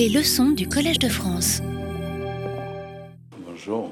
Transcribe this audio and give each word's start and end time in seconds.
Les 0.00 0.08
leçons 0.08 0.52
du 0.52 0.66
Collège 0.66 0.98
de 0.98 1.10
France. 1.10 1.60
Bonjour. 3.46 3.90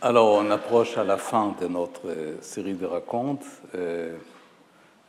Alors, 0.00 0.38
on 0.38 0.50
approche 0.50 0.96
à 0.96 1.04
la 1.04 1.18
fin 1.18 1.54
de 1.60 1.66
notre 1.66 2.38
série 2.40 2.72
de 2.72 2.86
racontes. 2.86 3.44
Euh, 3.74 4.16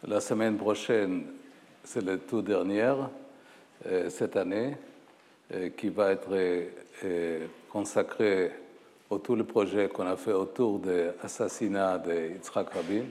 la 0.06 0.20
semaine 0.20 0.58
prochaine, 0.58 1.24
c'est 1.86 2.04
le 2.04 2.20
tout 2.20 2.42
dernier 2.42 2.96
euh, 3.86 4.10
cette 4.10 4.36
année 4.36 4.76
euh, 5.54 5.70
qui 5.70 5.88
va 5.88 6.12
être 6.12 6.36
consacré 7.70 8.52
au 9.10 9.20
tout 9.20 9.38
le 9.38 9.46
projet 9.46 9.88
qu'on 9.88 10.06
a 10.06 10.18
fait 10.18 10.34
autour 10.34 10.80
de 10.80 11.14
l'assassinat 11.24 11.98
de 11.98 12.34
Yitzhak 12.34 12.74
Rabin. 12.74 13.06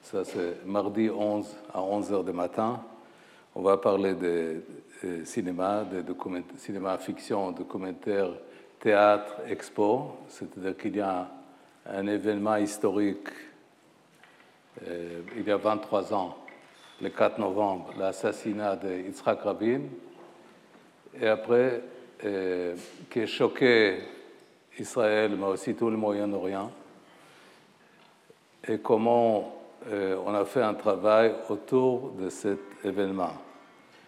Ça, 0.00 0.24
c'est 0.24 0.64
mardi 0.64 1.10
11 1.10 1.44
à 1.74 1.82
11 1.82 2.12
h 2.12 2.24
du 2.24 2.32
matin. 2.32 2.80
On 3.56 3.62
va 3.62 3.76
parler 3.76 4.14
de, 4.14 4.62
cinéma, 5.24 5.84
de 5.84 6.04
cinéma 6.56 6.98
fiction, 6.98 7.52
documentaire, 7.52 8.30
théâtre, 8.80 9.36
expo. 9.48 10.16
C'est-à-dire 10.28 10.76
qu'il 10.76 10.96
y 10.96 11.00
a 11.00 11.28
un 11.86 12.06
événement 12.08 12.56
historique 12.56 13.28
euh, 14.88 15.20
il 15.36 15.46
y 15.46 15.52
a 15.52 15.56
23 15.56 16.12
ans, 16.12 16.36
le 17.00 17.10
4 17.10 17.38
novembre, 17.38 17.94
l'assassinat 17.96 18.74
de 18.74 18.92
Yitzhak 18.92 19.42
Rabin. 19.42 19.82
Et 21.20 21.28
après, 21.28 21.80
euh, 22.24 22.74
qui 23.08 23.20
a 23.20 23.26
choqué 23.26 24.00
Israël, 24.78 25.36
mais 25.38 25.46
aussi 25.46 25.74
tout 25.76 25.90
le 25.90 25.96
Moyen-Orient, 25.96 26.72
et 28.66 28.78
comment 28.78 29.53
on 29.90 30.34
a 30.34 30.44
fait 30.44 30.62
un 30.62 30.74
travail 30.74 31.34
autour 31.48 32.12
de 32.12 32.28
cet 32.28 32.58
événement. 32.84 33.32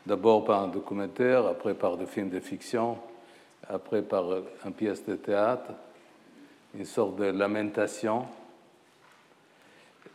D'abord 0.06 0.44
par 0.44 0.62
un 0.62 0.68
documentaire, 0.68 1.46
après 1.46 1.74
par 1.74 1.96
des 1.96 2.06
films 2.06 2.30
de 2.30 2.40
fiction, 2.40 2.96
après 3.68 4.02
par 4.02 4.24
une 4.64 4.72
pièce 4.72 5.04
de 5.04 5.16
théâtre, 5.16 5.72
une 6.74 6.84
sorte 6.84 7.16
de 7.16 7.24
lamentation 7.24 8.26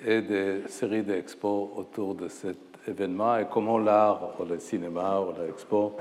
et 0.06 0.22
des 0.22 0.68
séries 0.68 1.04
d'expos 1.04 1.70
autour 1.76 2.16
de 2.16 2.28
cet 2.28 2.58
événement 2.88 3.38
et 3.38 3.46
comment 3.52 3.78
l'art, 3.78 4.40
ou 4.40 4.46
le 4.46 4.60
cinéma, 4.60 5.20
ou 5.20 5.34
l'expo 5.40 5.96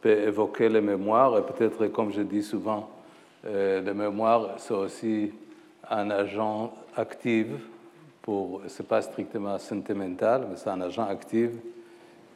peut 0.00 0.10
évoquer 0.10 0.68
les 0.68 0.80
mémoires 0.80 1.36
et 1.38 1.42
peut-être, 1.42 1.86
comme 1.88 2.12
je 2.12 2.22
dis 2.22 2.42
souvent, 2.42 2.88
euh, 3.44 3.80
les 3.80 3.94
mémoires, 3.94 4.54
c'est 4.58 4.74
aussi 4.74 5.32
un 5.88 6.10
agent 6.10 6.72
actif 6.96 7.46
pour, 8.26 8.60
c'est 8.66 8.86
pas 8.86 9.00
strictement 9.02 9.56
sentimental, 9.56 10.48
mais 10.50 10.56
c'est 10.56 10.68
un 10.68 10.80
agent 10.80 11.06
actif 11.06 11.52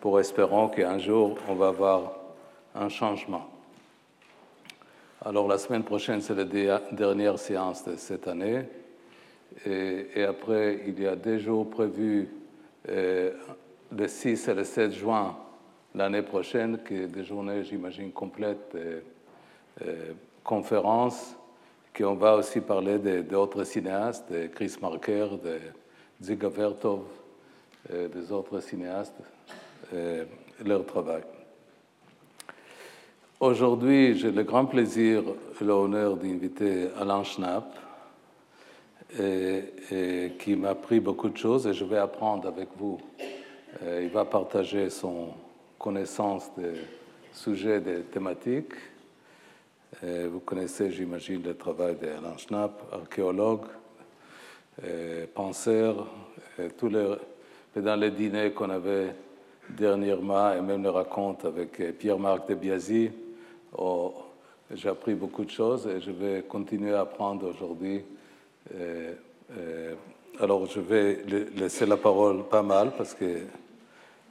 pour 0.00 0.20
espérons 0.20 0.68
qu'un 0.68 0.98
jour 0.98 1.36
on 1.48 1.54
va 1.54 1.68
avoir 1.68 2.12
un 2.76 2.88
changement. 2.88 3.46
Alors 5.24 5.48
la 5.48 5.58
semaine 5.58 5.82
prochaine, 5.82 6.20
c'est 6.20 6.34
la 6.34 6.78
dernière 6.92 7.38
séance 7.38 7.84
de 7.84 7.96
cette 7.96 8.28
année. 8.28 8.62
Et, 9.66 10.22
après, 10.22 10.80
il 10.86 11.02
y 11.02 11.08
a 11.08 11.16
des 11.16 11.40
jours 11.40 11.68
prévus, 11.68 12.28
euh, 12.88 13.32
le 13.90 14.06
6 14.06 14.46
et 14.46 14.54
le 14.54 14.64
7 14.64 14.92
juin 14.92 15.36
l'année 15.94 16.22
prochaine, 16.22 16.78
qui 16.86 16.94
est 16.94 17.08
des 17.08 17.24
journées, 17.24 17.64
j'imagine, 17.64 18.12
complètes, 18.12 18.76
euh, 18.76 19.00
euh, 19.84 20.12
conférences, 20.44 21.34
qu'on 21.94 22.14
va 22.14 22.36
aussi 22.36 22.60
parler 22.60 22.98
d'autres 23.22 23.64
cinéastes, 23.64 24.32
de 24.32 24.46
Chris 24.46 24.76
Marker, 24.80 25.26
de 25.42 25.58
Ziga 26.22 26.48
Vertov, 26.48 27.00
des 27.90 28.30
autres 28.30 28.60
cinéastes, 28.60 29.14
leur 30.62 30.84
travail. 30.84 31.22
Aujourd'hui, 33.40 34.18
j'ai 34.18 34.30
le 34.30 34.42
grand 34.42 34.66
plaisir 34.66 35.22
et 35.58 35.64
l'honneur 35.64 36.18
d'inviter 36.18 36.88
Alain 37.00 37.24
Schnapp, 37.24 37.74
qui 39.16 40.56
m'a 40.56 40.70
appris 40.70 41.00
beaucoup 41.00 41.30
de 41.30 41.38
choses 41.38 41.66
et 41.66 41.72
je 41.72 41.86
vais 41.86 41.96
apprendre 41.96 42.46
avec 42.48 42.68
vous. 42.76 43.00
il 43.82 44.10
va 44.10 44.26
partager 44.26 44.90
son 44.90 45.28
connaissance 45.78 46.50
des 46.54 46.74
sujets, 47.32 47.80
des 47.80 48.02
thématiques. 48.02 48.74
vous 50.02 50.40
connaissez, 50.40 50.90
j'imagine, 50.90 51.42
le 51.42 51.56
travail 51.56 51.96
d'Alain 51.96 52.36
Schnapp, 52.36 52.82
archéologue, 52.92 53.64
penseur, 55.34 56.06
tous 56.78 56.88
les, 56.88 57.16
dans 57.76 57.96
les 57.96 58.10
dîners 58.10 58.52
qu'on 58.52 58.70
avait 58.70 59.14
dernièrement 59.68 60.52
et 60.52 60.60
même 60.60 60.82
les 60.82 60.88
racontes 60.88 61.44
avec 61.44 61.98
Pierre-Marc 61.98 62.48
de 62.48 62.54
Biasi, 62.54 63.10
oh, 63.76 64.14
j'ai 64.72 64.88
appris 64.88 65.14
beaucoup 65.14 65.44
de 65.44 65.50
choses 65.50 65.86
et 65.86 66.00
je 66.00 66.10
vais 66.10 66.42
continuer 66.42 66.94
à 66.94 67.00
apprendre 67.00 67.48
aujourd'hui 67.48 68.02
euh, 68.74 69.14
euh, 69.56 69.94
alors, 70.40 70.66
je 70.66 70.80
vais 70.80 71.22
laisser 71.56 71.86
la 71.86 71.96
parole 71.96 72.44
pas 72.44 72.62
mal 72.62 72.92
parce 72.96 73.14
que 73.14 73.40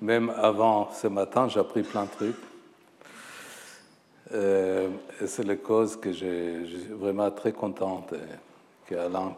même 0.02 0.30
avant 0.30 0.92
ce 0.92 1.08
matin, 1.08 1.48
j'ai 1.48 1.60
appris 1.60 1.84
plein 1.84 2.06
de 2.06 2.10
trucs. 2.10 2.36
Euh, 4.32 4.90
et 5.22 5.28
c'est 5.28 5.44
la 5.44 5.56
cause 5.56 5.96
que 5.98 6.12
j'ai 6.12 6.60
vraiment 6.92 7.30
très 7.32 7.52
contente 7.52 8.14
qu'Alain 8.88 9.36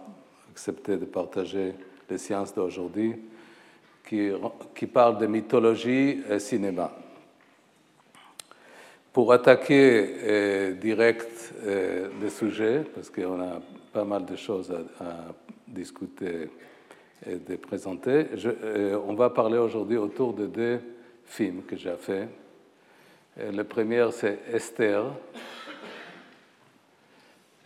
accepté 0.51 0.97
de 0.97 1.05
partager 1.05 1.73
les 2.09 2.17
sciences 2.17 2.53
d'aujourd'hui 2.53 3.15
qui, 4.07 4.29
qui 4.75 4.85
parle 4.85 5.17
de 5.17 5.27
mythologie 5.27 6.21
et 6.29 6.39
cinéma. 6.39 6.91
Pour 9.13 9.33
attaquer 9.33 10.73
direct 10.79 11.53
le 11.65 12.29
sujet, 12.29 12.83
parce 12.95 13.09
qu'on 13.09 13.41
a 13.41 13.59
pas 13.91 14.05
mal 14.05 14.25
de 14.25 14.35
choses 14.35 14.71
à, 14.99 15.33
discuter 15.67 16.49
et 17.25 17.35
de 17.35 17.55
présenter. 17.55 18.25
Euh, 18.45 18.99
on 19.07 19.13
va 19.13 19.29
parler 19.29 19.57
aujourd'hui 19.57 19.97
autour 19.97 20.33
de 20.33 20.47
deux 20.47 20.81
films 21.25 21.63
que 21.63 21.77
j'ai 21.77 21.95
faits. 21.95 22.27
Le 23.37 23.63
premier, 23.63 24.09
c'est 24.11 24.39
Esther. 24.51 25.05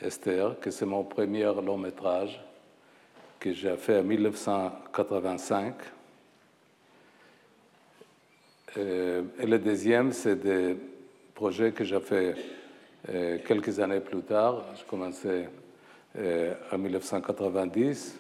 Esther, 0.02 0.60
que 0.60 0.70
c'est 0.70 0.86
mon 0.86 1.04
premier 1.04 1.46
long 1.46 1.78
métrage 1.78 2.40
que 3.40 3.54
j'ai 3.54 3.78
fait 3.78 4.00
en 4.00 4.04
1985. 4.04 5.76
Euh, 8.78 9.22
et 9.40 9.46
le 9.46 9.60
deuxième, 9.60 10.12
c'est 10.12 10.36
des 10.36 10.76
projets 11.34 11.72
que 11.72 11.84
j'ai 11.84 12.00
fait 12.00 12.36
euh, 13.10 13.38
quelques 13.46 13.80
années 13.80 14.00
plus 14.00 14.22
tard. 14.22 14.64
Je 14.80 14.84
commençais 14.86 15.48
euh, 16.18 16.54
en 16.72 16.78
1990 16.78 18.20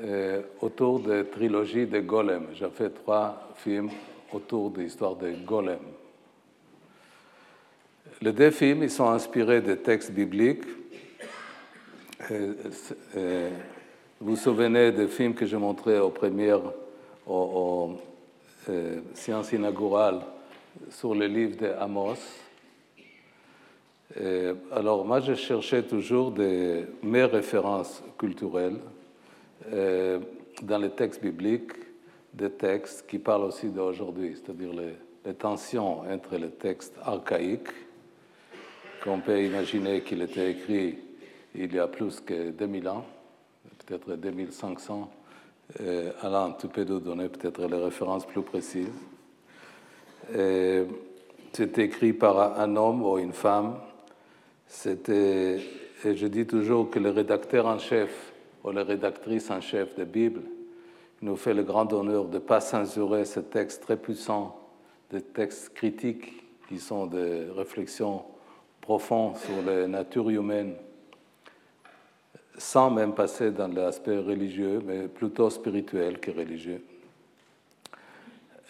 euh, 0.00 0.42
autour 0.60 1.00
de 1.00 1.22
trilogie 1.22 1.86
de 1.86 2.00
Golem. 2.00 2.46
J'ai 2.54 2.70
fait 2.70 2.90
trois 2.90 3.52
films 3.56 3.90
autour 4.32 4.70
de 4.70 4.80
l'histoire 4.80 5.14
de 5.14 5.30
Golem. 5.44 5.78
Les 8.20 8.32
deux 8.32 8.50
films 8.50 8.82
ils 8.82 8.90
sont 8.90 9.10
inspirés 9.10 9.60
de 9.60 9.74
textes 9.74 10.10
bibliques. 10.10 10.64
Euh, 14.20 14.24
vous 14.24 14.30
vous 14.30 14.36
souvenez 14.36 14.92
des 14.92 15.08
films 15.08 15.34
que 15.34 15.46
j'ai 15.46 15.56
montrés 15.56 15.98
aux 15.98 16.10
premières 16.10 16.60
aux, 17.26 17.96
séances 19.14 19.52
inaugurales 19.52 20.20
sur 20.90 21.14
le 21.14 21.26
livre 21.26 21.56
d'Amos 21.56 22.16
euh, 24.20 24.54
alors 24.72 25.04
moi, 25.04 25.20
je 25.20 25.34
cherchais 25.34 25.82
toujours 25.82 26.32
mes 26.32 27.24
références 27.24 28.02
culturelles 28.16 28.78
euh, 29.70 30.18
dans 30.62 30.78
les 30.78 30.90
textes 30.90 31.22
bibliques, 31.22 31.72
des 32.32 32.50
textes 32.50 33.06
qui 33.06 33.18
parlent 33.18 33.44
aussi 33.44 33.68
d'aujourd'hui, 33.68 34.34
c'est-à-dire 34.34 34.72
les, 34.72 35.34
tensions 35.34 36.00
entre 36.00 36.36
les 36.36 36.50
textes 36.50 36.94
archaïques, 37.04 37.68
qu'on 39.04 39.20
peut 39.20 39.44
imaginer 39.44 40.00
qu'il 40.00 40.22
était 40.22 40.52
écrit 40.52 40.98
il 41.54 41.74
y 41.74 41.78
a 41.78 41.86
plus 41.86 42.20
que 42.20 42.50
2000 42.50 42.88
ans, 42.88 43.04
peut-être 43.88 44.16
2500. 44.16 45.10
Euh, 45.80 46.12
Alain, 46.22 46.54
tu 46.58 46.68
peux 46.68 46.84
nous 46.84 47.00
donner 47.00 47.28
peut-être 47.28 47.66
les 47.66 47.76
références 47.76 48.26
plus 48.26 48.42
précises. 48.42 48.88
C'est 50.30 51.78
écrit 51.78 52.12
par 52.12 52.60
un 52.60 52.76
homme 52.76 53.02
ou 53.02 53.18
une 53.18 53.32
femme 53.32 53.76
c'était, 54.68 55.60
et 56.04 56.14
je 56.14 56.26
dis 56.26 56.46
toujours 56.46 56.90
que 56.90 56.98
le 56.98 57.10
rédacteur 57.10 57.66
en 57.66 57.78
chef 57.78 58.32
ou 58.62 58.70
la 58.70 58.84
rédactrice 58.84 59.50
en 59.50 59.60
chef 59.60 59.96
de 59.96 60.04
Bible 60.04 60.42
nous 61.22 61.36
fait 61.36 61.54
le 61.54 61.62
grand 61.62 61.90
honneur 61.92 62.26
de 62.26 62.34
ne 62.34 62.38
pas 62.38 62.60
censurer 62.60 63.24
ces 63.24 63.42
textes 63.42 63.82
très 63.82 63.96
puissants, 63.96 64.56
des 65.10 65.22
textes 65.22 65.72
critiques 65.74 66.44
qui 66.68 66.78
sont 66.78 67.06
des 67.06 67.46
réflexions 67.56 68.22
profondes 68.80 69.36
sur 69.38 69.62
la 69.66 69.88
nature 69.88 70.28
humaine, 70.28 70.74
sans 72.58 72.90
même 72.90 73.14
passer 73.14 73.50
dans 73.50 73.68
l'aspect 73.68 74.18
religieux, 74.18 74.82
mais 74.84 75.08
plutôt 75.08 75.48
spirituel 75.48 76.20
que 76.20 76.30
religieux. 76.30 76.82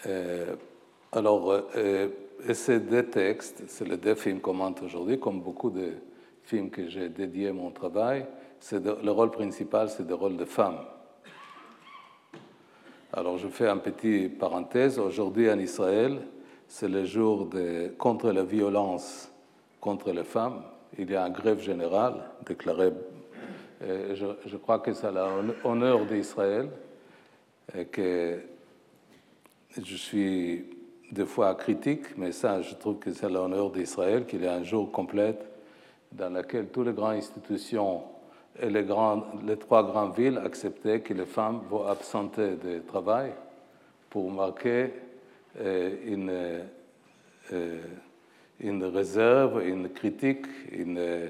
Euh, 0.06 0.55
Alors, 1.11 1.50
euh, 1.76 2.08
ces 2.52 2.81
deux 2.81 3.05
textes, 3.05 3.64
c'est 3.69 3.88
les 3.88 3.96
deux 3.96 4.14
films 4.14 4.40
qu'on 4.40 4.52
montre 4.52 4.85
aujourd'hui, 4.85 5.19
comme 5.19 5.40
beaucoup 5.40 5.70
de 5.70 5.93
films 6.43 6.69
que 6.69 6.87
j'ai 6.87 7.08
dédiés 7.08 7.49
à 7.49 7.52
mon 7.55 7.70
travail, 7.70 8.26
le 8.73 9.11
rôle 9.11 9.31
principal, 9.31 9.88
c'est 9.88 10.06
le 10.06 10.14
rôle 10.14 10.37
de 10.37 10.44
femme. 10.44 10.81
Alors, 13.12 13.38
je 13.38 13.49
fais 13.49 13.69
un 13.69 13.79
petit 13.79 14.29
parenthèse. 14.29 14.99
Aujourd'hui, 14.99 15.50
en 15.50 15.58
Israël, 15.58 16.20
c'est 16.67 16.88
le 16.88 17.06
jour 17.06 17.46
de, 17.46 17.88
contre 17.96 18.31
la 18.31 18.43
violence 18.43 19.32
contre 19.81 20.12
les 20.12 20.25
femmes. 20.25 20.62
Il 20.99 21.11
y 21.11 21.17
a 21.17 21.25
un 21.25 21.31
grève 21.31 21.61
générale 21.61 22.23
déclarée. 22.44 22.93
Je, 23.81 24.27
je, 24.45 24.57
crois 24.57 24.81
que 24.81 24.93
c'est 24.93 25.13
l'honneur 25.13 26.05
d'Israël 26.05 26.69
et 27.77 27.85
que 27.85 28.41
je 29.81 29.97
suis 29.97 30.65
des 31.13 31.25
fois 31.25 31.55
critique, 31.55 32.17
mais 32.17 32.33
ça, 32.33 32.61
je 32.61 32.75
trouve 32.75 32.99
que 32.99 33.13
c'est 33.13 33.29
l'honneur 33.29 33.71
d'Israël 33.71 34.27
qu'il 34.27 34.43
y 34.43 34.45
ait 34.45 34.49
un 34.49 34.65
jour 34.65 34.91
complet 34.91 35.39
dans 36.13 36.33
lequel 36.33 36.69
toutes 36.69 36.87
les 36.87 36.93
grandes 36.93 37.17
institutions 37.17 38.03
et 38.61 38.69
les, 38.69 38.85
trois 38.85 39.85
grandes 39.85 40.17
villes 40.17 40.41
acceptaient 40.45 41.01
que 41.01 41.15
les 41.15 41.27
femmes 41.27 41.61
vont 41.71 41.87
absenter 41.87 42.57
du 42.57 42.81
travail 42.81 43.33
pour 44.11 44.31
marquer 44.31 44.91
euh, 45.61 45.97
une, 46.05 46.31
euh, 47.53 48.91
réserve, 48.91 49.67
une 49.67 49.91
critique, 49.91 50.47
une 50.73 50.99
euh, 50.99 51.29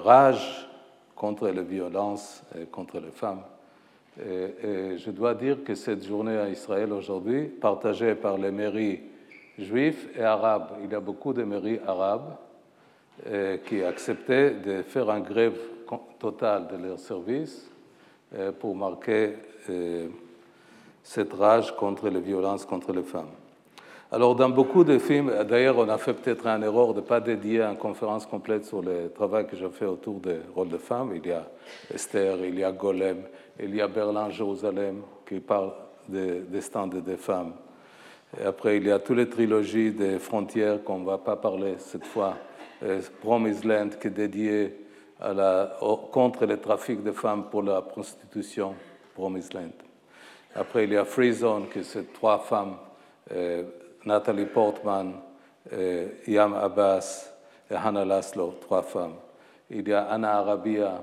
rage 0.00 0.68
contre 1.14 1.48
les 1.48 1.62
violences 1.62 2.42
contre 2.70 3.00
les 3.00 3.10
femmes. 3.10 3.42
Et, 4.20 4.96
je 4.96 5.10
dois 5.10 5.34
dire 5.34 5.64
que 5.64 5.74
cette 5.74 6.04
journée 6.04 6.38
en 6.38 6.46
Israël 6.46 6.92
aujourd'hui, 6.92 7.44
partagée 7.44 8.14
par 8.14 8.38
les 8.38 8.50
mairies 8.50 9.00
juifs 9.58 10.08
et 10.16 10.22
arabes, 10.22 10.78
il 10.82 10.90
y 10.90 10.94
a 10.94 11.00
beaucoup 11.00 11.32
de 11.32 11.42
mairies 11.42 11.80
arabes 11.86 12.36
euh, 13.26 13.58
qui 13.58 13.82
acceptaient 13.82 14.50
de 14.50 14.82
faire 14.82 15.10
un 15.10 15.20
grève 15.20 15.58
totale 16.18 16.66
de 16.68 16.76
leurs 16.76 16.98
services 16.98 17.70
euh, 18.34 18.52
pour 18.52 18.74
marquer 18.74 19.34
euh, 19.70 20.08
cette 21.02 21.32
rage 21.32 21.76
contre 21.76 22.08
les 22.08 22.20
violences 22.20 22.64
contre 22.64 22.92
les 22.92 23.02
femmes. 23.02 23.30
Alors, 24.14 24.36
dans 24.36 24.48
beaucoup 24.48 24.84
de 24.84 24.96
films, 24.96 25.32
d'ailleurs, 25.42 25.76
on 25.76 25.88
a 25.88 25.98
fait 25.98 26.14
peut-être 26.14 26.46
un 26.46 26.62
erreur 26.62 26.94
de 26.94 27.00
ne 27.00 27.04
pas 27.04 27.18
dédier 27.18 27.62
une 27.62 27.76
conférence 27.76 28.24
complète 28.26 28.64
sur 28.64 28.80
le 28.80 29.10
travail 29.12 29.44
que 29.44 29.56
j'ai 29.56 29.68
fait 29.70 29.86
autour 29.86 30.20
des 30.20 30.36
rôles 30.54 30.68
de 30.68 30.78
femmes. 30.78 31.14
Il 31.16 31.26
y 31.28 31.32
a 31.32 31.44
Esther, 31.92 32.36
il 32.44 32.56
y 32.56 32.62
a 32.62 32.70
Golem, 32.70 33.24
il 33.58 33.74
y 33.74 33.80
a 33.80 33.88
Berlin-Jérusalem 33.88 35.02
qui 35.28 35.40
parle 35.40 35.72
des 36.08 36.42
destins 36.42 36.86
des 36.86 37.16
femmes. 37.16 37.54
Et 38.40 38.44
après, 38.44 38.76
il 38.76 38.86
y 38.86 38.92
a 38.92 39.00
toutes 39.00 39.16
les 39.16 39.28
trilogies 39.28 39.90
des 39.90 40.20
frontières 40.20 40.84
qu'on 40.84 41.00
ne 41.00 41.06
va 41.06 41.18
pas 41.18 41.34
parler 41.34 41.74
cette 41.78 42.06
fois. 42.06 42.36
Promised 43.20 43.64
Land 43.64 43.98
qui 44.00 44.06
est 44.06 44.10
dédié 44.10 44.76
à 45.20 45.34
la, 45.34 45.76
contre 46.12 46.46
le 46.46 46.60
trafic 46.60 47.02
de 47.02 47.10
femmes 47.10 47.46
pour 47.50 47.64
la 47.64 47.82
prostitution, 47.82 48.76
Promised 49.12 49.54
Land. 49.54 49.74
Après, 50.54 50.84
il 50.84 50.92
y 50.92 50.96
a 50.96 51.04
Free 51.04 51.32
Zone, 51.32 51.64
qui 51.68 51.82
c'est 51.82 52.12
trois 52.12 52.38
femmes 52.38 52.76
euh, 53.32 53.64
Nathalie 54.06 54.46
Portman, 54.46 55.14
euh, 55.72 56.08
Yam 56.26 56.54
Abbas 56.54 57.32
et 57.70 57.74
Hannah 57.74 58.04
Laszlo, 58.04 58.54
trois 58.60 58.82
femmes. 58.82 59.14
Il 59.70 59.88
y 59.88 59.92
a 59.92 60.04
Anna 60.04 60.38
Arabia, 60.38 61.02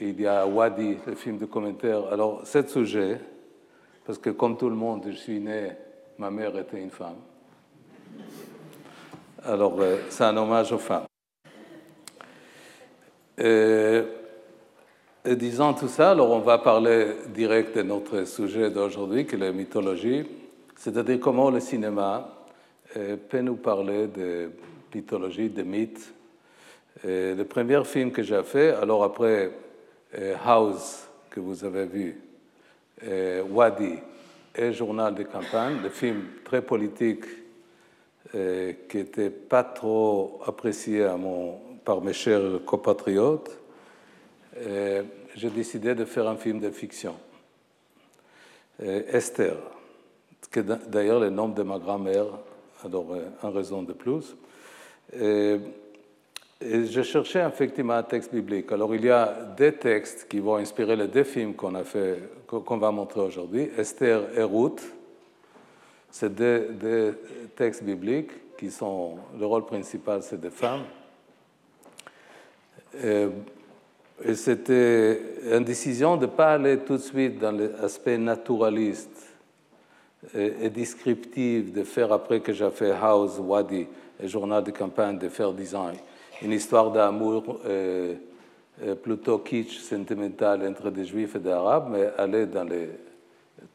il 0.00 0.20
y 0.20 0.26
a 0.26 0.46
Wadi, 0.46 0.96
le 1.06 1.14
film 1.14 1.38
de 1.38 1.46
commentaire. 1.46 2.06
Alors, 2.12 2.42
ce 2.44 2.66
sujet, 2.66 3.20
parce 4.04 4.18
que 4.18 4.30
comme 4.30 4.56
tout 4.56 4.68
le 4.68 4.74
monde, 4.74 5.04
je 5.06 5.16
suis 5.16 5.38
né, 5.38 5.72
ma 6.18 6.30
mère 6.30 6.56
était 6.58 6.80
une 6.80 6.90
femme. 6.90 7.16
Alors, 9.44 9.80
euh, 9.80 9.98
c'est 10.08 10.24
un 10.24 10.36
hommage 10.36 10.72
aux 10.72 10.78
femmes. 10.78 11.04
Et, 13.38 14.02
et, 15.24 15.36
disant 15.36 15.72
tout 15.72 15.88
ça, 15.88 16.10
alors 16.10 16.30
on 16.30 16.40
va 16.40 16.58
parler 16.58 17.16
direct 17.28 17.76
de 17.76 17.82
notre 17.82 18.24
sujet 18.24 18.70
d'aujourd'hui, 18.70 19.24
qui 19.24 19.36
est 19.36 19.38
la 19.38 19.52
mythologie, 19.52 20.26
c'est-à-dire 20.76 21.20
comment 21.20 21.50
le 21.50 21.60
cinéma 21.60 22.39
peut 22.92 23.40
nous 23.40 23.56
parler 23.56 24.06
de 24.08 24.50
mythologie, 24.94 25.50
de 25.50 25.62
mythes? 25.62 26.12
le 27.04 27.42
premier 27.44 27.82
film 27.84 28.10
que 28.10 28.22
j'ai 28.22 28.42
fait, 28.42 28.70
alors 28.70 29.04
après 29.04 29.50
euh, 30.18 30.34
House, 30.44 31.06
que 31.30 31.38
vous 31.38 31.64
avez 31.64 31.86
vu, 31.86 32.20
euh, 33.04 33.44
Wadi 33.44 33.94
et 34.56 34.72
Journal 34.72 35.14
de 35.14 35.22
campagne, 35.22 35.76
le 35.82 35.88
film 35.88 36.24
très 36.44 36.62
politique 36.62 37.24
euh, 38.34 38.72
qui 38.88 38.96
n'était 38.96 39.30
pas 39.30 39.62
trop 39.62 40.40
apprécié 40.44 41.06
par 41.84 42.00
mes 42.00 42.12
chers 42.12 42.64
compatriotes, 42.66 43.56
j'ai 45.36 45.50
décidé 45.50 45.94
de 45.94 46.04
faire 46.04 46.28
un 46.28 46.36
film 46.36 46.58
de 46.58 46.70
fiction. 46.70 47.14
Esther, 48.80 49.56
qui 50.50 50.58
est 50.58 50.64
d'ailleurs 50.88 51.20
le 51.20 51.30
nom 51.30 51.48
de 51.48 51.62
ma 51.62 51.78
grand-mère 51.78 52.26
alors 52.84 53.06
un 53.42 53.50
raison 53.50 53.82
de 53.82 53.92
plus. 53.92 54.36
Et, 55.18 55.56
je 56.62 57.00
cherchais 57.02 57.42
effectivement 57.46 57.94
un 57.94 58.02
texte 58.02 58.34
biblique. 58.34 58.70
Alors 58.70 58.94
il 58.94 59.02
y 59.02 59.10
a 59.10 59.54
des 59.56 59.72
textes 59.72 60.26
qui 60.28 60.40
vont 60.40 60.56
inspirer 60.56 60.94
les 60.94 61.08
deux 61.08 61.24
films 61.24 61.54
qu'on 61.54 61.74
a 61.74 61.84
fait, 61.84 62.18
qu'on 62.46 62.76
va 62.76 62.90
montrer 62.90 63.20
aujourd'hui, 63.20 63.70
Esther 63.78 64.20
et 64.36 64.42
Ruth. 64.42 64.82
C'est 66.10 66.34
des, 66.34 67.12
textes 67.56 67.82
bibliques 67.82 68.56
qui 68.58 68.70
sont 68.70 69.16
le 69.38 69.46
rôle 69.46 69.64
principal, 69.64 70.22
c'est 70.22 70.38
des 70.38 70.50
femmes. 70.50 70.84
Et 74.22 74.34
c'était 74.34 75.18
une 75.50 75.64
décision 75.64 76.16
de 76.16 76.26
ne 76.26 76.30
pas 76.30 76.52
aller 76.54 76.78
tout 76.80 76.98
de 76.98 77.02
suite 77.02 77.38
dans 77.38 77.52
l'aspect 77.52 78.18
naturaliste 78.18 79.19
et 80.34 80.68
descriptive 80.68 81.72
de 81.72 81.82
faire, 81.82 82.12
après 82.12 82.40
que 82.40 82.52
j'ai 82.52 82.70
fait 82.70 82.92
House, 82.92 83.38
Wadi, 83.38 83.86
et 84.22 84.28
journal 84.28 84.62
de 84.62 84.70
campagne, 84.70 85.18
de 85.18 85.28
faire 85.28 85.52
design, 85.52 85.96
une 86.42 86.52
histoire 86.52 86.90
d'amour 86.90 87.60
euh, 87.64 88.14
euh, 88.82 88.94
plutôt 88.94 89.38
kitsch, 89.38 89.78
sentimental 89.78 90.66
entre 90.66 90.90
des 90.90 91.04
juifs 91.04 91.36
et 91.36 91.38
des 91.38 91.50
arabes, 91.50 91.88
mais 91.90 92.10
aller 92.18 92.46
dans 92.46 92.64
les 92.64 92.88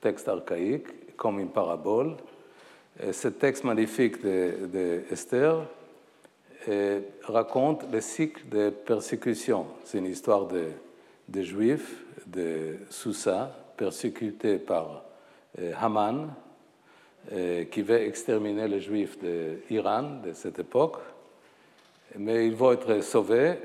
textes 0.02 0.28
archaïques, 0.28 1.16
comme 1.16 1.40
une 1.40 1.50
parabole. 1.50 2.16
Ce 3.12 3.28
texte 3.28 3.64
magnifique 3.64 4.22
d'Esther 4.22 5.58
de, 5.58 5.64
euh, 6.70 7.02
raconte 7.24 7.86
le 7.92 8.02
cycle 8.02 8.48
de 8.50 8.70
persécution. 8.70 9.68
C'est 9.84 9.98
une 9.98 10.08
histoire 10.08 10.48
de, 10.48 10.68
de 11.28 11.42
juifs 11.42 12.04
de 12.26 12.78
Sousa, 12.90 13.52
persécutés 13.78 14.58
par 14.58 15.05
Haman, 15.80 16.34
euh, 17.32 17.66
qui 17.66 17.82
veut 17.82 18.02
exterminer 18.02 18.68
les 18.68 18.82
juifs 18.82 19.18
d'Iran 19.18 20.22
de 20.24 20.34
cette 20.34 20.60
époque. 20.60 20.98
Mais 22.20 22.46
ils 22.46 22.56
vont 22.56 22.72
être 22.72 23.02
sauvés, 23.02 23.56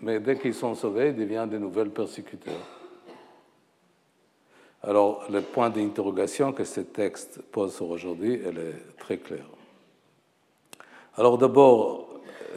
mais 0.00 0.20
dès 0.20 0.38
qu'ils 0.38 0.54
sont 0.54 0.74
sauvés, 0.74 1.08
ils 1.08 1.16
deviennent 1.16 1.50
de 1.50 1.58
nouvelles 1.58 1.90
persécuteurs. 1.90 2.54
Alors, 4.82 5.26
le 5.30 5.42
point 5.42 5.68
d'interrogation 5.68 6.54
que 6.54 6.64
ce 6.64 6.80
texte 6.80 7.42
pose 7.52 7.74
sur 7.74 7.90
aujourd'hui, 7.90 8.40
elle 8.42 8.56
est 8.56 8.96
très 8.98 9.18
clair. 9.18 9.44
Alors, 11.16 11.36
d'abord, 11.36 12.08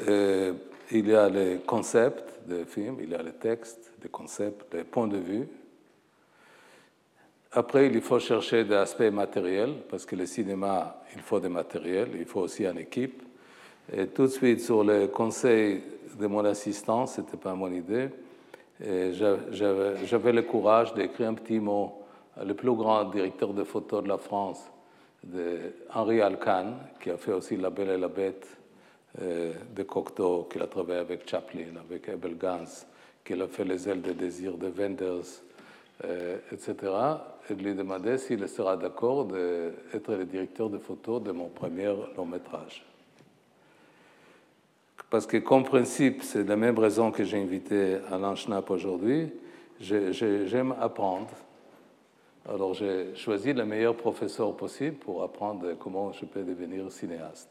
euh, 0.07 0.53
il 0.91 1.09
y 1.09 1.13
a 1.13 1.27
les 1.27 1.59
concepts 1.65 2.47
de 2.47 2.63
film, 2.63 2.99
il 3.01 3.09
y 3.09 3.15
a 3.15 3.21
les 3.21 3.33
textes, 3.33 3.91
les 4.01 4.09
concepts, 4.09 4.73
les 4.73 4.85
points 4.85 5.09
de 5.09 5.17
vue, 5.17 5.49
après, 7.53 7.87
il 7.87 8.01
faut 8.01 8.19
chercher 8.19 8.63
des 8.63 8.75
aspects 8.75 9.11
matériels, 9.11 9.75
parce 9.89 10.05
que 10.05 10.15
le 10.15 10.25
cinéma, 10.25 11.01
il 11.15 11.21
faut 11.21 11.39
des 11.39 11.49
matériels, 11.49 12.09
il 12.17 12.25
faut 12.25 12.41
aussi 12.41 12.65
une 12.65 12.79
équipe. 12.79 13.21
Et 13.95 14.07
tout 14.07 14.23
de 14.23 14.27
suite, 14.31 14.61
sur 14.61 14.83
le 14.83 15.07
conseil 15.07 15.81
de 16.19 16.27
mon 16.27 16.43
assistant, 16.45 17.05
ce 17.05 17.21
n'était 17.21 17.37
pas 17.37 17.53
mon 17.53 17.71
idée, 17.71 18.09
j'avais 18.79 20.33
le 20.33 20.41
courage 20.41 20.93
d'écrire 20.93 21.29
un 21.29 21.35
petit 21.35 21.59
mot 21.59 22.03
le 22.43 22.53
plus 22.53 22.73
grand 22.73 23.05
directeur 23.05 23.53
de 23.53 23.63
photo 23.63 24.01
de 24.01 24.07
la 24.07 24.17
France, 24.17 24.71
Henri 25.93 26.21
Alcan, 26.21 26.73
qui 27.01 27.09
a 27.11 27.17
fait 27.17 27.33
aussi 27.33 27.55
La 27.57 27.69
Belle 27.69 27.89
et 27.89 27.97
la 27.97 28.07
Bête 28.07 28.47
euh, 29.21 29.53
de 29.73 29.83
Cocteau, 29.83 30.49
qui 30.51 30.59
a 30.59 30.67
travaillé 30.67 30.99
avec 30.99 31.29
Chaplin, 31.29 31.77
avec 31.87 32.09
Abel 32.09 32.35
Gans, 32.37 32.85
qui 33.23 33.33
a 33.33 33.47
fait 33.47 33.63
Les 33.63 33.87
ailes 33.87 34.01
de 34.01 34.11
désir 34.11 34.57
de 34.57 34.67
Wenders, 34.67 35.43
etc 36.51 36.73
et 37.49 37.55
de 37.55 37.63
lui 37.63 37.75
demander 37.75 38.17
s'il 38.17 38.47
sera 38.47 38.77
d'accord 38.77 39.25
d'être 39.25 40.13
le 40.13 40.25
directeur 40.25 40.69
de 40.69 40.77
photo 40.77 41.19
de 41.19 41.31
mon 41.31 41.47
premier 41.47 41.93
long 42.15 42.25
métrage. 42.25 42.85
Parce 45.09 45.27
que 45.27 45.37
comme 45.37 45.63
principe, 45.63 46.23
c'est 46.23 46.43
la 46.47 46.55
même 46.55 46.79
raison 46.79 47.11
que 47.11 47.23
j'ai 47.23 47.39
invité 47.39 47.97
Alain 48.11 48.35
Schnapp 48.35 48.69
aujourd'hui, 48.71 49.31
j'aime 49.79 50.73
apprendre. 50.79 51.29
Alors 52.49 52.73
j'ai 52.73 53.15
choisi 53.15 53.53
le 53.53 53.65
meilleur 53.65 53.95
professeur 53.95 54.55
possible 54.55 54.97
pour 54.97 55.23
apprendre 55.23 55.75
comment 55.79 56.11
je 56.11 56.25
peux 56.25 56.43
devenir 56.43 56.91
cinéaste. 56.91 57.49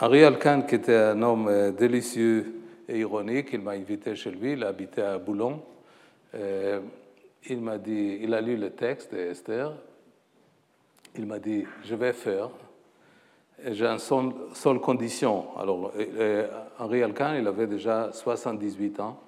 Henri 0.00 0.22
Alcan, 0.22 0.62
qui 0.62 0.76
était 0.76 0.94
un 0.94 1.20
homme 1.22 1.48
euh, 1.48 1.72
délicieux 1.72 2.60
et 2.88 3.00
ironique, 3.00 3.48
il 3.52 3.60
m'a 3.60 3.72
invité 3.72 4.14
chez 4.14 4.30
lui, 4.30 4.52
il 4.52 4.62
habitait 4.62 5.02
à 5.02 5.18
Boulogne. 5.18 5.58
Il 7.48 7.60
m'a 7.60 7.78
dit, 7.78 8.20
il 8.22 8.32
a 8.32 8.40
lu 8.40 8.56
le 8.56 8.70
texte 8.70 9.14
d'Esther. 9.14 9.72
Il 11.16 11.26
m'a 11.26 11.38
dit, 11.38 11.64
je 11.84 11.94
vais 11.94 12.12
faire. 12.12 12.50
J'ai 13.66 13.86
une 13.86 13.98
seule, 13.98 14.80
condition. 14.80 15.56
Alors, 15.58 15.92
Henri 16.78 17.02
Alcan, 17.02 17.34
il 17.34 17.46
avait 17.46 17.66
déjà 17.66 18.12
78 18.12 19.00
ans. 19.00 19.20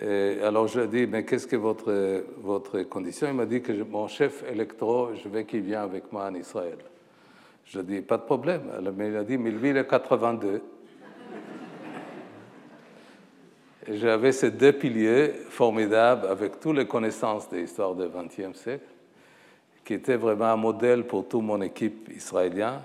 Alors 0.00 0.68
je 0.68 0.80
lui 0.80 0.86
ai 0.86 0.88
dit, 0.88 1.10
mais 1.10 1.24
qu'est-ce 1.24 1.46
que 1.46 1.56
votre, 1.56 2.24
votre 2.38 2.82
condition? 2.82 3.28
Il 3.28 3.34
m'a 3.34 3.44
dit 3.44 3.60
que 3.60 3.72
mon 3.82 4.08
chef 4.08 4.42
électro, 4.50 5.14
je 5.14 5.28
veux 5.28 5.42
qu'il 5.42 5.60
vienne 5.60 5.80
avec 5.80 6.10
moi 6.12 6.26
en 6.26 6.34
Israël. 6.34 6.78
Je 7.66 7.78
lui 7.78 7.96
ai 7.96 8.00
dit, 8.00 8.06
pas 8.06 8.18
de 8.18 8.22
problème. 8.22 8.62
Mais 8.96 9.08
il 9.08 9.16
a 9.16 9.24
dit, 9.24 9.36
mais 9.36 9.50
lui, 9.50 9.70
il 9.70 9.76
est 9.76 9.86
82. 9.86 10.56
Et 10.56 10.60
j'avais 13.88 14.32
ces 14.32 14.50
deux 14.50 14.72
piliers 14.72 15.32
formidables 15.48 16.26
avec 16.26 16.60
toutes 16.60 16.76
les 16.76 16.86
connaissances 16.86 17.48
de 17.50 17.56
l'histoire 17.56 17.94
du 17.94 18.04
XXe 18.06 18.58
siècle, 18.58 18.84
qui 19.84 19.94
étaient 19.94 20.16
vraiment 20.16 20.46
un 20.46 20.56
modèle 20.56 21.04
pour 21.04 21.26
toute 21.26 21.42
mon 21.42 21.60
équipe 21.60 22.08
israélienne. 22.14 22.80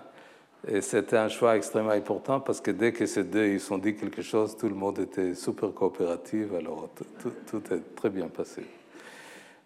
Et 0.68 0.82
c'était 0.82 1.18
un 1.18 1.30
choix 1.30 1.56
extrêmement 1.56 1.92
important 1.92 2.40
parce 2.40 2.60
que 2.60 2.72
dès 2.72 2.92
que 2.92 3.06
ces 3.06 3.24
deux 3.24 3.46
ils 3.46 3.74
ont 3.74 3.78
dit 3.78 3.96
quelque 3.96 4.24
chose, 4.24 4.58
tout 4.58 4.68
le 4.68 4.76
monde 4.76 5.00
était 5.00 5.36
super 5.36 5.72
coopératif, 5.72 6.48
alors 6.58 6.90
tout, 7.20 7.62
est 7.72 7.96
très 7.96 8.10
bien 8.10 8.28
passé. 8.28 8.64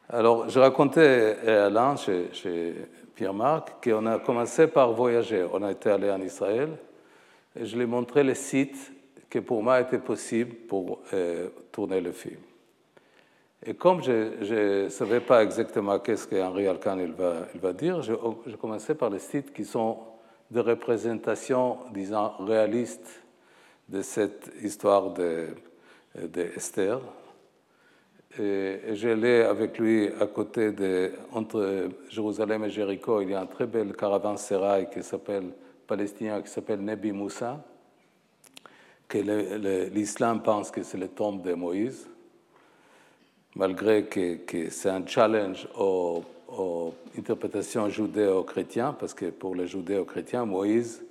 Alors, 0.10 0.50
je 0.50 0.60
racontais 0.60 1.38
à 1.48 1.68
Alain, 1.68 1.96
chez, 1.96 2.26
chez 2.34 2.76
Pierre-Marc, 3.16 3.82
qu'on 3.82 4.06
a 4.06 4.20
commencé 4.20 4.68
par 4.68 4.92
voyager. 4.92 5.46
On 5.54 5.64
a 5.64 5.72
été 5.72 5.90
allé 5.90 6.12
en 6.12 6.22
Israël 6.22 6.70
et 7.58 7.66
je 7.66 7.76
lui 7.78 7.84
ai 7.84 7.88
montré 7.88 8.22
les 8.22 8.36
sites 8.36 8.92
qui 9.32 9.40
pour 9.42 9.64
moi 9.64 9.80
étaient 9.80 9.98
possibles 9.98 10.54
pour 10.68 11.00
euh, 11.14 11.48
tourner 11.72 12.02
le 12.02 12.12
film. 12.12 12.42
Et 13.66 13.76
comme 13.76 14.04
je 14.04 14.84
ne 14.84 14.90
savais 14.90 15.22
pas 15.22 15.42
exactement 15.42 16.00
qu'est-ce 16.00 16.28
qu'Henri 16.28 16.68
Alcan 16.68 17.00
il 17.00 17.14
va, 17.14 17.48
il 17.54 17.62
va 17.62 17.72
dire, 17.74 18.02
je, 18.02 18.14
je 18.46 18.56
commençais 18.58 18.96
par 18.96 19.10
les 19.10 19.20
sites 19.20 19.54
qui 19.54 19.64
sont 19.64 20.00
de 20.50 20.60
représentation, 20.60 21.78
disons, 21.94 22.32
réaliste 22.40 23.24
de 23.88 24.02
cette 24.02 24.52
histoire 24.62 25.14
d'Esther. 25.14 27.00
De, 28.38 28.44
et, 28.44 28.96
j'allais 28.96 29.44
avec 29.44 29.78
lui 29.78 30.10
à 30.20 30.26
côté 30.26 30.72
de, 30.72 31.12
entre 31.32 31.90
Jérusalem 32.10 32.66
et 32.66 32.70
Jéricho, 32.70 33.22
il 33.22 33.30
y 33.30 33.34
a 33.34 33.42
un 33.42 33.46
très 33.46 33.68
bel 33.68 33.96
caravansérail 33.96 34.90
qui 34.90 35.04
s'appelle 35.04 35.52
palestinien, 35.88 36.42
qui 36.42 36.50
s'appelle 36.50 36.82
Nebi 36.82 37.12
Moussa, 37.12 37.64
que 39.12 39.90
l'islam 39.94 40.42
pense 40.42 40.72
que 40.72 40.84
c'est 40.84 40.98
le 40.98 41.10
tombe 41.10 41.42
de 41.42 41.54
Moïse, 41.54 42.08
malgré 43.56 44.06
que, 44.06 44.70
c'est 44.70 44.90
un 44.90 45.06
challenge 45.06 45.68
au 45.78 46.24
aux 46.58 46.94
interprétations 47.18 47.90
judéo-chrétiennes, 47.90 48.96
parce 49.00 49.14
que 49.14 49.30
pour 49.30 49.56
les 49.56 49.68
judéo-chrétiens, 49.68 50.46
Moïse, 50.46 51.04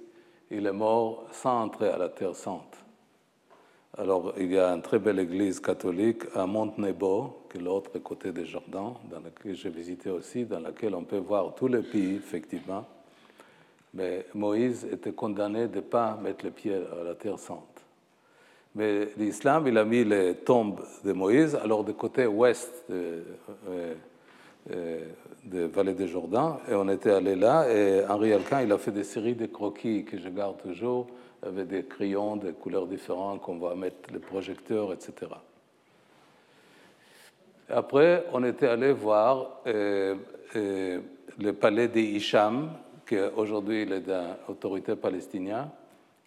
il 0.50 0.66
est 0.66 0.72
mort 0.72 1.24
sans 1.32 1.62
entrer 1.62 1.88
à 1.88 1.96
la 1.96 2.08
Terre 2.08 2.34
Sainte. 2.34 2.76
Alors, 3.96 4.34
il 4.38 4.52
y 4.52 4.58
a 4.58 4.68
une 4.72 4.82
très 4.82 4.98
belle 4.98 5.18
église 5.18 5.60
catholique 5.60 6.22
à 6.34 6.46
Mont-Nebo, 6.46 7.44
qui 7.50 7.58
est 7.58 7.60
l'autre 7.60 7.98
côté 7.98 8.32
des 8.32 8.44
Jordans, 8.44 8.96
dans 9.10 9.20
laquelle 9.20 9.54
j'ai 9.54 9.70
visité 9.70 10.10
aussi, 10.10 10.44
dans 10.44 10.60
laquelle 10.60 10.94
on 10.94 11.04
peut 11.04 11.18
voir 11.18 11.54
tous 11.54 11.68
les 11.68 11.82
pays, 11.82 12.16
effectivement. 12.16 12.86
Mais 13.94 14.26
Moïse 14.34 14.86
était 14.90 15.12
condamné 15.12 15.66
de 15.66 15.76
ne 15.76 15.80
pas 15.80 16.16
mettre 16.16 16.44
le 16.44 16.52
pied 16.52 16.74
à 16.74 17.02
la 17.02 17.14
Terre 17.14 17.38
Sainte. 17.38 17.69
Mais 18.74 19.08
l'islam, 19.16 19.66
il 19.66 19.76
a 19.78 19.84
mis 19.84 20.04
les 20.04 20.34
tombes 20.34 20.80
de 21.04 21.12
Moïse, 21.12 21.56
alors 21.56 21.82
du 21.82 21.92
côté 21.92 22.26
ouest 22.26 22.84
de, 22.88 23.24
euh, 23.68 23.94
euh, 24.70 25.04
de 25.44 25.60
Vallée 25.64 25.94
des 25.94 26.06
Jourdain, 26.06 26.58
et 26.70 26.74
on 26.74 26.88
était 26.88 27.10
allé 27.10 27.34
là, 27.34 27.68
et 27.68 28.04
Henri 28.06 28.32
Alcan, 28.32 28.60
il 28.60 28.70
a 28.70 28.78
fait 28.78 28.92
des 28.92 29.02
séries 29.02 29.34
de 29.34 29.46
croquis 29.46 30.04
que 30.04 30.18
je 30.18 30.28
garde 30.28 30.58
toujours, 30.58 31.08
avec 31.42 31.66
des 31.66 31.84
crayons 31.84 32.36
de 32.36 32.52
couleurs 32.52 32.86
différentes 32.86 33.40
qu'on 33.40 33.58
va 33.58 33.74
mettre 33.74 34.12
les 34.12 34.18
projecteurs, 34.20 34.92
etc. 34.92 35.32
Après, 37.68 38.24
on 38.32 38.44
était 38.44 38.68
allé 38.68 38.92
voir 38.92 39.62
euh, 39.66 40.14
le 40.54 41.52
palais 41.52 41.88
des 41.88 42.02
Hicham, 42.02 42.70
qui 43.06 43.16
aujourd'hui 43.18 43.82
est 43.82 44.00
d'une 44.00 44.36
autorité 44.48 44.94
palestinienne, 44.94 45.70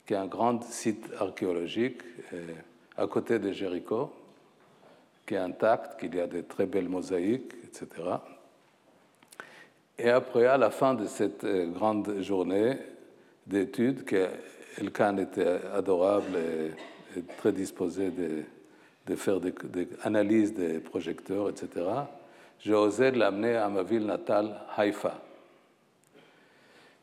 qui 0.05 0.13
est 0.13 0.17
un 0.17 0.27
grand 0.27 0.63
site 0.63 1.09
archéologique 1.19 2.01
à 2.97 3.07
côté 3.07 3.39
de 3.39 3.51
Jéricho, 3.51 4.11
qui 5.25 5.35
est 5.35 5.37
intact, 5.37 5.99
qu'il 5.99 6.15
y 6.15 6.19
a 6.19 6.27
de 6.27 6.41
très 6.41 6.65
belles 6.65 6.89
mosaïques, 6.89 7.53
etc. 7.63 7.87
Et 9.97 10.09
après, 10.09 10.45
à 10.45 10.57
la 10.57 10.69
fin 10.69 10.95
de 10.95 11.05
cette 11.05 11.43
euh, 11.43 11.67
grande 11.67 12.21
journée 12.21 12.77
d'études, 13.45 14.05
que 14.05 14.27
Elkan 14.77 15.17
était 15.17 15.59
adorable 15.73 16.37
et, 17.15 17.21
très 17.37 17.51
disposé 17.51 18.09
de, 18.09 19.15
faire 19.15 19.39
des, 19.39 19.53
analyses 20.01 20.53
des 20.53 20.79
projecteurs, 20.79 21.49
etc., 21.49 21.85
j'ai 22.59 22.73
osé 22.73 23.11
l'amener 23.11 23.55
à 23.55 23.69
ma 23.69 23.83
ville 23.83 24.05
natale, 24.05 24.59
Haïfa. 24.75 25.21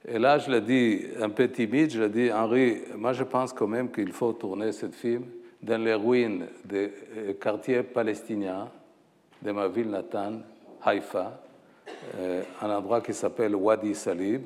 Et 0.09 0.19
là, 0.19 0.39
je 0.39 0.51
l'ai 0.51 0.61
dit 0.61 1.03
un 1.21 1.29
peu 1.29 1.49
timide, 1.49 1.91
je 1.91 2.01
l'ai 2.01 2.09
dit, 2.09 2.33
Henri, 2.33 2.79
moi 2.97 3.13
je 3.13 3.25
pense 3.25 3.53
quand 3.53 3.67
même 3.67 3.91
qu'il 3.91 4.13
faut 4.13 4.33
tourner 4.33 4.73
ce 4.73 4.89
film 4.89 5.25
dans 5.63 5.83
les 5.83 5.95
ruines 5.95 6.47
des 6.65 6.93
euh, 7.17 7.33
quartiers 7.35 7.83
palestiniens 7.83 8.71
de 9.43 9.53
ma 9.53 9.69
ville 9.69 9.91
natale, 9.91 10.41
Haïfa, 10.83 11.41
euh, 12.17 12.43
un 12.63 12.71
endroit 12.71 13.03
qui 13.03 13.13
s'appelle 13.13 13.55
Wadi 13.55 13.95
Salib, 13.95 14.43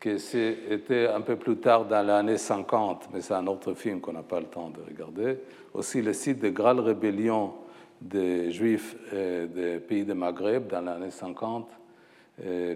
qui 0.00 0.10
était 0.70 1.08
un 1.08 1.20
peu 1.20 1.36
plus 1.36 1.56
tard 1.56 1.86
dans 1.86 2.06
l'année 2.06 2.38
50, 2.38 3.08
mais 3.12 3.20
c'est 3.20 3.34
un 3.34 3.46
autre 3.48 3.74
film 3.74 4.00
qu'on 4.00 4.12
n'a 4.12 4.22
pas 4.22 4.38
le 4.38 4.46
temps 4.46 4.70
de 4.70 4.80
regarder. 4.80 5.38
Aussi 5.74 6.02
le 6.02 6.12
site 6.12 6.40
de 6.40 6.50
grande 6.50 6.80
rébellion 6.80 7.54
des 8.00 8.52
Juifs 8.52 8.94
euh, 9.12 9.46
des 9.46 9.80
pays 9.80 10.04
de 10.04 10.12
Maghreb 10.12 10.68
dans 10.68 10.82
l'année 10.82 11.10
50, 11.10 11.68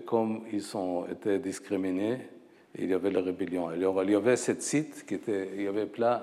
comme 0.07 0.43
ils 0.53 0.77
ont 0.77 1.07
été 1.07 1.39
discriminés, 1.39 2.19
il 2.79 2.91
y 2.91 2.95
avait 2.95 3.11
la 3.11 3.21
rébellion. 3.21 3.71
il 3.73 4.11
y 4.11 4.15
avait 4.15 4.37
ce 4.37 4.59
site 4.59 5.05
qui 5.07 5.15
était, 5.15 5.51
il 5.55 5.63
y 5.63 5.67
avait 5.67 5.87
plein, 5.87 6.23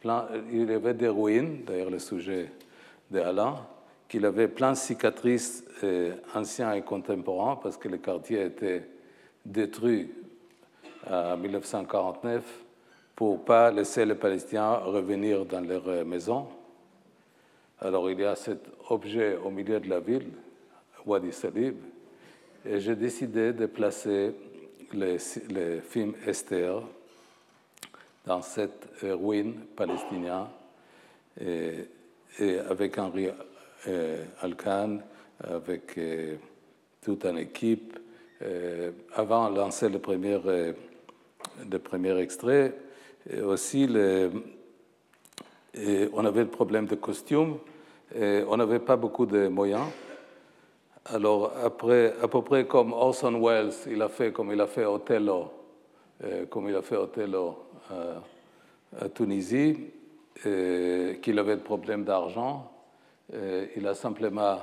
plein 0.00 0.28
il 0.52 0.70
y 0.70 0.74
avait 0.74 0.94
des 0.94 1.08
ruines, 1.08 1.64
d'ailleurs 1.66 1.90
le 1.90 1.98
sujet 1.98 2.52
d'Alain, 3.10 3.56
qu'il 4.08 4.24
avait 4.24 4.48
plein 4.48 4.72
de 4.72 4.76
cicatrices 4.76 5.64
euh, 5.84 6.14
anciens 6.34 6.72
et 6.72 6.82
contemporains 6.82 7.56
parce 7.56 7.76
que 7.76 7.88
le 7.88 7.98
quartier 7.98 8.40
a 8.40 8.44
été 8.44 8.82
détruit 9.44 10.10
en 11.10 11.36
1949 11.36 12.42
pour 13.14 13.38
ne 13.38 13.42
pas 13.42 13.70
laisser 13.70 14.04
les 14.04 14.14
Palestiniens 14.14 14.76
revenir 14.76 15.44
dans 15.44 15.60
leur 15.60 16.04
maison. 16.06 16.48
Alors 17.80 18.10
il 18.10 18.20
y 18.20 18.24
a 18.24 18.36
cet 18.36 18.60
objet 18.88 19.36
au 19.36 19.50
milieu 19.50 19.80
de 19.80 19.88
la 19.88 20.00
ville, 20.00 20.30
Wadi 21.06 21.32
Salib, 21.32 21.76
et 22.64 22.80
j'ai 22.80 22.96
décidé 22.96 23.52
de 23.52 23.66
placer 23.66 24.34
le, 24.92 25.18
film 25.80 26.14
Esther 26.26 26.82
dans 28.26 28.42
cette 28.42 28.88
ruine 29.02 29.54
palestinienne 29.76 30.46
avec 32.40 32.98
un 32.98 33.10
euh, 33.86 34.24
Alcan 34.42 34.98
avec 35.40 35.96
euh, 35.98 36.36
toute 37.00 37.24
une 37.24 37.38
équipe. 37.38 37.96
Euh, 38.42 38.90
avant 39.14 39.50
de 39.50 39.56
lancer 39.56 39.88
le 39.88 39.98
premier, 39.98 40.38
le 40.44 41.78
premier 41.78 42.16
extrait, 42.18 42.74
aussi 43.44 43.86
le, 43.86 44.30
on 46.12 46.24
avait 46.24 46.42
le 46.42 46.50
problème 46.50 46.86
de 46.86 46.94
costumes, 46.94 47.58
et 48.14 48.42
on 48.48 48.56
n'avait 48.56 48.78
pas 48.78 48.96
beaucoup 48.96 49.26
de 49.26 49.48
moyens. 49.48 49.86
Alors, 51.14 51.52
après, 51.64 52.14
à 52.22 52.28
peu 52.28 52.42
près 52.42 52.66
comme 52.66 52.92
Orson 52.92 53.40
Welles, 53.40 53.72
il 53.90 54.02
a 54.02 54.08
fait 54.08 54.32
comme 54.32 54.52
il 54.52 54.60
a 54.60 54.66
fait 54.66 54.84
Othello, 54.84 55.50
comme 56.50 56.68
il 56.68 56.76
a 56.76 56.82
fait 56.82 56.96
Othello 56.96 57.56
à, 57.90 59.04
à 59.04 59.08
Tunisie, 59.08 59.76
qu'il 60.42 61.38
avait 61.38 61.54
le 61.54 61.62
problème 61.62 62.04
d'argent. 62.04 62.70
Euh, 63.34 63.66
il 63.76 63.86
a 63.86 63.94
simplement 63.94 64.58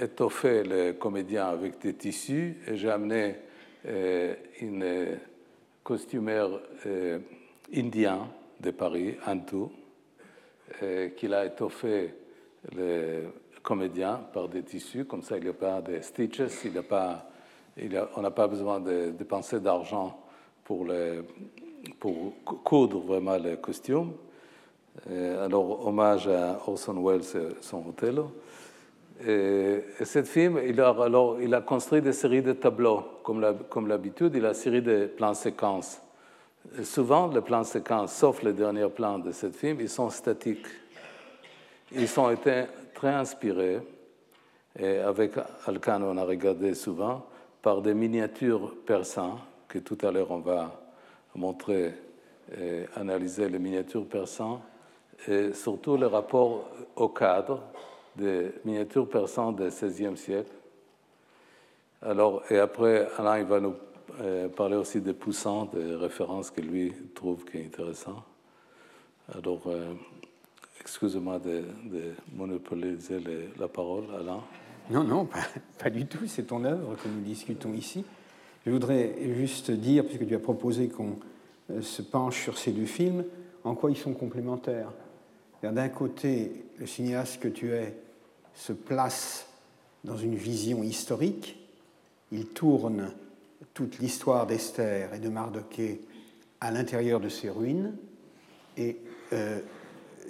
étoffé 0.00 0.64
le 0.64 0.92
comédien 0.92 1.46
avec 1.46 1.78
des 1.78 1.94
tissus 1.94 2.56
et 2.66 2.76
j'ai 2.76 2.90
amené 2.90 3.36
euh, 3.86 4.34
une 4.60 5.18
costumière 5.84 6.48
euh, 6.86 7.18
indien 7.74 8.28
de 8.60 8.70
Paris, 8.70 9.16
Antou, 9.26 9.70
qui 11.16 11.32
a 11.32 11.44
étoffé 11.44 12.14
le 12.74 13.24
comédien 13.64 14.20
par 14.32 14.46
des 14.46 14.62
tissus, 14.62 15.06
comme 15.06 15.22
ça 15.22 15.38
il 15.38 15.42
n'y 15.42 15.50
a 15.50 15.54
pas 15.54 15.80
de 15.80 16.00
stitches, 16.00 16.64
il 16.66 16.78
a 16.78 16.82
pas, 16.82 17.26
on 18.14 18.20
n'a 18.20 18.30
pas 18.30 18.46
besoin 18.46 18.78
de 18.78 19.10
dépenser 19.10 19.58
d'argent 19.58 20.20
pour, 20.62 20.86
pour 21.98 22.34
coudre 22.62 22.98
vraiment 23.00 23.36
les 23.36 23.56
costumes. 23.56 24.12
alors, 25.08 25.86
hommage 25.86 26.28
à 26.28 26.60
Orson 26.66 27.02
Welles 27.02 27.22
et 27.34 27.62
son 27.62 27.88
Othello. 27.88 28.30
Et, 29.26 29.80
et 29.98 30.04
ce 30.04 30.22
film, 30.22 30.60
il 30.66 30.80
a, 30.80 30.90
alors, 30.90 31.40
il 31.40 31.54
a 31.54 31.62
construit 31.62 32.02
des 32.02 32.12
séries 32.12 32.42
de 32.42 32.52
tableaux, 32.52 33.02
comme 33.22 33.88
l'habitude, 33.88 34.34
il 34.34 34.44
a 34.44 34.48
une 34.48 34.54
série 34.54 34.82
de 34.82 35.06
plans 35.06 35.34
séquences. 35.34 36.02
souvent, 36.82 37.28
les 37.28 37.40
plans 37.40 37.64
séquences, 37.64 38.14
sauf 38.14 38.42
les 38.42 38.52
derniers 38.52 38.88
plans 38.88 39.18
de 39.18 39.32
ce 39.32 39.50
film, 39.50 39.80
ils 39.80 39.88
sont 39.88 40.10
statiques. 40.10 40.66
Ils 41.92 42.20
ont 42.20 42.30
été 42.30 42.64
très 42.94 43.10
inspirés, 43.10 43.80
et 44.78 44.98
avec 44.98 45.32
Alcan, 45.66 46.02
on 46.02 46.16
a 46.16 46.24
regardé 46.24 46.74
souvent, 46.74 47.26
par 47.62 47.82
des 47.82 47.94
miniatures 47.94 48.74
persans, 48.86 49.38
que 49.68 49.78
tout 49.78 49.98
à 50.02 50.10
l'heure 50.10 50.30
on 50.30 50.40
va 50.40 50.80
montrer 51.34 51.94
et 52.56 52.84
analyser 52.96 53.48
les 53.48 53.58
miniatures 53.58 54.06
persans, 54.06 54.62
et 55.28 55.52
surtout 55.52 55.96
le 55.96 56.06
rapport 56.06 56.70
au 56.96 57.08
cadre 57.08 57.62
des 58.16 58.52
miniatures 58.64 59.08
persanes 59.08 59.56
du 59.56 59.64
XVIe 59.64 60.16
siècle. 60.16 60.52
Alors, 62.02 62.42
et 62.50 62.58
après, 62.58 63.08
Alain 63.18 63.38
il 63.38 63.46
va 63.46 63.60
nous 63.60 63.74
euh, 64.20 64.48
parler 64.48 64.76
aussi 64.76 65.00
des 65.00 65.14
poussants, 65.14 65.64
des 65.64 65.94
références 65.96 66.50
que 66.50 66.60
lui 66.60 66.92
trouve 67.14 67.44
qui 67.44 67.58
est 67.58 67.64
intéressant. 67.64 68.22
Alors, 69.34 69.62
euh, 69.66 69.94
excusez-moi 70.84 71.38
de, 71.38 71.64
de, 71.86 72.12
monopoliser 72.36 73.18
la 73.58 73.68
parole, 73.68 74.04
Alain. 74.14 74.42
Non, 74.90 75.02
non, 75.02 75.26
pas, 75.78 75.88
du 75.88 76.04
tout. 76.06 76.26
C'est 76.26 76.44
ton 76.44 76.62
œuvre 76.64 76.96
que 77.02 77.08
nous 77.08 77.22
discutons 77.22 77.72
ici. 77.72 78.04
Je 78.66 78.70
voudrais 78.70 79.14
juste 79.34 79.70
dire, 79.70 80.04
puisque 80.04 80.26
tu 80.26 80.34
as 80.34 80.38
proposé 80.38 80.88
qu'on 80.88 81.16
euh, 81.70 81.80
se 81.80 82.02
penche 82.02 82.42
sur 82.42 82.58
ces 82.58 82.72
deux 82.72 82.84
films, 82.84 83.24
en 83.64 83.74
quoi 83.74 83.90
ils 83.90 83.96
sont 83.96 84.12
complémentaires. 84.12 84.92
D'un 85.62 85.88
côté, 85.88 86.66
le 86.78 86.86
cinéaste 86.86 87.40
que 87.40 87.48
tu 87.48 87.72
es 87.72 87.96
se 88.54 88.74
place 88.74 89.48
dans 90.04 90.18
une 90.18 90.34
vision 90.34 90.82
historique, 90.82 91.56
il 92.30 92.48
tourne 92.48 93.10
toute 93.72 93.98
l'histoire 93.98 94.46
d'Esther 94.46 95.14
et 95.14 95.18
de 95.18 95.30
Mardoché 95.30 96.02
à 96.60 96.70
l'intérieur 96.70 97.20
de 97.20 97.30
ces 97.30 97.48
ruines, 97.48 97.96
et 98.76 98.98
euh, 99.32 99.60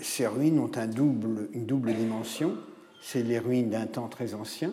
ces 0.00 0.26
ruines 0.26 0.58
ont 0.58 0.70
un 0.76 0.86
double, 0.86 1.48
une 1.52 1.66
double 1.66 1.92
dimension. 1.92 2.56
C'est 3.00 3.22
les 3.22 3.38
ruines 3.38 3.70
d'un 3.70 3.86
temps 3.86 4.08
très 4.08 4.34
ancien 4.34 4.72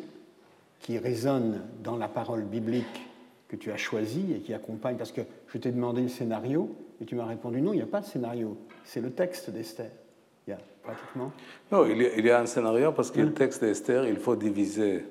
qui 0.80 0.98
résonnent 0.98 1.62
dans 1.84 1.98
la 1.98 2.08
parole 2.08 2.44
biblique 2.44 3.08
que 3.48 3.56
tu 3.56 3.72
as 3.72 3.78
choisie 3.78 4.34
et 4.36 4.40
qui 4.40 4.54
accompagne, 4.54 4.96
parce 4.96 5.12
que 5.12 5.22
je 5.48 5.58
t'ai 5.58 5.72
demandé 5.72 6.02
le 6.02 6.08
scénario 6.08 6.74
et 7.02 7.06
tu 7.06 7.16
m'as 7.16 7.26
répondu 7.26 7.62
non, 7.62 7.74
il 7.74 7.78
n'y 7.78 7.82
a 7.82 7.88
pas 7.88 8.00
de 8.00 8.06
scénario, 8.06 8.58
c'est 8.86 9.02
le 9.02 9.12
texte 9.12 9.50
d'Esther. 9.50 9.92
Il 10.48 10.52
y 10.52 10.54
a 10.54 10.60
pratiquement. 10.82 11.32
Non, 11.72 11.86
il 11.86 12.26
y 12.26 12.30
a, 12.30 12.40
un 12.40 12.46
scénario 12.46 12.92
parce 12.94 13.12
que 13.12 13.22
le 13.22 13.34
texte 13.34 13.62
d'Esther, 13.62 14.08
il 14.08 14.18
faut 14.18 14.36
diviser 14.36 15.06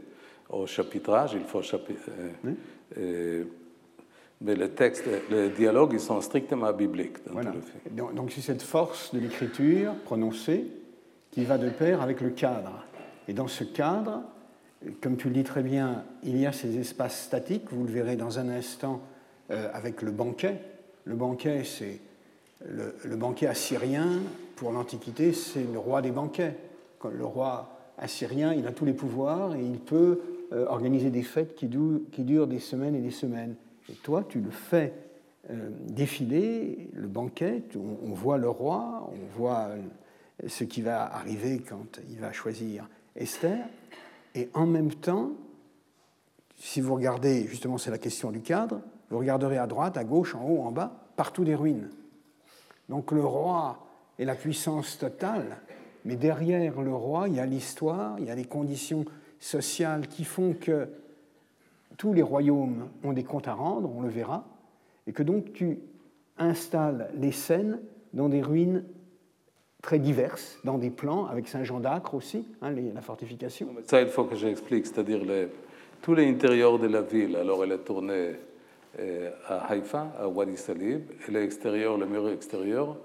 au 0.49 0.67
chapitrage, 0.67 1.35
il 1.35 1.45
faut 1.45 1.61
euh, 1.61 2.52
euh, 2.99 3.45
mais 4.40 4.54
le 4.54 4.70
texte, 4.70 5.04
les 5.30 5.50
dialogues, 5.50 5.92
ils 5.92 6.00
sont 6.00 6.20
strictement 6.20 6.73
bibliques 6.73 7.18
dans 7.26 7.40
tout 7.40 7.56
le 7.56 7.61
film. 7.61 8.14
Donc 8.14 8.32
c'est 8.32 8.40
cette 8.40 8.62
force 8.62 9.14
de 9.14 9.20
l'écriture 9.20 9.94
prononcée 10.04 10.66
qui 11.30 11.44
va 11.44 11.59
de 11.59 11.68
pair 11.68 12.00
avec 12.00 12.20
le 12.20 12.30
cadre. 12.30 12.85
Et 13.28 13.32
dans 13.32 13.49
ce 13.49 13.64
cadre, 13.64 14.23
comme 15.00 15.16
tu 15.16 15.28
le 15.28 15.35
dis 15.35 15.44
très 15.44 15.62
bien, 15.62 16.04
il 16.23 16.38
y 16.38 16.47
a 16.47 16.52
ces 16.52 16.78
espaces 16.78 17.25
statiques, 17.25 17.70
vous 17.70 17.85
le 17.85 17.92
verrez 17.92 18.16
dans 18.16 18.38
un 18.38 18.49
instant 18.49 19.00
euh, 19.50 19.68
avec 19.75 20.02
le 20.02 20.11
banquet. 20.11 20.59
Le 21.04 21.14
banquet, 21.14 21.62
c'est 21.64 22.00
le, 22.66 22.94
le, 23.04 23.16
banquet 23.16 23.46
assyrien, 23.46 24.20
pour 24.57 24.72
l'Antiquité, 24.72 25.33
c'est 25.33 25.64
le 25.70 25.79
roi 25.79 26.03
des 26.03 26.11
banquets. 26.11 26.55
le 27.11 27.24
roi 27.24 27.79
assyrien, 27.98 28.55
il 28.55 28.66
a 28.66 28.72
tous 28.72 28.85
les 28.85 28.92
pouvoirs 28.92 29.55
et 29.55 29.62
il 29.62 29.79
peut 29.79 30.20
euh, 30.53 30.66
organiser 30.66 31.11
des 31.11 31.22
fêtes 31.22 31.55
qui, 31.55 31.68
qui, 32.11 32.24
durent 32.24 32.46
des 32.46 32.59
semaines 32.59 32.94
et 32.94 33.00
des 33.00 33.11
semaines. 33.11 33.55
Et 33.90 33.94
toi, 33.94 34.24
tu 34.29 34.40
le 34.40 34.50
fais 34.50 34.92
euh, 35.50 35.70
défiler, 35.88 36.90
le 36.92 37.09
banquet, 37.09 37.64
on, 37.76 38.12
voit 38.12 38.38
le 38.38 38.48
roi, 38.48 39.11
on 39.11 39.38
voit 39.38 39.70
ce 40.46 40.64
qui 40.64 40.83
va 40.83 41.12
arriver 41.12 41.61
quand 41.66 41.98
il 42.09 42.18
va 42.20 42.33
choisir 42.33 42.88
Esther, 43.16 43.59
et 44.35 44.48
en 44.55 44.66
même 44.66 44.94
temps, 44.94 45.33
si 46.57 46.81
vous 46.81 46.94
regardez, 46.94 47.46
justement 47.46 47.79
c'est 47.79 47.90
la 47.90 47.98
question 47.98 48.31
du 48.31 48.40
cadre, 48.40 48.81
vous 49.11 49.18
regarderez 49.18 49.59
à 49.59 49.66
droite, 49.66 49.96
à 49.96 50.05
gauche, 50.05 50.35
en 50.35 50.46
haut, 50.46 50.62
en 50.62 50.70
bas, 50.70 50.92
partout 51.16 51.44
des 51.44 51.55
ruines. 51.55 51.88
Donc 52.88 53.12
le 53.12 53.24
roi 53.24 53.87
est 54.18 54.24
la 54.24 54.35
puissance 54.35 54.98
totale, 54.98 55.59
mais 56.05 56.16
derrière 56.16 56.81
le 56.81 56.94
roi, 56.94 57.29
il 57.29 57.35
y 57.35 57.40
a 57.40 57.46
l'histoire, 57.46 58.18
il 58.18 58.26
y 58.26 58.31
a 58.31 58.35
les 58.35 58.44
conditions 58.44 59.05
sociales 59.38 60.07
qui 60.07 60.24
font 60.24 60.53
que 60.53 60.88
tous 61.96 62.12
les 62.12 62.22
royaumes 62.22 62.88
ont 63.05 63.12
des 63.12 63.24
comptes 63.24 63.48
à 63.48 63.55
rendre, 63.55 63.90
on 63.94 64.03
le 64.03 64.09
verra, 64.09 64.44
et 65.07 65.12
que 65.12 65.22
donc 65.22 65.53
tu 65.53 65.79
installes 66.38 67.11
les 67.14 67.33
scènes 67.33 67.81
dans 68.12 68.29
des 68.29 68.42
ruines 68.42 68.85
très 69.83 69.98
diverses, 69.98 70.59
dans 70.64 70.79
des 70.79 70.90
plans, 70.90 71.26
avec 71.26 71.48
Saint-Jean 71.48 71.81
d'Acre 71.81 72.14
aussi, 72.14 72.46
hein, 72.61 72.72
la 72.72 73.00
fortification. 73.00 73.68
Ça, 73.87 74.00
il 74.00 74.09
faut 74.09 74.24
que 74.24 74.37
j'explique, 74.37 74.87
c'est-à-dire 74.87 75.24
les, 75.24 75.48
tous 76.03 76.14
les 76.14 76.29
intérieurs 76.29 76.79
de 76.79 76.87
la 76.87 77.03
ville. 77.03 77.37
Alors, 77.37 77.64
elle 77.64 77.72
est 77.72 77.79
tournée 77.79 78.33
euh, 78.98 79.31
à 79.46 79.70
Haïfa, 79.70 80.12
à 80.18 80.29
Wadi 80.29 80.57
Salib, 80.57 81.11
et 81.26 81.31
l'extérieur, 81.31 81.96
le 81.96 82.07
mur 82.07 82.29
extérieur, 82.29 82.96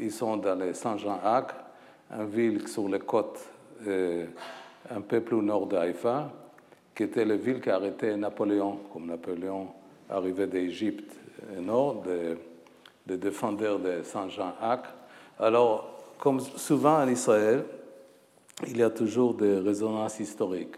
ils 0.00 0.12
sont 0.12 0.36
dans 0.36 0.54
les 0.54 0.74
Saint-Jean-Acre, 0.74 1.56
une 2.10 2.26
ville 2.26 2.68
sur 2.68 2.88
les 2.88 3.00
côtes, 3.00 3.40
euh, 3.86 4.26
un 4.90 5.00
peu 5.00 5.20
plus 5.20 5.36
au 5.36 5.42
nord 5.42 5.66
de 5.66 5.76
Haïfa, 5.76 6.30
qui 6.98 7.04
était 7.04 7.24
la 7.24 7.36
ville 7.36 7.60
qui 7.60 7.70
a 7.70 7.78
Napoléon, 8.16 8.80
comme 8.92 9.06
Napoléon 9.06 9.68
arrivait 10.10 10.48
d'Égypte 10.48 11.14
nord, 11.60 12.02
des 12.02 12.34
de 13.06 13.14
défendeurs 13.14 13.78
de 13.78 14.02
Saint-Jean-Acre. 14.02 14.92
Alors, 15.38 16.02
comme 16.18 16.40
souvent 16.40 17.00
en 17.00 17.06
Israël, 17.08 17.64
il 18.66 18.78
y 18.78 18.82
a 18.82 18.90
toujours 18.90 19.34
des 19.34 19.58
résonances 19.58 20.18
historiques. 20.18 20.74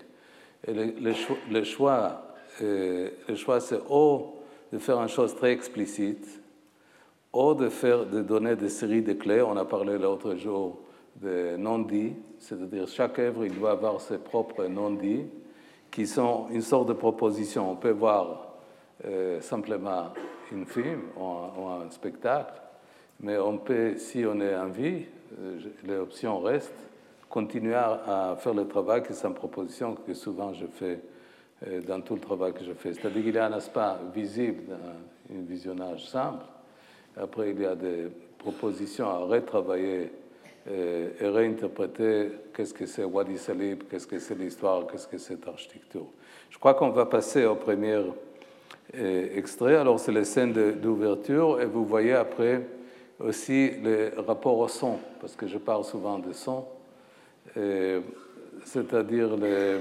Et 0.66 0.74
le, 0.74 1.14
choix, 1.14 2.34
le 2.60 3.34
choix 3.34 3.60
c'est 3.60 3.80
ou 3.88 4.34
de 4.70 4.76
faire 4.78 5.00
une 5.00 5.08
chose 5.08 5.34
très 5.34 5.52
explicite, 5.52 6.42
ou 7.32 7.54
de, 7.54 7.70
faire, 7.70 8.04
de 8.04 8.20
donner 8.20 8.56
des 8.56 8.68
séries 8.68 9.02
de 9.02 9.14
clés. 9.14 9.40
On 9.40 9.56
a 9.56 9.64
parlé 9.64 9.96
l'autre 9.96 10.34
jour 10.34 10.80
de 11.16 11.56
non-dits, 11.56 12.12
c'est-à-dire 12.38 12.86
chaque 12.88 13.18
œuvre, 13.18 13.46
il 13.46 13.58
doit 13.58 13.70
avoir 13.70 14.02
ses 14.02 14.18
propres 14.18 14.66
non-dits, 14.66 15.24
qui 15.90 16.06
sont 16.06 16.46
une 16.50 16.62
sorte 16.62 16.88
de 16.88 16.92
proposition. 16.92 17.70
On 17.70 17.76
peut 17.76 17.90
voir 17.90 18.48
euh, 19.04 19.40
simplement 19.40 20.12
un 20.52 20.64
film 20.66 21.02
ou 21.16 21.66
un, 21.68 21.90
spectacle, 21.90 22.60
mais 23.20 23.38
on 23.38 23.58
peut, 23.58 23.96
si 23.96 24.24
on 24.26 24.40
est 24.40 24.54
en 24.54 24.68
vie, 24.68 25.04
euh, 25.38 25.58
l'option 25.86 26.40
reste, 26.40 26.74
continuer 27.28 27.74
à, 27.74 28.36
faire 28.38 28.54
le 28.54 28.66
travail 28.66 29.02
qui 29.02 29.12
est 29.12 29.24
une 29.24 29.34
proposition 29.34 29.94
que 29.94 30.14
souvent 30.14 30.52
je 30.52 30.66
fais 30.66 31.00
euh, 31.66 31.80
dans 31.82 32.00
tout 32.00 32.14
le 32.14 32.20
travail 32.20 32.52
que 32.52 32.64
je 32.64 32.72
fais. 32.72 32.92
C'est-à-dire 32.94 33.22
qu'il 33.22 33.34
y 33.34 33.38
a 33.38 33.46
un 33.46 33.52
aspect 33.52 33.80
visible 34.14 34.64
dans 34.68 35.36
un 35.36 35.42
visionnage 35.42 36.08
simple. 36.08 36.44
Après, 37.16 37.50
il 37.50 37.60
y 37.60 37.66
a 37.66 37.74
des 37.74 38.08
propositions 38.38 39.08
à 39.08 39.18
retravailler 39.18 40.02
et, 40.02 40.12
réinterpréter 40.66 42.28
qu'est-ce 42.54 42.74
que 42.74 42.86
c'est 42.86 43.04
Wadi 43.04 43.38
Salib, 43.38 43.84
qu'est-ce 43.90 44.06
que 44.06 44.18
c'est 44.18 44.38
l'histoire, 44.38 44.86
qu'est-ce 44.86 45.08
que 45.08 45.18
c'est 45.18 45.44
l'architecture. 45.44 46.06
Je 46.50 46.58
crois 46.58 46.74
qu'on 46.74 46.90
va 46.90 47.06
passer 47.06 47.44
au 47.44 47.56
premier 47.56 48.00
extrait. 48.92 49.76
Alors, 49.76 49.98
c'est 49.98 50.12
les 50.12 50.24
scènes 50.24 50.52
d'ouverture 50.52 51.60
et 51.60 51.66
vous 51.66 51.84
voyez 51.84 52.12
après 52.12 52.66
aussi 53.18 53.70
le 53.82 54.12
rapport 54.18 54.58
au 54.58 54.68
son, 54.68 54.98
parce 55.20 55.34
que 55.34 55.46
je 55.46 55.58
parle 55.58 55.84
souvent 55.84 56.18
de 56.18 56.32
son, 56.32 56.64
c'est-à-dire 58.64 59.36
le, 59.36 59.80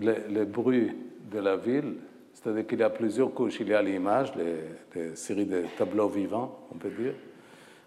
le, 0.00 0.44
bruit 0.44 0.92
de 1.30 1.38
la 1.38 1.56
ville, 1.56 1.94
c'est-à-dire 2.32 2.66
qu'il 2.66 2.80
y 2.80 2.82
a 2.82 2.90
plusieurs 2.90 3.32
couches. 3.32 3.60
Il 3.60 3.68
y 3.68 3.74
a 3.74 3.82
l'image, 3.82 4.32
les, 4.36 5.14
séries 5.16 5.46
de 5.46 5.64
tableaux 5.76 6.08
vivants, 6.08 6.66
on 6.70 6.76
peut 6.76 6.90
dire. 6.90 7.14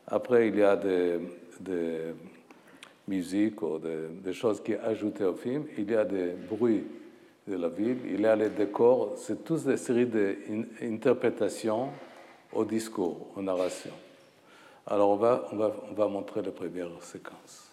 Après, 0.07 0.47
il 0.47 0.57
y 0.57 0.63
a 0.63 0.75
des, 0.75 1.19
des 1.61 2.13
musiques 3.07 3.61
ou 3.61 3.79
des, 3.79 4.33
choses 4.33 4.61
qui 4.61 4.73
sont 4.73 4.79
ajoutées 4.83 5.25
au 5.25 5.35
film. 5.35 5.65
Il 5.77 5.89
y 5.89 5.95
a 5.95 6.05
des 6.05 6.33
bruits 6.49 6.83
de 7.47 7.55
la 7.55 7.69
ville. 7.69 7.97
Il 8.05 8.21
y 8.21 8.25
a 8.25 8.35
les 8.35 8.49
décors. 8.49 9.13
C'est 9.17 9.43
tous 9.43 9.63
des 9.63 9.77
séries 9.77 10.07
d'interprétations 10.07 11.89
au 12.53 12.65
discours, 12.65 13.27
aux 13.35 13.41
narrations. 13.41 13.91
Alors 14.87 15.09
on 15.09 15.15
va, 15.15 15.47
on 15.51 15.55
va, 15.55 15.75
on 15.89 15.93
va 15.93 16.07
montrer 16.07 16.41
la 16.41 16.51
première 16.51 16.89
séquence. 17.01 17.64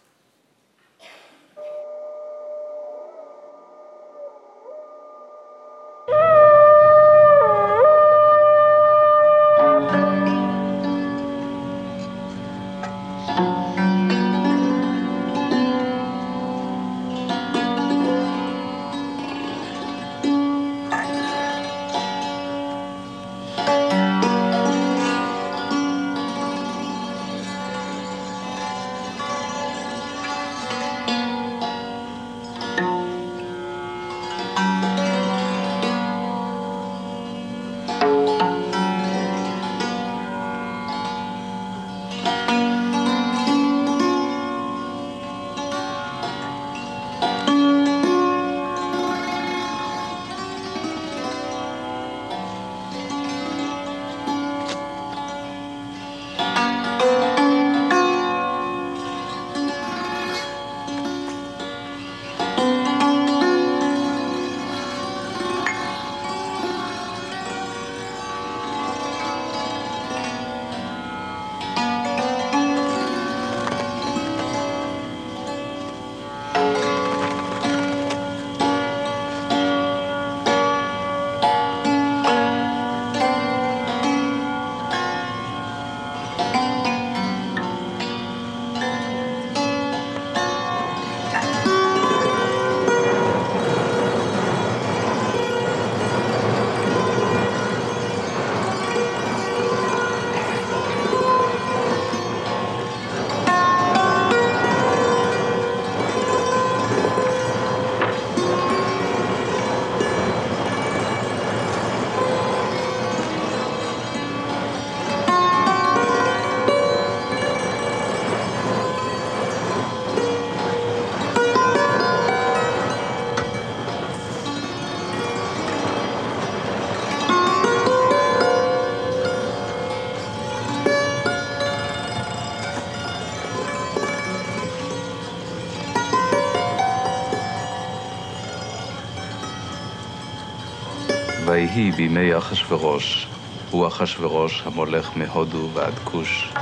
ויהי 141.45 141.91
בימי 141.91 142.37
אחשורוש, 142.37 143.29
הוא 143.71 143.87
אחשורוש 143.87 144.63
המולך 144.67 145.11
מהודו 145.17 145.69
ועד 145.75 145.99
כוש, 146.05 146.53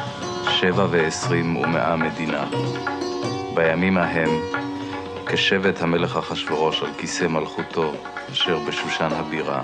שבע 0.48 0.86
ועשרים 0.90 1.56
ומאה 1.56 1.96
מדינה. 1.96 2.44
בימים 3.54 3.98
ההם, 3.98 4.30
כשבט 5.26 5.82
המלך 5.82 6.16
אחשורוש 6.16 6.82
על 6.82 6.92
כיסא 6.98 7.24
מלכותו, 7.24 7.92
אשר 8.32 8.58
בשושן 8.68 9.08
הבירה. 9.12 9.60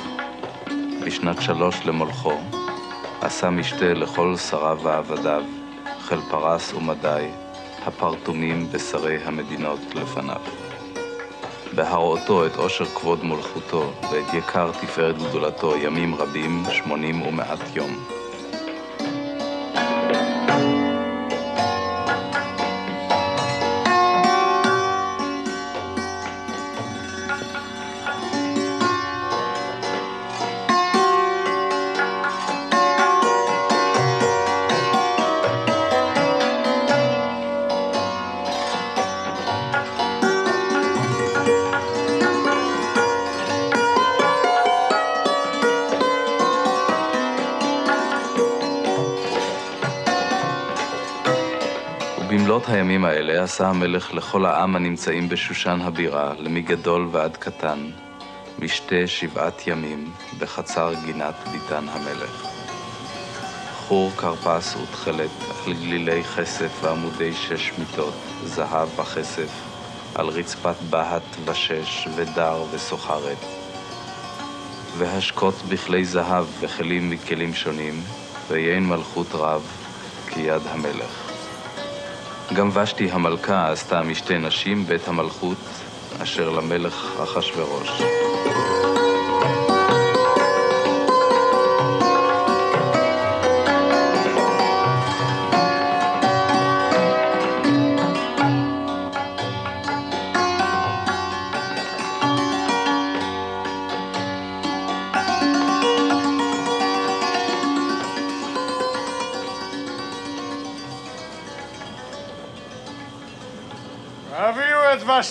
בשנת 1.07 1.43
שלוש 1.43 1.87
למולכו, 1.87 2.39
עשה 3.21 3.51
משתה 3.51 3.95
לכל 3.95 4.37
שריו 4.37 4.79
ועבדיו, 4.83 5.43
חיל 6.01 6.21
פרס 6.31 6.75
ומדי, 6.75 7.27
הפרטומים 7.87 8.69
בשרי 8.73 9.17
המדינות 9.25 9.81
לפניו. 9.95 10.66
בהראותו 11.77 12.47
את 12.47 12.57
עושר 12.57 12.85
כבוד 12.85 13.25
מלכותו 13.25 13.93
ואת 14.13 14.35
יקר 14.35 14.71
תפארת 14.73 15.19
גדולתו 15.19 15.77
ימים 15.77 16.15
רבים, 16.15 16.63
שמונים 16.71 17.23
ומעט 17.23 17.77
יום. 17.77 18.16
הימים 53.47 53.83
האלה 53.83 53.99
עשה 53.99 54.11
המלך 54.11 54.15
לכל 54.15 54.47
העם 54.47 54.77
הנמצאים 54.77 55.29
בשושן 55.29 55.81
הבירה, 55.83 56.35
למגדול 56.39 57.09
ועד 57.13 57.37
קטן, 57.37 57.91
משתה 58.59 59.07
שבעת 59.07 59.67
ימים 59.67 60.13
בחצר 60.39 60.93
גינת 61.05 61.35
ביתן 61.53 61.85
המלך. 61.89 62.47
חור 63.87 64.11
כרפס 64.17 64.77
ותכלת 64.77 65.31
על 65.67 65.73
גלילי 65.73 66.25
כסף 66.25 66.71
ועמודי 66.83 67.33
שש 67.35 67.73
מיטות, 67.79 68.15
זהב 68.45 68.89
בכסף, 68.99 69.51
על 70.15 70.29
רצפת 70.29 70.77
בהת 70.91 71.37
ושש 71.45 72.09
ודר 72.17 72.63
וסוחרת. 72.73 73.39
והשקות 74.99 75.55
בכלי 75.69 76.05
זהב 76.05 76.47
וכלים 76.61 77.11
מכלים 77.11 77.55
שונים, 77.55 78.03
ויין 78.49 78.87
מלכות 78.87 79.35
רב 79.35 79.63
כיד 80.29 80.63
המלך. 80.71 81.26
גם 82.53 82.71
ושתי 82.75 83.11
המלכה 83.11 83.71
עשתה 83.73 84.03
משתי 84.03 84.39
נשים 84.39 84.85
בית 84.85 85.09
המלכות 85.09 85.59
אשר 86.23 86.51
למלך 86.51 87.21
אחשורוש. 87.23 88.03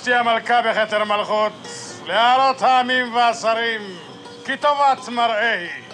ושתי 0.05 0.15
המלכה 0.15 0.61
בכתר 0.61 1.03
מלכות 1.03 1.53
להערות 2.05 2.61
העמים 2.61 3.15
והשרים 3.15 3.81
כי 4.45 4.57
טובת 4.57 5.09
מראה 5.09 5.53
היא. 5.59 5.84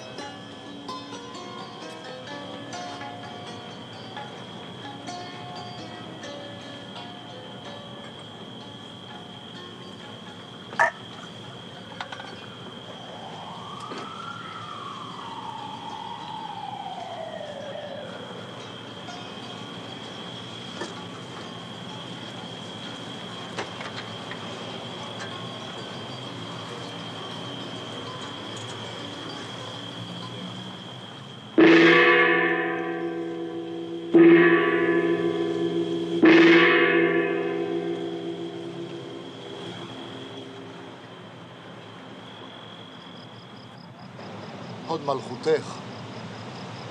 הוד 45.05 45.15
מלכותך. 45.15 45.73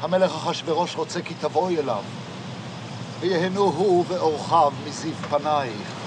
המלך 0.00 0.34
אחשורוש 0.34 0.96
רוצה 0.96 1.22
כי 1.22 1.34
תבואי 1.34 1.78
אליו, 1.78 2.02
ויהנו 3.20 3.62
הוא 3.62 4.04
ואורחיו 4.08 4.72
מזיו 4.86 5.14
פנייך. 5.14 6.00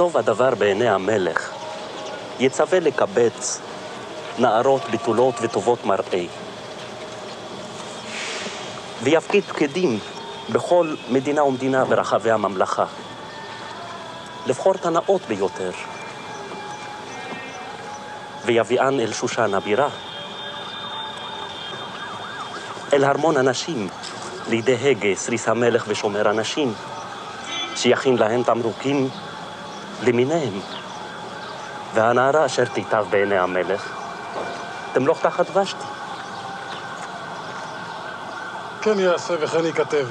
טוב 0.00 0.16
הדבר 0.16 0.54
בעיני 0.54 0.88
המלך, 0.88 1.52
יצווה 2.38 2.80
לקבץ 2.80 3.60
נערות 4.38 4.82
בתולות 4.90 5.34
וטובות 5.42 5.84
מראה, 5.84 6.24
ויפקיד 9.02 9.44
פקידים 9.44 9.98
בכל 10.52 10.94
מדינה 11.10 11.44
ומדינה 11.44 11.84
ברחבי 11.84 12.30
הממלכה, 12.30 12.84
לבחור 14.46 14.74
את 14.74 14.86
הנאות 14.86 15.22
ביותר, 15.28 15.70
ויביאן 18.44 19.00
אל 19.00 19.12
שושן 19.12 19.54
הבירה. 19.54 19.88
אל 22.92 23.04
ארמון 23.04 23.36
הנשים, 23.36 23.88
לידי 24.48 24.76
הגה, 24.90 25.14
סריס 25.14 25.48
המלך 25.48 25.84
ושומר 25.88 26.28
הנשים, 26.28 26.74
שיכין 27.76 28.18
להן 28.18 28.42
תמרוקים 28.42 29.08
למיניהם. 30.02 30.60
והנערה 31.94 32.46
אשר 32.46 32.64
תיטב 32.64 33.06
בעיני 33.10 33.38
המלך, 33.38 33.92
תמלוך 34.92 35.20
תחת 35.20 35.56
ושתי. 35.56 35.84
כן 38.82 38.98
יעשה 38.98 39.34
וכן 39.40 39.64
ייכתב. 39.64 40.06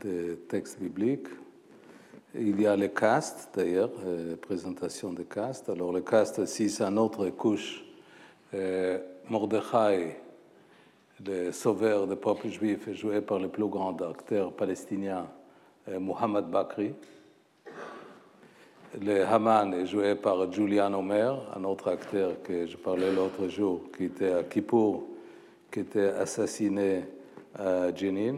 De 0.00 0.34
textes 0.48 0.80
bibliques. 0.80 1.28
Il 2.34 2.60
y 2.60 2.66
a 2.66 2.76
les 2.76 2.90
castes, 2.90 3.50
d'ailleurs, 3.54 3.90
euh, 4.04 4.36
présentation 4.36 5.12
des 5.12 5.24
castes. 5.24 5.68
Alors, 5.68 5.92
le 5.92 6.02
caste, 6.02 6.44
si 6.46 6.68
c'est 6.68 6.84
une 6.84 6.98
autre 6.98 7.28
couche, 7.30 7.84
euh, 8.54 8.98
Mordechai, 9.28 10.16
le 11.24 11.52
sauveur 11.52 12.06
du 12.06 12.16
peuple 12.16 12.48
juif, 12.48 12.86
est 12.86 12.94
joué 12.94 13.20
par 13.20 13.38
le 13.38 13.48
plus 13.48 13.66
grand 13.66 14.00
acteur 14.02 14.52
palestinien, 14.52 15.26
euh, 15.88 15.98
Mohamed 15.98 16.46
Bakri. 16.46 16.94
Le 19.00 19.24
Haman 19.24 19.74
est 19.74 19.86
joué 19.86 20.14
par 20.14 20.50
Julian 20.52 20.92
Omer, 20.94 21.34
un 21.56 21.64
autre 21.64 21.88
acteur 21.88 22.42
que 22.42 22.66
je 22.66 22.76
parlais 22.76 23.12
l'autre 23.12 23.48
jour, 23.48 23.82
qui 23.96 24.04
était 24.04 24.32
à 24.32 24.42
Kippour, 24.44 25.04
qui 25.70 25.80
était 25.80 26.08
assassiné 26.08 27.04
à 27.58 27.94
Jenin. 27.94 28.36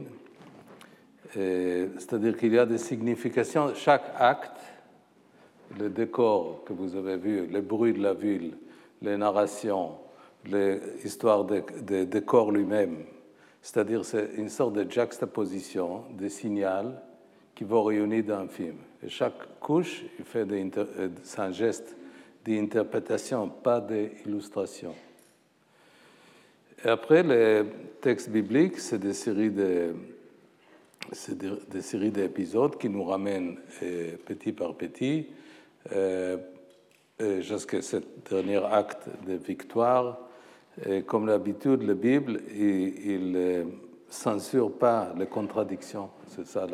C'est-à-dire 1.33 2.37
qu'il 2.37 2.53
y 2.53 2.59
a 2.59 2.67
des 2.67 2.79
significations. 2.79 3.75
Chaque 3.75 4.13
acte, 4.19 4.61
le 5.79 5.89
décor 5.89 6.65
que 6.65 6.73
vous 6.73 6.97
avez 6.97 7.17
vu, 7.17 7.47
le 7.47 7.61
bruit 7.61 7.93
de 7.93 8.03
la 8.03 8.15
ville, 8.15 8.57
les 9.03 9.17
narrations, 9.17 9.93
l'histoire 10.45 11.45
des 11.45 11.63
de 11.83 12.05
décors 12.05 12.51
lui-même, 12.51 13.05
c'est-à-dire 13.63 14.05
c'est 14.05 14.31
une 14.37 14.49
sorte 14.49 14.75
de 14.75 14.91
juxtaposition, 14.91 16.05
de 16.19 16.29
signal 16.29 17.01
qui 17.55 17.65
vont 17.65 17.85
réunir 17.85 18.25
dans 18.25 18.41
un 18.41 18.49
film. 18.49 18.77
Et 19.03 19.09
chaque 19.09 19.61
couche, 19.61 20.03
il 20.19 20.25
fait 20.25 20.47
euh, 20.51 21.09
un 21.39 21.53
geste 21.53 21.97
d'interprétation, 22.45 23.49
pas 23.49 23.81
d'illustration. 23.81 24.95
Et 26.83 26.89
après, 26.89 27.23
les 27.23 27.65
textes 28.01 28.31
bibliques, 28.31 28.79
c'est 28.79 28.99
des 28.99 29.13
séries 29.13 29.51
de, 29.51 29.95
des, 31.71 31.83
séries 31.83 32.11
d'épisodes 32.11 32.77
qui 32.77 32.89
nous 32.89 33.05
ramènent 33.05 33.59
euh, 33.83 34.17
petit 34.25 34.53
par 34.53 34.75
petit 34.75 35.27
euh, 35.93 36.37
jusqu'à 37.19 37.83
ce 37.83 37.99
dernier 38.29 38.65
acte 38.65 39.09
de 39.27 39.35
victoire. 39.35 40.19
Comme 41.07 41.27
d'habitude, 41.27 41.83
la 41.83 41.93
Bible, 41.93 42.41
il 42.55 43.33
ne 43.33 43.65
censure 44.09 44.73
pas 44.73 45.13
les 45.19 45.27
contradictions. 45.27 46.09
C'est 46.29 46.47
ça 46.47 46.67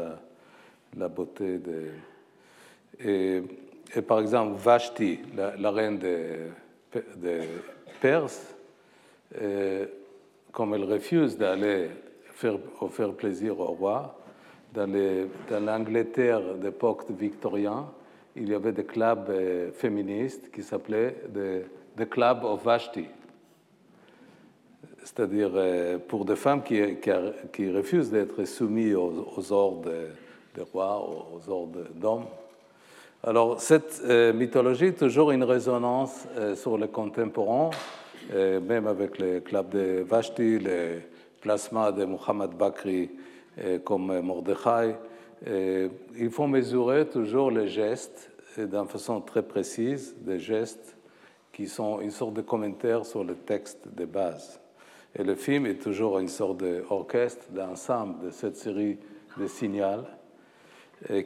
la, 0.96 1.08
beauté 1.08 1.58
de, 1.58 1.88
et, 3.00 3.42
par 4.06 4.20
exemple, 4.20 4.56
Vashti, 4.60 5.18
la, 5.34 5.70
reine 5.72 5.98
des 5.98 6.36
de 7.16 7.40
Perse, 8.00 8.54
euh, 9.40 9.86
comme 10.52 10.74
elle 10.74 10.84
refuse 10.84 11.36
d'aller 11.36 11.88
faire, 12.36 12.58
offrir 12.80 13.12
plaisir 13.14 13.58
au 13.58 13.66
roi, 13.66 14.16
dans, 14.72 14.88
l'Angleterre 15.60 16.54
d'époque 16.56 17.10
victorien, 17.10 17.86
il 18.36 18.48
y 18.48 18.54
avait 18.54 18.72
des 18.72 18.84
clubs 18.84 19.30
euh, 19.30 19.72
féministes 19.72 20.50
qui 20.52 20.62
s'appelaient 20.62 21.16
the, 21.34 22.08
Club 22.08 22.44
of 22.44 22.62
Vashti. 22.62 23.06
C'est-à-dire 25.02 25.50
euh, 25.54 25.98
pour 25.98 26.26
des 26.26 26.36
femmes 26.36 26.62
qui, 26.62 26.96
qui, 27.52 27.70
refusent 27.70 28.10
d'être 28.10 28.44
soumises 28.44 28.94
aux, 28.94 29.52
ordres 29.52 29.90
des 30.54 30.62
rois, 30.62 31.08
aux 31.32 31.50
ordres 31.50 31.84
d'hommes. 31.94 32.26
Alors, 33.24 33.60
cette 33.60 34.02
euh, 34.04 34.32
mythologie 34.32 34.92
toujours 34.92 35.32
une 35.32 35.42
résonance 35.42 36.28
euh, 36.36 36.54
sur 36.54 36.78
le 36.78 36.86
contemporain, 36.86 37.70
euh, 38.32 38.60
même 38.60 38.86
avec 38.86 39.18
le 39.18 39.40
club 39.40 39.70
de 39.70 40.04
Vashti, 40.06 40.60
le 40.60 41.00
plasma 41.46 41.92
de 41.92 42.04
Muhammad 42.04 42.56
Bakri 42.56 43.08
comme 43.84 44.20
Mordechai. 44.20 44.96
il 45.46 46.28
faut 46.28 46.48
mesurer 46.48 47.06
toujours 47.06 47.52
les 47.52 47.68
gestes 47.68 48.32
d'une 48.58 48.88
façon 48.88 49.20
très 49.20 49.44
précise, 49.44 50.16
des 50.18 50.40
gestes 50.40 50.96
qui 51.52 51.68
sont 51.68 52.00
une 52.00 52.10
sorte 52.10 52.34
de 52.34 52.40
commentaire 52.40 53.06
sur 53.06 53.22
le 53.22 53.36
texte 53.36 53.86
de 53.94 54.06
base. 54.06 54.60
Et 55.14 55.22
le 55.22 55.36
film 55.36 55.66
est 55.66 55.80
toujours 55.80 56.18
une 56.18 56.26
sorte 56.26 56.58
d'orchestre, 56.58 57.46
d'ensemble 57.50 58.24
de 58.24 58.30
cette 58.30 58.56
série 58.56 58.98
de 59.38 59.46
signaux 59.46 60.02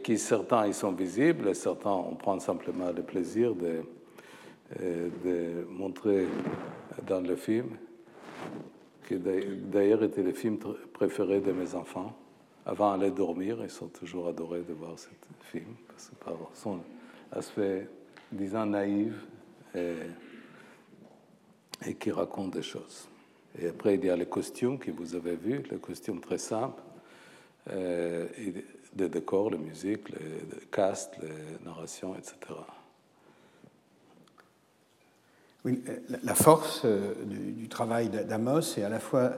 qui 0.02 0.18
certains 0.18 0.66
ils 0.66 0.74
sont 0.74 0.92
visibles, 0.92 1.48
et 1.48 1.54
certains 1.54 1.92
on 1.92 2.14
prend 2.14 2.38
simplement 2.40 2.92
le 2.94 3.02
plaisir 3.02 3.54
euh, 3.62 5.09
de 5.24 5.64
montrer 5.70 6.26
dans 7.06 7.22
le 7.22 7.37
film, 7.37 7.68
qui 9.10 9.18
d'ailleurs 9.18 10.04
était 10.04 10.22
le 10.22 10.32
film 10.32 10.58
préféré 10.92 11.40
de 11.40 11.50
mes 11.50 11.74
enfants. 11.74 12.16
Avant 12.64 12.96
d'aller 12.96 13.10
dormir, 13.10 13.58
ils 13.62 13.70
sont 13.70 13.88
toujours 13.88 14.28
adorés 14.28 14.62
de 14.62 14.72
voir 14.72 14.96
ce 14.96 15.08
film, 15.50 15.74
parce 15.88 16.10
que 16.10 16.14
par 16.24 16.36
son 16.54 16.80
aspect, 17.32 17.88
disons, 18.30 18.66
naïf 18.66 19.14
et, 19.74 19.94
qui 21.98 22.12
raconte 22.12 22.52
des 22.52 22.62
choses. 22.62 23.08
Et 23.60 23.66
après, 23.68 23.96
il 23.96 24.04
y 24.04 24.10
a 24.10 24.16
les 24.16 24.26
costumes 24.26 24.78
que 24.78 24.92
vous 24.92 25.16
avez 25.16 25.34
vus, 25.34 25.62
les 25.70 25.78
costumes 25.78 26.20
très 26.20 26.38
simples. 26.38 26.82
Euh, 27.68 28.28
des 28.92 29.08
décors, 29.08 29.50
la 29.50 29.58
musique, 29.58 30.08
les 30.10 30.66
castes, 30.70 31.16
les 31.20 31.64
narrations, 31.64 32.14
etc. 32.16 32.36
Oui, 35.64 35.82
la 36.22 36.34
force 36.34 36.82
euh, 36.86 37.12
du, 37.26 37.68
travail 37.68 38.08
d'Amos 38.08 38.78
est 38.78 38.82
à 38.82 38.88
la 38.88 38.98
fois 38.98 39.32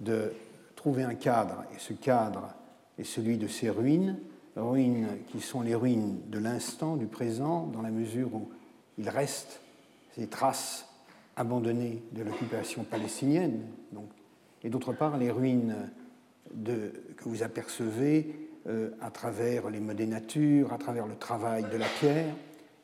de 0.00 0.32
trouver 0.76 1.02
un 1.02 1.14
cadre, 1.16 1.64
et 1.74 1.80
ce 1.80 1.92
cadre 1.92 2.54
est 2.96 3.04
celui 3.04 3.38
de 3.38 3.48
ces 3.48 3.70
ruines, 3.70 4.18
ruines 4.54 5.08
qui 5.26 5.40
sont 5.40 5.62
les 5.62 5.74
ruines 5.74 6.20
de 6.28 6.38
l'instant, 6.38 6.96
du 6.96 7.06
présent, 7.06 7.66
dans 7.66 7.82
la 7.82 7.90
mesure 7.90 8.32
où 8.34 8.50
il 8.98 9.08
reste 9.08 9.60
ces 10.14 10.28
traces 10.28 10.88
abandonnées 11.34 12.04
de 12.12 12.22
l'occupation 12.22 12.84
palestinienne, 12.84 13.62
et 14.62 14.70
d'autre 14.70 14.92
part 14.92 15.16
les 15.16 15.32
ruines 15.32 15.90
que 16.54 17.28
vous 17.28 17.42
apercevez 17.42 18.48
euh, 18.68 18.90
à 19.00 19.10
travers 19.10 19.70
les 19.70 19.80
mots 19.80 19.92
des 19.92 20.06
natures, 20.06 20.72
à 20.72 20.78
travers 20.78 21.08
le 21.08 21.16
travail 21.16 21.64
de 21.64 21.76
la 21.76 21.88
pierre, 21.98 22.32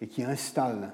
et 0.00 0.08
qui 0.08 0.24
installe 0.24 0.92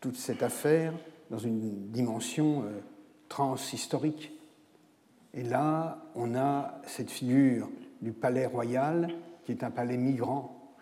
toute 0.00 0.16
cette 0.16 0.42
affaire 0.42 0.92
dans 1.30 1.38
une 1.38 1.90
dimension 1.90 2.62
euh, 2.62 2.80
transhistorique. 3.28 4.32
Et 5.32 5.42
là, 5.42 6.04
on 6.14 6.34
a 6.34 6.80
cette 6.86 7.10
figure 7.10 7.68
du 8.00 8.12
palais 8.12 8.46
royal, 8.46 9.08
qui 9.44 9.52
est 9.52 9.64
un 9.64 9.70
palais 9.70 9.96
migrant. 9.96 10.74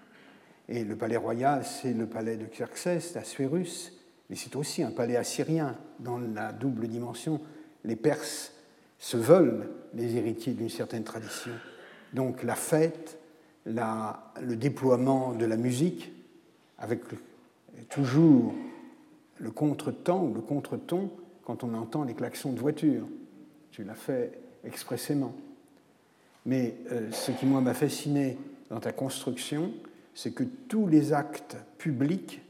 Et 0.68 0.84
le 0.84 0.96
palais 0.96 1.16
royal, 1.16 1.64
c'est 1.64 1.92
le 1.92 2.06
palais 2.06 2.36
de 2.36 2.46
Xerxès, 2.46 3.12
d'Assuérus, 3.14 3.98
mais 4.28 4.36
c'est 4.36 4.56
aussi 4.56 4.82
un 4.82 4.90
palais 4.90 5.16
assyrien, 5.16 5.76
dans 6.00 6.18
la 6.18 6.52
double 6.52 6.88
dimension. 6.88 7.40
Les 7.84 7.96
Perses 7.96 8.52
se 8.98 9.16
veulent 9.16 9.68
les 9.94 10.16
héritiers 10.16 10.54
d'une 10.54 10.70
certaine 10.70 11.04
tradition 11.04 11.52
donc 12.12 12.42
la 12.42 12.54
fête, 12.54 13.18
le 13.66 14.56
déploiement 14.56 15.32
de 15.32 15.44
la 15.44 15.56
musique, 15.56 16.12
avec 16.78 17.00
toujours 17.88 18.54
le 19.42 19.50
contre-temps 19.50 20.22
ou 20.22 20.32
le 20.32 20.40
contre-ton 20.40 21.10
quand 21.44 21.64
on 21.64 21.74
entend 21.74 22.04
les 22.04 22.14
klaxons 22.14 22.52
de 22.52 22.60
voiture. 22.60 23.06
Tu 23.72 23.82
l'as 23.82 23.94
fait 23.94 24.38
expressément. 24.64 25.34
Mais 26.46 26.76
euh, 26.92 27.10
ce 27.10 27.32
qui, 27.32 27.44
moi, 27.46 27.60
m'a 27.60 27.74
fasciné 27.74 28.38
dans 28.70 28.78
ta 28.78 28.92
construction, 28.92 29.72
c'est 30.14 30.32
que 30.32 30.44
tous 30.44 30.86
les 30.86 31.12
actes 31.12 31.56
publics 31.76 32.40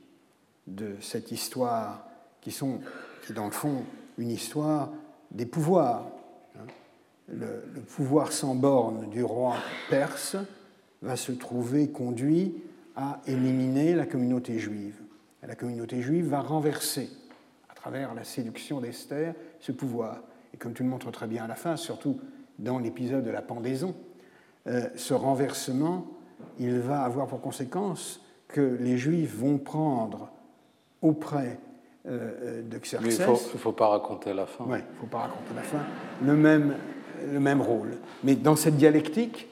de 0.67 0.95
cette 1.01 1.33
histoire, 1.33 2.07
qui 2.43 2.51
sont, 2.51 2.81
qui 3.27 3.33
dans 3.33 3.47
le 3.47 3.53
fond, 3.53 3.85
une 4.19 4.31
histoire 4.31 4.91
des 5.31 5.47
pouvoirs, 5.47 6.07
hein, 6.57 6.67
le, 7.29 7.65
le, 7.75 7.81
pouvoir 7.81 8.33
sans 8.33 8.55
borne 8.55 9.09
du 9.09 9.25
roi 9.25 9.57
perse 9.89 10.37
va 11.01 11.17
se 11.17 11.33
trouver 11.33 11.89
conduit 11.89 12.55
à 12.97 13.21
éliminer 13.27 13.95
la 13.95 14.05
communauté 14.05 14.59
juive. 14.59 15.02
La 15.47 15.55
communauté 15.55 16.03
juive 16.03 16.29
va 16.29 16.41
renverser, 16.41 17.11
à 17.69 17.75
travers 17.75 18.15
la 18.15 18.25
séduction 18.25 18.81
d'Esther, 18.81 19.35
ce 19.61 19.73
pouvoir. 19.73 20.23
Et 20.55 20.57
comme 20.57 20.73
tu 20.73 20.83
le 20.83 20.89
montres 20.89 21.11
très 21.11 21.27
bien 21.27 21.45
à 21.45 21.49
la 21.49 21.57
fin, 21.57 21.77
surtout 21.77 22.21
dans 22.59 22.79
l'épisode 22.79 23.25
de 23.25 23.31
la 23.31 23.43
pendaison, 23.43 23.95
euh, 24.69 24.89
ce 24.95 25.15
renversement, 25.15 26.07
il 26.59 26.79
va 26.79 27.03
avoir 27.03 27.27
pour 27.27 27.41
conséquence 27.41 28.21
que 28.49 28.79
les 28.81 28.99
Juifs 28.99 29.35
vont 29.35 29.59
prendre 29.59 30.31
auprès 31.01 31.59
euh, 32.07 32.63
de 32.63 32.79
Xerxes. 32.79 33.05
Mais 33.05 33.15
il 33.15 33.21
ne 33.21 33.37
faut, 33.37 33.73
pas 33.73 33.89
raconter 33.89 34.33
la 34.35 34.47
fin. 34.47 34.65
Oui, 34.69 34.79
il 34.79 34.95
ne 34.95 35.01
faut 35.01 35.07
pas 35.07 35.19
raconter 35.19 35.55
la 35.57 35.63
fin. 35.63 35.79
Le 36.23 36.35
même, 36.35 36.77
le 37.33 37.41
même 37.41 37.61
rôle. 37.61 37.97
Mais 38.23 38.37
dans 38.37 38.57
cette 38.57 38.77
dialectique 38.77 39.49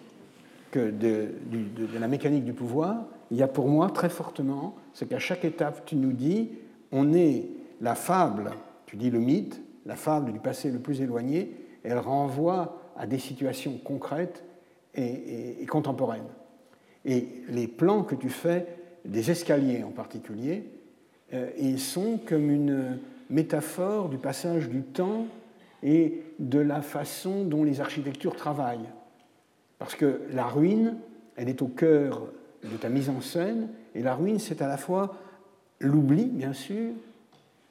que 0.70 0.90
de, 0.90 1.28
de, 1.50 1.98
la 1.98 2.06
mécanique 2.06 2.44
du 2.44 2.52
pouvoir, 2.52 3.04
il 3.30 3.36
y 3.36 3.42
a 3.42 3.48
pour 3.48 3.68
moi 3.68 3.90
très 3.90 4.08
fortement, 4.08 4.74
c'est 4.92 5.08
qu'à 5.08 5.18
chaque 5.18 5.44
étape, 5.44 5.84
tu 5.86 5.96
nous 5.96 6.12
dis, 6.12 6.50
on 6.92 7.12
est 7.12 7.48
la 7.80 7.94
fable, 7.94 8.50
tu 8.86 8.96
dis 8.96 9.10
le 9.10 9.20
mythe, 9.20 9.60
la 9.86 9.96
fable 9.96 10.32
du 10.32 10.40
passé 10.40 10.70
le 10.70 10.78
plus 10.78 11.00
éloigné, 11.00 11.56
elle 11.84 11.98
renvoie 11.98 12.80
à 12.96 13.06
des 13.06 13.18
situations 13.18 13.78
concrètes 13.78 14.44
et, 14.94 15.64
contemporaines. 15.66 16.28
Et 17.04 17.28
les 17.48 17.68
plans 17.68 18.02
que 18.02 18.14
tu 18.14 18.28
fais, 18.28 18.66
des 19.04 19.30
escaliers 19.30 19.82
en 19.82 19.90
particulier, 19.90 20.64
euh, 21.32 21.50
ils 21.58 21.80
sont 21.80 22.18
comme 22.26 22.50
une 22.50 22.98
métaphore 23.30 24.08
du 24.08 24.18
passage 24.18 24.68
du 24.68 24.82
temps 24.82 25.26
et 25.82 26.22
de 26.38 26.58
la 26.58 26.82
façon 26.82 27.44
dont 27.44 27.64
les 27.64 27.80
architectures 27.80 28.36
travaillent. 28.36 28.90
Parce 29.78 29.94
que 29.94 30.20
la 30.32 30.44
ruine, 30.44 30.98
elle 31.36 31.48
est 31.48 31.62
au 31.62 31.68
cœur 31.68 32.24
de 32.64 32.76
ta 32.76 32.88
mise 32.88 33.08
en 33.08 33.20
scène, 33.20 33.68
et 33.94 34.02
la 34.02 34.14
ruine, 34.14 34.38
c'est 34.38 34.62
à 34.62 34.68
la 34.68 34.76
fois 34.76 35.14
l'oubli, 35.80 36.24
bien 36.24 36.52
sûr, 36.52 36.92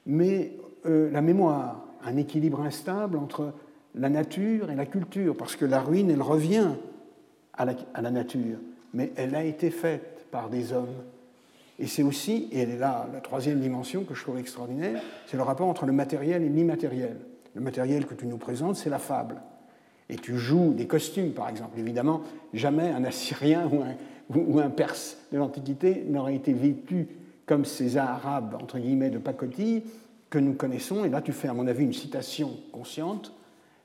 mais 0.06 0.54
euh, 0.86 1.12
la 1.12 1.22
mémoire, 1.22 1.86
un 2.04 2.18
équilibre 2.18 2.62
instable 2.62 3.18
entre 3.18 3.54
la 3.96 4.10
nature 4.10 4.72
et 4.72 4.76
la 4.76 4.86
culture, 4.86 5.36
parce 5.36 5.56
que 5.56 5.66
la 5.66 5.82
ruine, 5.82 6.10
elle 6.10 6.22
revient 6.22 6.70
à 7.54 7.66
la, 7.66 8.12
nature, 8.12 8.58
mais 8.94 9.12
elle 9.18 9.36
a 9.36 9.44
été 9.44 9.70
faite 9.70 10.26
par 10.32 10.50
des 10.50 10.72
hommes. 10.72 11.04
Et 11.78 11.88
c'est 11.88 12.04
aussi, 12.04 12.48
et 12.52 12.60
elle 12.60 12.72
est 12.72 12.78
là 12.78 13.08
la 13.14 13.20
troisième 13.20 13.60
dimension 13.60 14.04
que 14.06 14.14
je 14.14 14.22
trouve 14.22 14.38
extraordinaire, 14.38 15.02
c'est 15.28 15.36
le 15.36 15.44
rapport 15.44 15.68
entre 15.68 15.86
le 15.86 15.92
matériel 15.92 16.42
et 16.44 16.50
l'immatériel. 16.50 17.18
Le 17.56 17.62
matériel 17.62 18.06
que 18.06 18.14
tu 18.14 18.28
nous 18.28 18.38
présentes, 18.38 18.78
c'est 18.78 18.90
la 18.90 19.00
fable. 19.00 19.42
Et 20.10 20.16
tu 20.16 20.38
joues 20.38 20.74
des 20.74 20.88
costumes, 20.88 21.34
par 21.34 21.50
exemple. 21.50 21.78
Évidemment, 21.78 22.22
jamais 22.54 22.90
un 22.90 23.04
Assyrien 23.04 23.68
ou 23.72 23.82
un, 23.82 23.96
ou 24.36 24.60
un 24.60 24.70
Perse 24.70 25.18
de 25.32 25.38
l'Antiquité 25.38 26.06
n'aurait 26.08 26.36
été 26.36 26.54
vécu 26.54 27.08
comme 27.46 27.66
ces 27.66 27.98
Arabes, 27.98 28.56
entre 28.62 28.78
guillemets, 28.78 29.10
de 29.10 29.18
pacotille 29.18 29.84
que 30.30 30.38
nous 30.38 30.54
connaissons. 30.54 31.04
Et 31.04 31.10
là, 31.10 31.22
tu 31.22 31.32
fais, 31.32 31.48
à 31.48 31.54
mon 31.54 31.68
avis, 31.68 31.84
une 31.84 31.94
citation 31.94 32.52
consciente 32.72 33.34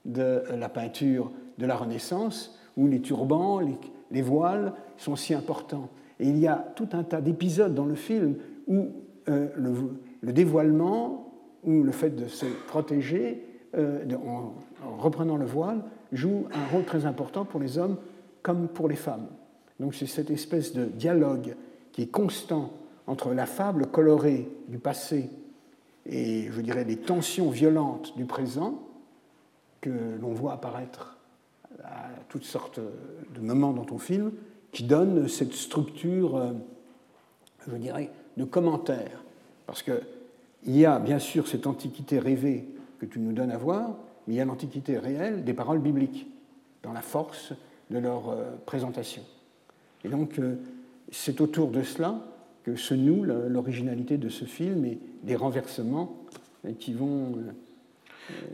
de 0.04 0.42
la 0.54 0.68
peinture 0.68 1.30
de 1.56 1.66
la 1.66 1.76
Renaissance, 1.76 2.58
où 2.76 2.86
les 2.86 3.00
turbans, 3.00 3.60
les, 4.10 4.22
voiles 4.22 4.74
sont 4.98 5.16
si 5.16 5.32
importants. 5.32 5.88
Et 6.20 6.28
il 6.28 6.38
y 6.38 6.46
a 6.46 6.56
tout 6.76 6.88
un 6.92 7.04
tas 7.04 7.20
d'épisodes 7.20 7.74
dans 7.74 7.86
le 7.86 7.94
film 7.94 8.36
où 8.66 8.88
euh, 9.28 9.48
le, 9.56 10.32
dévoilement 10.32 11.32
ou 11.62 11.82
le 11.82 11.92
fait 11.92 12.10
de 12.10 12.26
se 12.26 12.46
protéger 12.66 13.46
euh, 13.76 14.04
en, 14.26 14.52
reprenant 14.98 15.36
le 15.36 15.46
voile 15.46 15.82
joue 16.12 16.44
un 16.52 16.66
rôle 16.72 16.84
très 16.84 17.06
important 17.06 17.44
pour 17.44 17.60
les 17.60 17.78
hommes 17.78 17.96
comme 18.42 18.68
pour 18.68 18.88
les 18.88 18.96
femmes. 18.96 19.26
Donc 19.80 19.94
c'est 19.94 20.06
cette 20.06 20.30
espèce 20.30 20.72
de 20.72 20.84
dialogue 20.84 21.56
qui 21.92 22.02
est 22.02 22.10
constant 22.10 22.72
entre 23.06 23.32
la 23.32 23.46
fable 23.46 23.86
colorée 23.86 24.48
du 24.68 24.78
passé 24.78 25.30
et, 26.06 26.50
je 26.50 26.60
dirais, 26.60 26.84
les 26.84 26.96
tensions 26.96 27.50
violentes 27.50 28.16
du 28.16 28.24
présent 28.24 28.82
que 29.80 29.90
l'on 30.20 30.32
voit 30.32 30.52
apparaître 30.52 31.18
à 31.82 32.08
toutes 32.28 32.44
sortes 32.44 32.80
de 33.34 33.40
moments 33.40 33.72
dans 33.72 33.84
ton 33.84 33.98
film 33.98 34.32
qui 34.72 34.84
donnent 34.84 35.28
cette 35.28 35.54
structure, 35.54 36.36
euh, 36.36 36.52
je 37.68 37.76
dirais, 37.76 38.10
de 38.36 38.44
commentaire. 38.44 39.22
Parce 39.66 39.82
qu'il 39.82 39.96
y 40.66 40.84
a 40.84 40.98
bien 40.98 41.18
sûr 41.18 41.48
cette 41.48 41.66
antiquité 41.66 42.18
rêvée 42.18 42.68
que 42.98 43.06
tu 43.06 43.18
nous 43.18 43.32
donnes 43.32 43.50
à 43.50 43.58
voir, 43.58 43.96
mais 44.26 44.34
il 44.34 44.36
y 44.36 44.40
a 44.40 44.44
l'antiquité 44.44 44.98
réelle 44.98 45.44
des 45.44 45.54
paroles 45.54 45.80
bibliques, 45.80 46.26
dans 46.82 46.92
la 46.92 47.02
force 47.02 47.52
de 47.90 47.98
leur 47.98 48.28
euh, 48.28 48.56
présentation. 48.66 49.22
Et 50.04 50.08
donc, 50.08 50.38
euh, 50.38 50.54
c'est 51.10 51.40
autour 51.40 51.70
de 51.70 51.82
cela 51.82 52.16
que 52.64 52.76
se 52.76 52.94
noue 52.94 53.24
l'originalité 53.24 54.16
de 54.16 54.28
ce 54.28 54.44
film 54.44 54.84
et 54.84 54.98
des 55.22 55.36
renversements 55.36 56.24
qui 56.78 56.94
vont. 56.94 57.34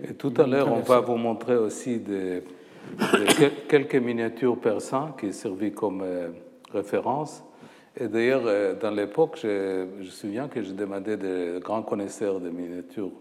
Et 0.03 0.15
tout 0.15 0.35
à 0.37 0.47
l'heure, 0.47 0.73
on 0.73 0.81
va 0.81 1.01
vous 1.01 1.17
montrer 1.17 1.57
aussi 1.57 1.99
des 1.99 2.43
quelques 3.69 3.97
miniatures 3.97 4.59
persans 4.59 5.13
qui 5.13 5.33
servaient 5.33 5.71
comme 5.71 6.03
euh, 6.03 6.29
référence. 6.73 7.45
Et 7.97 8.09
d'ailleurs, 8.09 8.43
euh, 8.47 8.75
dans 8.75 8.91
l'époque, 8.91 9.39
je, 9.43 9.87
je, 9.99 10.05
me 10.05 10.11
souviens 10.11 10.49
que 10.49 10.63
je 10.63 10.73
demandais 10.73 11.17
des 11.17 11.59
grands 11.63 11.83
connaisseurs 11.83 12.41
de 12.41 12.51
miniatures 12.51 13.13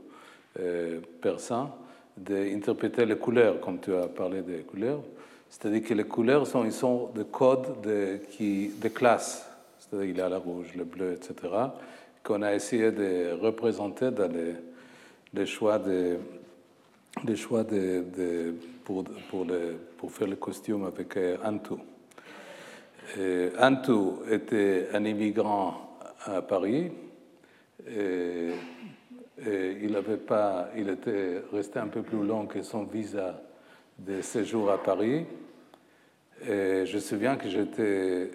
euh, 0.60 1.00
persans 1.22 1.76
d'interpréter 2.18 3.06
les 3.06 3.18
couleurs, 3.18 3.62
comme 3.62 3.80
tu 3.80 3.94
as 3.94 4.08
parlé 4.08 4.42
des 4.42 4.60
couleurs. 4.60 5.02
C'est-à-dire 5.50 5.84
que 5.84 5.94
les 5.94 6.04
couleurs 6.04 6.46
sont, 6.46 6.64
ils 6.64 6.72
sont 6.72 7.10
des 7.16 7.26
codes 7.26 7.82
de, 7.82 8.20
qui, 8.32 8.72
de 8.80 8.88
classe. 8.90 9.50
C'est-à-dire 9.80 10.08
qu'il 10.08 10.18
y 10.18 10.22
a 10.22 10.30
le 10.30 10.38
rouge, 10.38 10.68
le 10.76 10.84
bleu, 10.84 11.14
etc., 11.14 11.34
qu'on 12.24 12.42
a 12.44 12.54
essayé 12.54 12.92
de 12.92 13.34
représenter 13.42 14.12
dans 14.12 14.32
les, 15.34 15.46
choix 15.46 15.80
de, 15.80 16.18
choix 17.36 17.64
de, 17.64 18.54
pour, 18.84 19.04
pour, 19.30 19.46
le, 19.46 19.78
pour, 19.98 20.12
faire 20.12 20.28
le 20.28 20.36
costume 20.36 20.86
avec 20.86 21.18
euh, 21.18 21.38
Antou. 21.44 21.80
Et 23.18 23.50
Antou 23.60 24.20
était 24.30 24.90
un 24.94 25.04
immigrant 25.06 25.98
à 26.26 26.42
Paris. 26.42 26.92
Et, 27.88 28.50
il, 29.82 29.96
avait 29.96 30.18
pas, 30.18 30.70
il 30.76 30.90
était 30.90 31.42
resté 31.54 31.80
un 31.80 31.88
peu 31.88 32.02
plus 32.02 32.24
long 32.26 32.46
que 32.46 32.62
son 32.62 32.84
visa 32.84 33.42
de 34.00 34.22
séjour 34.22 34.72
à 34.72 34.78
Paris. 34.78 35.26
Et 36.44 36.86
je 36.86 36.96
me 36.96 37.00
souviens 37.00 37.36
que 37.36 37.50
j'étais, 37.50 38.32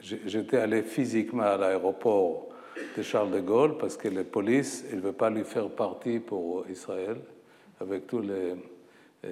j'étais 0.00 0.56
allé 0.56 0.82
physiquement 0.82 1.42
à 1.42 1.56
l'aéroport 1.56 2.48
de 2.96 3.02
Charles 3.02 3.30
de 3.30 3.40
Gaulle 3.40 3.76
parce 3.78 3.96
que 3.96 4.08
la 4.08 4.24
police 4.24 4.84
ne 4.92 5.00
veut 5.00 5.12
pas 5.12 5.30
lui 5.30 5.44
faire 5.44 5.68
partie 5.68 6.18
pour 6.18 6.64
Israël. 6.68 7.18
Euh, 7.82 8.54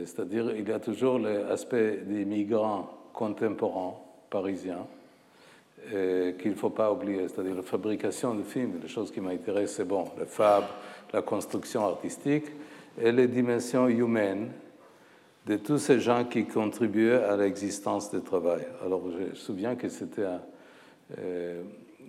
c'est-à-dire, 0.04 0.54
il 0.56 0.68
y 0.68 0.72
a 0.72 0.80
toujours 0.80 1.18
l'aspect 1.18 1.98
des 2.04 2.24
migrants 2.24 2.90
contemporains 3.12 3.94
parisiens 4.30 4.86
euh, 5.92 6.32
qu'il 6.32 6.50
ne 6.50 6.56
faut 6.56 6.70
pas 6.70 6.92
oublier. 6.92 7.28
C'est-à-dire 7.28 7.54
la 7.54 7.62
fabrication 7.62 8.34
de 8.34 8.42
films, 8.42 8.80
les 8.82 8.88
choses 8.88 9.10
qui 9.10 9.20
m'intéressent, 9.20 9.76
c'est 9.76 9.88
bon, 9.88 10.04
le 10.18 10.26
fab, 10.26 10.64
la 11.12 11.22
construction 11.22 11.86
artistique 11.86 12.46
et 13.00 13.12
les 13.12 13.28
dimensions 13.28 13.88
humaines 13.88 14.50
de 15.46 15.56
tous 15.56 15.78
ces 15.78 16.00
gens 16.00 16.24
qui 16.24 16.44
contribuaient 16.44 17.22
à 17.22 17.36
l'existence 17.36 18.10
du 18.10 18.20
travail. 18.20 18.66
Alors, 18.84 19.02
je 19.12 19.30
me 19.30 19.34
souviens 19.34 19.76
que 19.76 19.88
c'était 19.88 20.24
euh, 21.18 21.62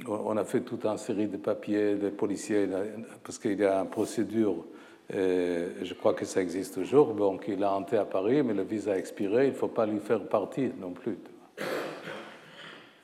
on 0.08 0.36
a 0.38 0.44
fait 0.44 0.62
toute 0.62 0.86
une 0.86 0.98
série 0.98 1.28
de 1.28 1.38
papiers, 1.38 1.96
de 1.96 2.10
policiers, 2.10 2.68
parce 3.24 3.38
qu'il 3.40 3.60
y 3.60 3.66
a 3.66 3.80
une 3.80 3.90
procédure 3.90 4.66
je 5.10 5.94
crois 5.94 6.14
que 6.14 6.26
ça 6.26 6.42
existe 6.42 6.74
toujours. 6.74 7.14
Donc, 7.14 7.46
il 7.48 7.64
a 7.64 7.72
entré 7.72 7.96
à 7.96 8.04
Paris, 8.04 8.44
mais 8.44 8.54
le 8.54 8.64
visa 8.64 8.92
a 8.92 8.98
expiré, 8.98 9.46
il 9.46 9.52
ne 9.52 9.56
faut 9.56 9.70
pas 9.70 9.86
lui 9.86 10.00
faire 10.00 10.20
partie 10.28 10.70
non 10.82 10.92
plus. 10.92 11.18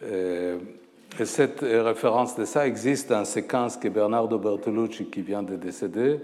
et 0.02 1.26
cette 1.26 1.62
référence 1.62 2.36
de 2.36 2.44
ça 2.44 2.68
existe 2.68 3.10
dans 3.10 3.20
une 3.20 3.26
séquence 3.26 3.78
que 3.78 3.88
Bernardo 3.88 4.38
Bertolucci, 4.38 5.06
qui 5.06 5.22
vient 5.22 5.44
de 5.44 5.56
décéder, 5.56 6.20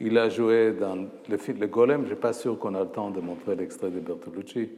il 0.00 0.16
a 0.16 0.28
joué 0.28 0.72
dans 0.72 1.06
le 1.28 1.36
film 1.36 1.60
Le 1.60 1.66
Golem. 1.66 1.98
Je 1.98 2.02
ne 2.02 2.14
suis 2.14 2.20
pas 2.20 2.32
sûr 2.32 2.58
qu'on 2.58 2.74
a 2.74 2.80
le 2.80 2.88
temps 2.88 3.10
de 3.10 3.20
montrer 3.20 3.54
l'extrait 3.54 3.90
de 3.90 4.00
Bertolucci, 4.00 4.70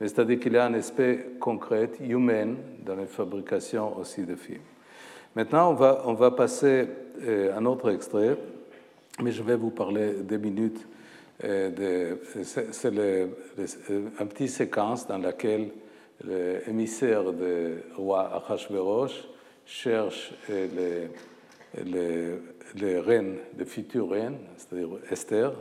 Mais 0.00 0.06
c'est-à-dire 0.06 0.38
qu'il 0.38 0.52
y 0.52 0.56
a 0.56 0.64
un 0.64 0.74
aspect 0.74 1.30
concret, 1.40 1.90
humain, 2.00 2.54
dans 2.86 2.94
la 2.94 3.06
fabrication 3.06 3.98
aussi 3.98 4.24
de 4.24 4.36
films. 4.36 4.60
Maintenant, 5.34 5.72
on 5.72 5.74
va, 5.74 6.02
on 6.06 6.14
va 6.14 6.30
passer 6.30 6.88
à 7.26 7.58
un 7.58 7.66
autre 7.66 7.90
extrait, 7.90 8.36
mais 9.20 9.32
je 9.32 9.42
vais 9.42 9.56
vous 9.56 9.70
parler 9.70 10.14
deux 10.22 10.38
minutes. 10.38 10.86
De, 11.42 12.18
c'est 12.42 12.86
un 12.86 14.26
petit 14.26 14.48
séquence 14.48 15.06
dans 15.06 15.18
laquelle 15.18 15.70
l'émissaire 16.24 17.32
du 17.32 17.74
roi 17.96 18.28
Achashverosh 18.34 19.28
cherche 19.64 20.32
les, 20.48 21.08
les, 21.84 22.30
les 22.74 22.98
reines, 22.98 23.38
les 23.56 23.64
futures 23.64 24.10
reines, 24.10 24.38
c'est-à-dire 24.56 24.88
Esther, 25.10 25.52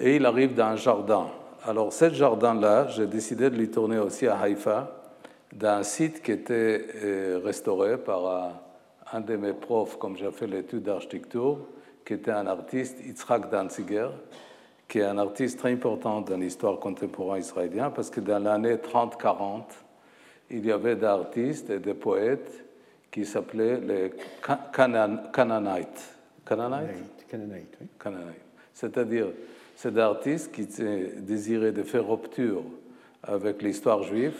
et 0.00 0.16
il 0.16 0.26
arrive 0.26 0.54
dans 0.54 0.66
un 0.66 0.76
jardin. 0.76 1.28
Alors, 1.64 1.92
ce 1.92 2.12
jardin-là, 2.12 2.86
j'ai 2.88 3.06
décidé 3.06 3.50
de 3.50 3.56
lui 3.56 3.70
tourner 3.70 3.98
aussi 3.98 4.26
à 4.26 4.38
Haïfa, 4.38 4.94
dans 5.52 5.78
un 5.78 5.82
site 5.82 6.22
qui 6.22 6.32
était 6.32 6.86
euh, 7.02 7.40
restauré 7.44 7.98
par 7.98 8.54
un, 9.12 9.20
de 9.20 9.36
mes 9.36 9.54
profs, 9.54 9.98
comme 9.98 10.16
j'ai 10.16 10.30
fait 10.30 10.46
l'étude 10.46 10.84
d'architecture, 10.84 11.58
qui 12.04 12.14
était 12.14 12.30
un 12.30 12.46
artiste, 12.46 12.98
Yitzhak 13.04 13.50
Danziger, 13.50 14.08
qui 14.86 15.00
est 15.00 15.04
un 15.04 15.18
artiste 15.18 15.58
très 15.58 15.72
important 15.72 16.20
dans 16.20 16.36
l'histoire 16.36 16.78
contemporaine 16.78 17.42
israélienne, 17.42 17.90
parce 17.94 18.10
que 18.10 18.20
dans 18.20 18.38
l'année 18.38 18.76
30-40, 18.76 19.62
il 20.50 20.64
y 20.64 20.72
avait 20.72 20.96
des 20.96 21.04
artistes 21.04 21.68
et 21.70 21.78
des 21.78 21.94
poètes 21.94 22.67
qui 23.10 23.24
s'appelaient 23.24 23.80
les 23.80 24.12
Canaanites. 24.72 25.28
Canaanites 25.32 26.14
Canaanites, 27.28 27.76
oui. 27.80 27.86
Canaanites. 27.98 28.34
C'est-à-dire, 28.72 29.26
c'est 29.76 29.92
des 29.92 30.00
artistes 30.00 30.52
qui 30.52 30.66
désiraient 31.18 31.72
de 31.72 31.82
faire 31.82 32.08
rupture 32.08 32.62
avec 33.22 33.62
l'histoire 33.62 34.02
juive, 34.02 34.38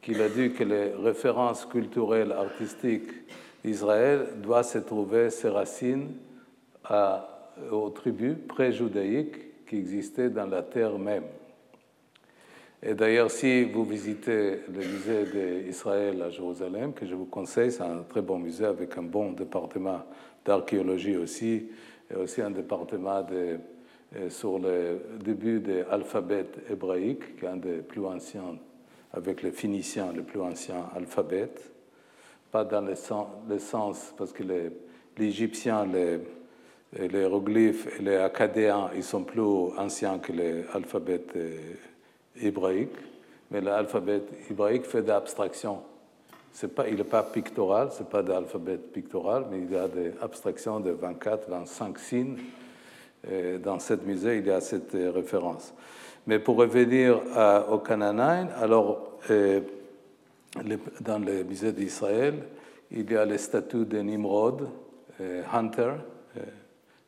qu'il 0.00 0.22
a 0.22 0.28
dit 0.28 0.52
que 0.52 0.64
les 0.64 0.92
références 0.94 1.66
culturelles, 1.66 2.32
artistiques 2.32 3.10
d'Israël 3.64 4.26
doivent 4.42 4.66
se 4.66 4.78
trouver 4.78 5.30
ses 5.30 5.48
racines 5.48 6.12
à, 6.84 7.52
aux 7.70 7.90
tribus 7.90 8.36
pré-judaïques 8.48 9.66
qui 9.66 9.76
existaient 9.76 10.30
dans 10.30 10.46
la 10.46 10.62
terre 10.62 10.98
même. 10.98 11.24
Et 12.80 12.94
d'ailleurs, 12.94 13.30
si 13.30 13.64
vous 13.64 13.84
visitez 13.84 14.60
le 14.72 14.78
musée 14.78 15.64
d'Israël 15.64 16.22
à 16.22 16.30
Jérusalem, 16.30 16.92
que 16.92 17.06
je 17.06 17.14
vous 17.14 17.24
conseille, 17.24 17.72
c'est 17.72 17.82
un 17.82 18.04
très 18.08 18.22
bon 18.22 18.38
musée 18.38 18.66
avec 18.66 18.96
un 18.96 19.02
bon 19.02 19.32
département 19.32 20.04
d'archéologie 20.44 21.16
aussi, 21.16 21.70
et 22.08 22.14
aussi 22.14 22.40
un 22.40 22.52
département 22.52 23.26
euh, 23.32 23.58
sur 24.30 24.60
le 24.60 25.00
début 25.22 25.58
de 25.58 25.84
l'alphabet 25.90 26.46
hébraïque, 26.70 27.36
qui 27.36 27.46
est 27.46 27.48
un 27.48 27.56
des 27.56 27.78
plus 27.78 28.04
anciens, 28.04 28.56
avec 29.12 29.42
les 29.42 29.50
Phéniciens, 29.50 30.12
le 30.12 30.22
plus 30.22 30.40
ancien 30.40 30.88
alphabet. 30.94 31.50
Pas 32.52 32.64
dans 32.64 32.82
le 32.82 32.94
sens, 32.94 34.14
parce 34.16 34.32
que 34.32 34.44
les, 34.44 34.70
Égyptiens, 35.20 35.84
les, 35.84 36.20
les 36.96 37.18
hiéroglyphes 37.22 37.98
les 37.98 38.18
acadéens, 38.18 38.88
ils 38.94 39.02
sont 39.02 39.24
plus 39.24 39.42
anciens 39.76 40.20
que 40.20 40.32
l'alphabet 40.32 41.24
euh, 41.34 41.58
hébraïque, 42.42 42.96
mais 43.50 43.60
l'alphabet 43.60 44.22
hébraïque 44.50 44.84
fait 44.84 45.02
d'abstraction. 45.02 45.80
C'est 46.52 46.74
pas, 46.74 46.88
il 46.88 46.96
n'est 46.96 47.04
pas 47.04 47.22
pictoral, 47.22 47.90
ce 47.92 48.02
pas 48.02 48.22
d'alphabet 48.22 48.78
pictoral, 48.78 49.46
mais 49.50 49.60
il 49.60 49.70
y 49.70 49.76
a 49.76 49.86
des 49.88 50.12
abstractions 50.20 50.80
de 50.80 50.90
24, 50.90 51.48
25 51.48 51.98
signes. 51.98 52.36
Dans 53.62 53.78
ce 53.78 53.94
musée, 53.94 54.38
il 54.38 54.46
y 54.46 54.50
a 54.50 54.60
cette 54.60 54.94
euh, 54.94 55.10
référence. 55.10 55.74
Mais 56.28 56.38
pour 56.38 56.56
revenir 56.56 57.20
à, 57.34 57.70
au 57.70 57.78
Canaanite, 57.78 58.50
alors, 58.60 59.18
euh, 59.30 59.60
dans 61.00 61.18
le 61.18 61.42
musée 61.42 61.72
d'Israël, 61.72 62.34
il 62.90 63.10
y 63.10 63.16
a 63.16 63.24
les 63.24 63.38
statues 63.38 63.86
de 63.86 63.98
Nimrod, 63.98 64.68
euh, 65.20 65.42
Hunter, 65.52 65.92
euh, 66.36 66.40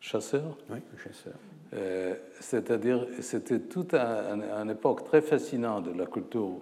chasseur. 0.00 0.56
Oui, 0.70 0.78
chasseur. 0.96 1.34
Euh, 1.74 2.14
c'est-à-dire, 2.40 3.06
c'était 3.20 3.60
toute 3.60 3.94
une 3.94 4.42
un, 4.42 4.68
époque 4.68 5.04
très 5.04 5.20
fascinante 5.20 5.84
de 5.84 5.98
la 5.98 6.06
culture 6.06 6.60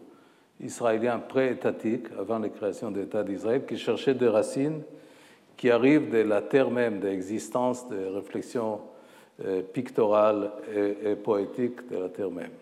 israélienne 0.60 1.22
pré-étatique, 1.28 2.06
avant 2.18 2.38
la 2.38 2.48
création 2.48 2.90
de 2.90 3.00
l'État 3.00 3.22
d'Israël, 3.24 3.64
qui 3.66 3.78
cherchait 3.78 4.14
des 4.14 4.28
racines 4.28 4.82
qui 5.58 5.70
arrivent 5.70 6.08
de 6.08 6.18
la 6.18 6.40
terre 6.40 6.70
même, 6.70 7.00
de 7.00 7.08
l'existence, 7.08 7.88
des 7.88 8.08
réflexions 8.08 8.80
euh, 9.44 9.60
pictorales 9.60 10.52
et, 10.74 11.16
poétiques 11.16 11.90
de 11.90 11.98
la 11.98 12.08
terre 12.08 12.30
même. 12.30 12.52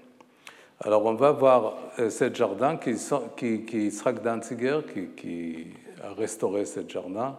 Alors, 0.80 1.04
on 1.04 1.14
va 1.14 1.32
voir 1.32 1.76
euh, 1.98 2.10
ce 2.10 2.32
jardin 2.32 2.76
qui, 2.78 2.94
qui, 3.36 3.64
qui 3.64 3.86
Israq 3.86 4.22
Danziger, 4.22 4.80
qui, 4.92 5.06
qui, 5.08 5.66
a 6.02 6.12
restauré 6.12 6.64
ce 6.64 6.80
jardin, 6.88 7.36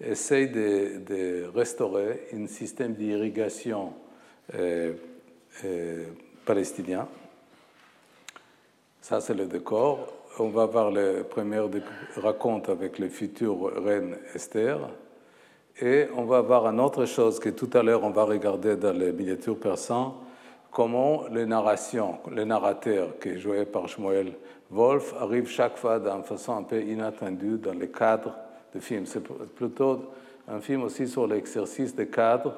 essaye 0.00 0.48
de, 0.48 1.46
restaurer 1.54 2.28
un 2.32 2.46
système 2.46 2.94
d'irrigation 2.94 3.92
palestinien. 6.44 7.08
Ça, 9.00 9.20
c'est 9.20 9.34
le 9.34 9.46
décor. 9.46 10.06
On 10.38 10.48
va 10.48 10.66
voir 10.66 10.90
le 10.90 11.22
premier 11.22 11.60
raconte 12.16 12.68
avec 12.68 12.98
le 12.98 13.08
futur 13.08 13.72
reine 13.84 14.16
Esther. 14.34 14.78
Et 15.80 16.06
on 16.16 16.24
va 16.24 16.40
voir 16.40 16.66
une 16.66 16.80
autre 16.80 17.04
chose 17.04 17.38
que 17.40 17.48
tout 17.48 17.70
à 17.72 17.82
l'heure 17.82 18.04
on 18.04 18.10
va 18.10 18.24
regarder 18.24 18.76
dans 18.76 18.92
les 18.92 19.12
miniatures 19.12 19.58
persans, 19.58 20.20
comment 20.70 21.24
les 21.32 21.46
narrations, 21.46 22.18
les 22.30 22.44
narrateurs 22.44 23.18
qui 23.18 23.30
est 23.30 23.38
joué 23.38 23.64
par 23.64 23.88
Shmuel 23.88 24.34
Wolf 24.70 25.14
arrivent 25.20 25.48
chaque 25.48 25.76
fois 25.76 25.98
d'une 25.98 26.22
façon 26.22 26.56
un 26.56 26.62
peu 26.62 26.80
inattendue 26.80 27.58
dans 27.58 27.74
le 27.74 27.86
cadre 27.86 28.36
de 28.74 28.80
film. 28.80 29.04
C'est 29.06 29.22
plutôt 29.22 30.12
un 30.48 30.60
film 30.60 30.82
aussi 30.84 31.08
sur 31.08 31.26
l'exercice 31.26 31.94
des 31.94 32.08
cadres 32.08 32.54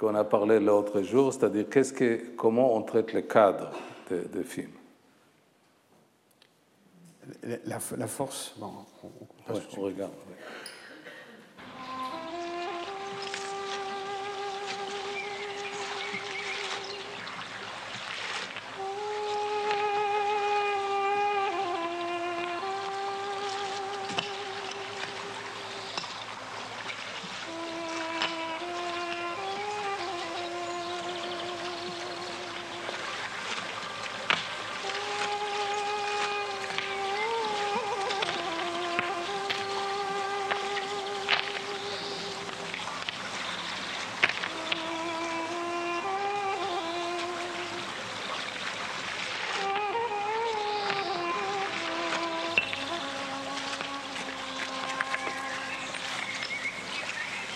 qu'on 0.00 0.14
a 0.14 0.24
parlé 0.24 0.58
l'autre 0.58 1.02
jour, 1.02 1.30
c'est-à-dire 1.30 1.68
qu'est-ce 1.68 1.92
que, 1.92 2.34
comment 2.34 2.74
on 2.74 2.82
traite 2.82 3.12
le 3.12 3.20
cadre 3.20 3.70
de, 4.10 4.26
de 4.32 4.42
film. 4.42 4.70
La, 7.42 7.78
la, 7.98 8.06
force, 8.06 8.54
bon, 8.56 8.72
on, 9.04 9.52
ouais, 9.52 9.60
on 9.76 9.80
regarde. 9.82 10.12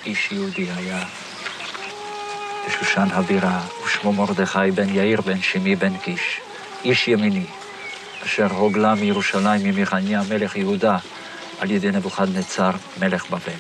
איש 0.07 0.33
יהודי 0.33 0.67
היה. 0.77 1.05
בשושן 2.67 3.09
הבירה, 3.13 3.61
ושמו 3.85 4.13
מרדכי 4.13 4.71
בן 4.75 4.89
יאיר 4.89 5.21
בן 5.21 5.43
שמי 5.43 5.77
בן 5.77 5.97
קיש, 5.99 6.41
איש 6.85 7.09
ימיני, 7.09 7.47
אשר 8.25 8.47
הוגלה 8.47 8.95
מירושלים 8.95 9.61
ממחניה 9.65 10.23
מלך 10.29 10.57
יהודה 10.57 10.99
על 11.61 11.71
ידי 11.71 11.91
נבוכדנצר 11.91 12.71
מלך 13.01 13.31
בבל. 13.31 13.53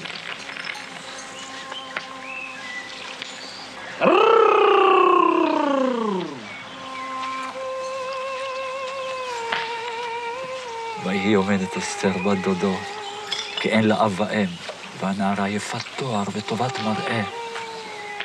ויהי 11.04 11.34
עומדת 11.34 11.76
אסתר 11.76 12.18
בת 12.18 12.38
דודו, 12.38 12.76
כי 13.60 13.68
אין 13.68 13.84
לה 13.84 14.04
אב 14.04 14.20
ואם, 14.20 14.73
והנערה 15.04 15.48
יפת 15.48 15.84
תואר 15.96 16.22
וטובת 16.32 16.80
מראה, 16.84 17.22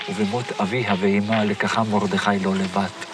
ובמות 0.09 0.45
אביה 0.61 0.95
ואמה 0.99 1.45
לקחה 1.45 1.83
מרדכי 1.83 2.39
לא 2.43 2.55
לבת. 2.55 3.08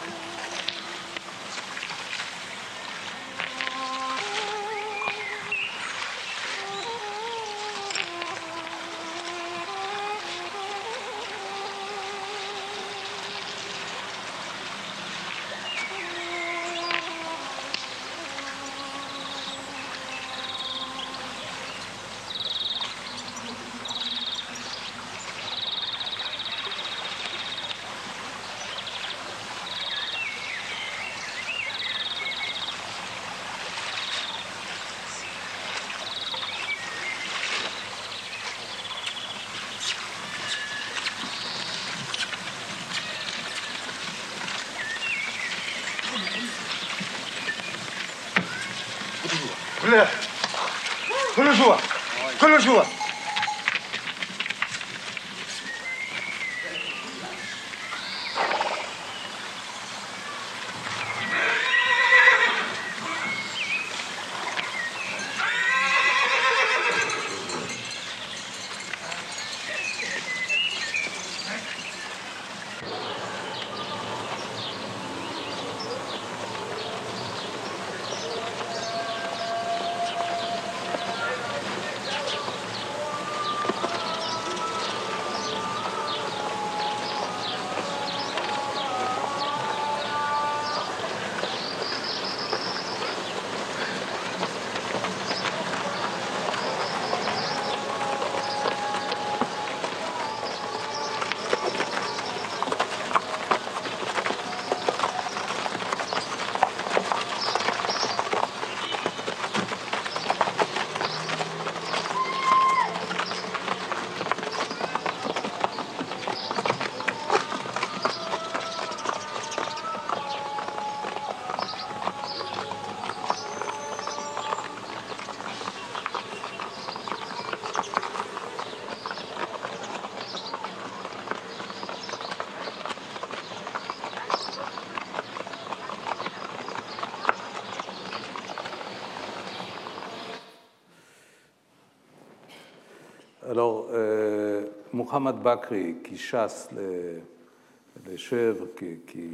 Euh, 145.06 145.12
Muhammad 145.12 145.42
Bakri, 145.42 145.96
qui 146.04 146.18
chasse 146.18 146.70
les, 146.72 148.18
chèvres, 148.18 148.68
qui, 148.78 149.00
qui 149.08 149.30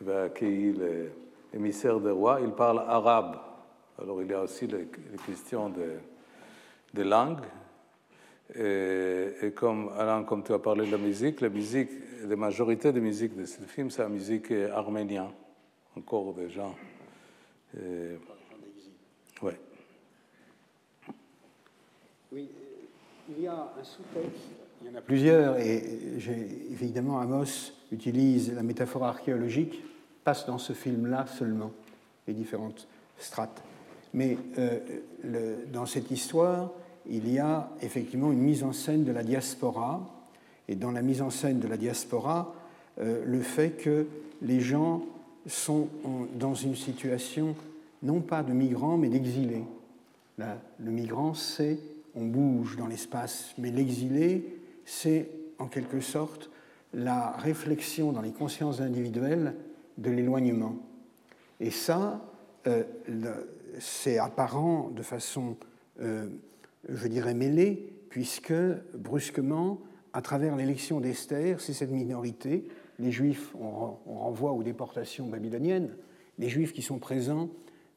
va 0.00 0.24
accueillir 0.24 0.78
les 0.78 1.10
émissaires 1.54 2.00
des 2.00 2.10
rois, 2.10 2.40
il 2.42 2.50
parle 2.50 2.80
arabe. 2.80 3.38
Alors, 4.00 4.22
il 4.22 4.30
y 4.30 4.34
a 4.34 4.42
aussi 4.42 4.66
les, 4.66 4.86
questions 5.26 5.70
de, 5.70 5.94
de 6.94 7.02
langue. 7.02 7.44
Et, 8.54 9.52
comme, 9.54 9.90
Alain, 9.98 10.24
comme 10.24 10.42
tu 10.42 10.52
as 10.52 10.58
parlé 10.58 10.86
de 10.86 10.92
la 10.92 10.98
musique, 10.98 11.40
la 11.40 11.50
musique, 11.50 11.90
la 12.26 12.36
majorité 12.36 12.92
des 12.92 13.00
musiques 13.00 13.36
de 13.36 13.44
ce 13.44 13.60
film, 13.62 13.90
c'est 13.90 14.02
la 14.02 14.08
musique 14.08 14.50
arménienne, 14.50 15.30
encore 15.96 16.32
des 16.32 16.48
gens. 16.48 16.74
Oui. 19.42 19.52
Oui, 22.32 22.48
il 23.28 23.42
y 23.42 23.46
a 23.46 23.52
un 23.54 23.84
sous-texte, 23.84 24.67
il 24.80 24.88
y 24.88 24.90
en 24.90 24.98
a 24.98 25.00
plusieurs, 25.00 25.58
et 25.58 25.82
évidemment 26.70 27.20
Amos 27.20 27.72
utilise 27.90 28.52
la 28.54 28.62
métaphore 28.62 29.04
archéologique, 29.04 29.82
passe 30.24 30.46
dans 30.46 30.58
ce 30.58 30.72
film-là 30.72 31.26
seulement, 31.26 31.72
les 32.26 32.34
différentes 32.34 32.86
strates. 33.18 33.62
Mais 34.14 34.36
euh, 34.58 34.78
dans 35.72 35.86
cette 35.86 36.10
histoire, 36.10 36.70
il 37.08 37.30
y 37.30 37.38
a 37.38 37.70
effectivement 37.82 38.32
une 38.32 38.40
mise 38.40 38.62
en 38.62 38.72
scène 38.72 39.04
de 39.04 39.12
la 39.12 39.22
diaspora, 39.22 40.06
et 40.68 40.74
dans 40.74 40.90
la 40.90 41.02
mise 41.02 41.22
en 41.22 41.30
scène 41.30 41.60
de 41.60 41.68
la 41.68 41.76
diaspora, 41.76 42.54
euh, 43.00 43.24
le 43.24 43.40
fait 43.40 43.70
que 43.70 44.06
les 44.42 44.60
gens 44.60 45.02
sont 45.46 45.88
dans 46.34 46.54
une 46.54 46.76
situation 46.76 47.56
non 48.02 48.20
pas 48.20 48.42
de 48.42 48.52
migrants, 48.52 48.96
mais 48.96 49.08
d'exilés. 49.08 49.64
Le 50.36 50.90
migrant, 50.90 51.34
c'est 51.34 51.78
on 52.14 52.26
bouge 52.26 52.76
dans 52.76 52.86
l'espace, 52.86 53.54
mais 53.58 53.70
l'exilé, 53.70 54.57
c'est 54.88 55.28
en 55.58 55.66
quelque 55.66 56.00
sorte 56.00 56.50
la 56.94 57.32
réflexion 57.32 58.10
dans 58.10 58.22
les 58.22 58.32
consciences 58.32 58.80
individuelles 58.80 59.54
de 59.98 60.10
l'éloignement. 60.10 60.76
Et 61.60 61.70
ça, 61.70 62.24
euh, 62.66 62.84
c'est 63.78 64.18
apparent 64.18 64.88
de 64.88 65.02
façon, 65.02 65.56
euh, 66.00 66.26
je 66.88 67.06
dirais, 67.06 67.34
mêlée, 67.34 67.92
puisque 68.08 68.54
brusquement, 68.94 69.78
à 70.14 70.22
travers 70.22 70.56
l'élection 70.56 71.00
d'Esther, 71.00 71.60
c'est 71.60 71.74
cette 71.74 71.90
minorité, 71.90 72.66
les 72.98 73.12
Juifs, 73.12 73.54
on, 73.60 73.94
renvoie 74.06 74.52
aux 74.52 74.62
déportations 74.62 75.26
babyloniennes, 75.26 75.90
les 76.38 76.48
Juifs 76.48 76.72
qui 76.72 76.82
sont 76.82 76.98
présents 76.98 77.50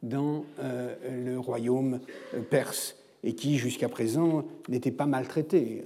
dans 0.04 0.44
euh, 0.60 0.94
le 1.24 1.39
royaume 1.39 2.02
perse 2.50 2.98
et 3.24 3.34
qui, 3.34 3.58
jusqu'à 3.58 3.88
présent, 3.88 4.44
n'était 4.68 4.92
pas 4.92 5.06
maltraité. 5.06 5.86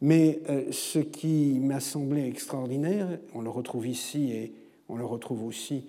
Mais 0.00 0.40
euh, 0.48 0.70
ce 0.70 0.98
qui 0.98 1.58
m'a 1.60 1.80
semblé 1.80 2.26
extraordinaire, 2.26 3.18
on 3.34 3.40
le 3.40 3.50
retrouve 3.50 3.86
ici 3.86 4.32
et 4.32 4.52
on 4.88 4.96
le 4.96 5.04
retrouve 5.04 5.44
aussi 5.44 5.84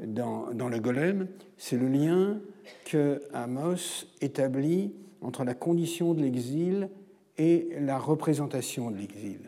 dans, 0.00 0.50
le 0.52 0.78
golem, 0.78 1.26
c'est 1.56 1.76
le 1.76 1.88
lien 1.88 2.38
que 2.84 3.20
Amos 3.32 4.06
établit 4.20 4.92
entre 5.20 5.44
la 5.44 5.54
condition 5.54 6.14
de 6.14 6.22
l'exil 6.22 6.88
et 7.36 7.68
la 7.80 7.98
représentation 7.98 8.90
de 8.90 8.96
l'exil. 8.96 9.40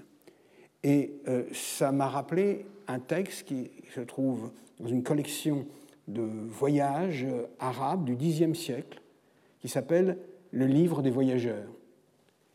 Et 0.82 1.20
euh, 1.28 1.44
ça 1.52 1.92
m'a 1.92 2.08
rappelé 2.08 2.66
un 2.88 2.98
texte 2.98 3.46
qui 3.46 3.70
se 3.94 4.00
trouve 4.00 4.50
dans 4.80 4.88
une 4.88 5.02
collection 5.02 5.66
de 6.08 6.22
voyages 6.22 7.26
arabes 7.60 8.04
du 8.04 8.16
Xe 8.16 8.52
siècle, 8.54 9.00
qui 9.60 9.68
s'appelle 9.68 10.18
le 10.50 10.66
livre 10.66 11.02
des 11.02 11.10
voyageurs. 11.10 11.68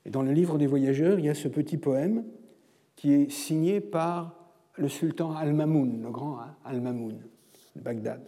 Et 0.06 0.10
dans 0.10 0.22
le 0.22 0.32
livre 0.32 0.58
des 0.58 0.68
voyageurs, 0.68 1.20
il 1.20 1.26
y 1.26 1.30
a 1.30 1.36
ce 1.36 1.48
petit 1.48 1.78
poème 1.78 2.24
qui 2.96 3.14
est 3.14 3.32
signé 3.32 3.82
par 3.82 4.36
le 4.78 4.88
sultan 4.88 5.34
Al-Mamoun, 5.34 6.02
le 6.04 6.10
grand 6.10 6.38
Al-Mamoun 6.64 7.18
de 7.76 7.82
Bagdad. 7.82 8.22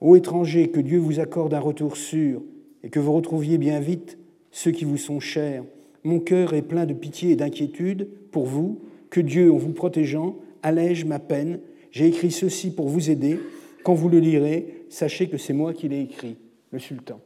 Ô 0.00 0.16
étrangers, 0.16 0.70
que 0.70 0.80
Dieu 0.80 0.98
vous 0.98 1.20
accorde 1.20 1.54
un 1.54 1.60
retour 1.60 1.96
sûr 1.96 2.42
et 2.82 2.90
que 2.90 3.00
vous 3.00 3.12
retrouviez 3.12 3.58
bien 3.58 3.80
vite 3.80 4.18
ceux 4.50 4.70
qui 4.70 4.84
vous 4.84 4.96
sont 4.96 5.20
chers. 5.20 5.64
Mon 6.04 6.20
cœur 6.20 6.54
est 6.54 6.62
plein 6.62 6.86
de 6.86 6.94
pitié 6.94 7.32
et 7.32 7.36
d'inquiétude 7.36 8.08
pour 8.30 8.46
vous. 8.46 8.80
Que 9.10 9.20
Dieu, 9.20 9.52
en 9.52 9.56
vous 9.56 9.72
protégeant, 9.72 10.36
allège 10.62 11.04
ma 11.04 11.18
peine. 11.18 11.60
J'ai 11.90 12.06
écrit 12.06 12.30
ceci 12.30 12.70
pour 12.70 12.88
vous 12.88 13.10
aider. 13.10 13.40
Quand 13.84 13.94
vous 13.94 14.08
le 14.08 14.18
lirez, 14.18 14.84
sachez 14.88 15.28
que 15.28 15.38
c'est 15.38 15.52
moi 15.52 15.72
qui 15.72 15.88
l'ai 15.88 16.00
écrit, 16.00 16.36
le 16.70 16.78
sultan. 16.78 17.20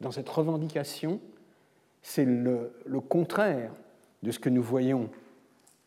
Dans 0.00 0.10
cette 0.10 0.28
revendication, 0.28 1.20
c'est 2.02 2.24
le, 2.24 2.72
contraire 3.08 3.72
de 4.22 4.30
ce 4.30 4.38
que 4.38 4.48
nous 4.48 4.62
voyons, 4.62 5.10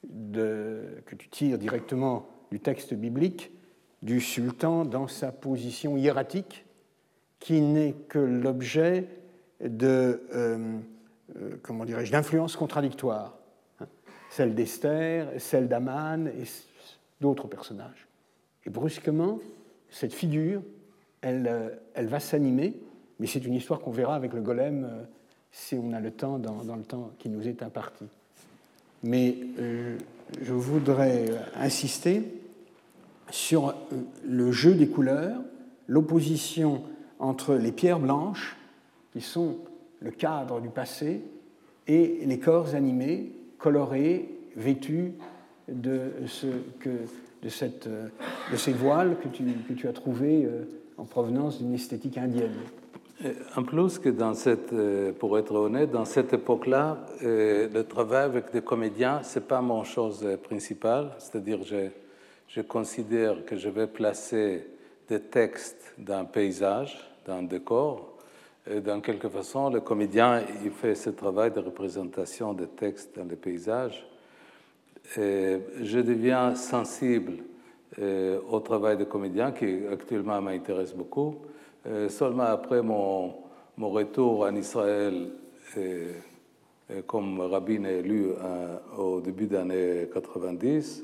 que 0.03 1.15
tu 1.17 1.29
tires 1.29 1.57
directement 1.57 2.27
du 2.51 2.59
texte 2.59 2.93
biblique, 2.93 3.51
du 4.01 4.19
sultan 4.19 4.85
dans 4.85 5.07
sa 5.07 5.31
position 5.31 5.97
hiératique, 5.97 6.65
qui 7.39 7.61
n'est 7.61 7.93
que 7.93 8.19
l'objet 8.19 9.07
de, 9.61 10.23
euh, 10.33 10.77
euh, 11.37 11.55
comment 11.61 11.85
dirais-je, 11.85 12.11
d'influences 12.11 12.55
contradictoires, 12.55 13.37
hein. 13.79 13.87
celle 14.29 14.55
d'Esther, 14.55 15.29
celle 15.39 15.67
d'Aman 15.67 16.27
et 16.27 16.43
d'autres 17.21 17.47
personnages. 17.47 18.07
Et 18.65 18.69
brusquement, 18.69 19.39
cette 19.89 20.13
figure, 20.13 20.61
elle, 21.21 21.47
euh, 21.47 21.69
elle 21.95 22.07
va 22.07 22.19
s'animer, 22.19 22.77
mais 23.19 23.27
c'est 23.27 23.45
une 23.45 23.53
histoire 23.53 23.79
qu'on 23.79 23.91
verra 23.91 24.15
avec 24.15 24.33
le 24.33 24.41
golem 24.41 25.05
si 25.53 25.75
on 25.75 25.93
a 25.93 26.01
le 26.01 26.11
temps 26.11 26.39
dans, 26.39 26.75
le 26.75 26.83
temps 26.83 27.11
qui 27.19 27.29
nous 27.29 27.47
est 27.47 27.61
imparti. 27.63 28.05
Mais 29.03 29.37
euh, 29.59 29.97
je 30.41 30.51
voudrais 30.51 31.25
insister 31.55 32.23
sur 33.29 33.69
euh, 33.69 33.73
le 34.25 34.51
jeu 34.51 34.73
des 34.73 34.87
couleurs, 34.87 35.39
l'opposition 35.87 36.81
entre 37.19 37.55
les 37.55 37.71
pierres 37.71 37.99
blanches, 37.99 38.57
qui 39.13 39.21
sont 39.21 39.57
le 40.01 40.11
cadre 40.11 40.59
du 40.59 40.69
passé, 40.69 41.21
et 41.87 42.21
les 42.25 42.39
corps 42.39 42.75
animés, 42.75 43.31
colorés, 43.59 44.29
vêtus 44.55 45.13
de, 45.67 46.11
ce 46.27 46.47
que, 46.79 46.89
de, 47.41 47.49
cette, 47.49 47.87
de 47.87 48.57
ces 48.57 48.73
voiles 48.73 49.17
que 49.21 49.27
tu, 49.27 49.43
que 49.67 49.73
tu 49.73 49.87
as 49.87 49.93
trouvés 49.93 50.45
euh, 50.45 50.65
en 50.97 51.05
provenance 51.05 51.59
d'une 51.59 51.73
esthétique 51.73 52.17
indienne. 52.17 52.55
En 53.55 53.63
plus 53.63 53.99
que 53.99 54.09
dans 54.09 54.33
cette, 54.33 54.73
euh, 54.73 55.13
pour 55.13 55.37
être 55.37 55.53
honnête, 55.53 55.91
dans 55.91 56.05
cette 56.05 56.33
époque-là, 56.33 57.05
euh, 57.23 57.69
le 57.73 57.83
travail 57.83 58.23
avec 58.23 58.51
des 58.51 58.61
comédiens, 58.61 59.21
ce 59.23 59.39
n'est 59.39 59.45
pas 59.45 59.61
mon 59.61 59.83
chose 59.83 60.27
principale. 60.43 61.11
C'est-à-dire, 61.19 61.63
je, 61.63 61.89
je 62.47 62.61
considère 62.61 63.45
que 63.45 63.55
je 63.55 63.69
vais 63.69 63.87
placer 63.87 64.67
des 65.07 65.19
textes 65.19 65.93
dans 65.97 66.19
un 66.19 66.25
paysage, 66.25 66.97
dans 67.25 67.35
un 67.35 67.43
décor. 67.43 68.17
Et 68.69 68.81
dans 68.81 68.99
quelque 69.01 69.29
façon, 69.29 69.69
le 69.69 69.81
comédien, 69.81 70.41
il 70.63 70.71
fait 70.71 70.95
ce 70.95 71.09
travail 71.09 71.51
de 71.51 71.59
représentation 71.59 72.53
des 72.53 72.67
textes 72.67 73.15
dans 73.17 73.25
les 73.25 73.35
paysages. 73.35 74.05
Je 75.17 75.99
deviens 75.99 76.55
sensible 76.55 77.43
euh, 77.99 78.39
au 78.49 78.59
travail 78.59 78.97
des 78.97 79.05
comédiens 79.05 79.51
qui 79.51 79.81
actuellement 79.91 80.41
m'intéresse 80.41 80.93
beaucoup. 80.93 81.35
Euh, 81.85 82.07
seulement 82.07 82.43
après 82.43 82.81
mon, 82.81 83.35
retour 83.77 84.43
en 84.43 84.55
Israël, 84.55 85.31
comme 87.07 87.41
rabbin 87.41 87.83
élu 87.83 88.27
euh, 88.29 88.77
au 88.97 89.19
début 89.19 89.47
des 89.47 89.57
années 89.57 90.09
90, 90.13 91.03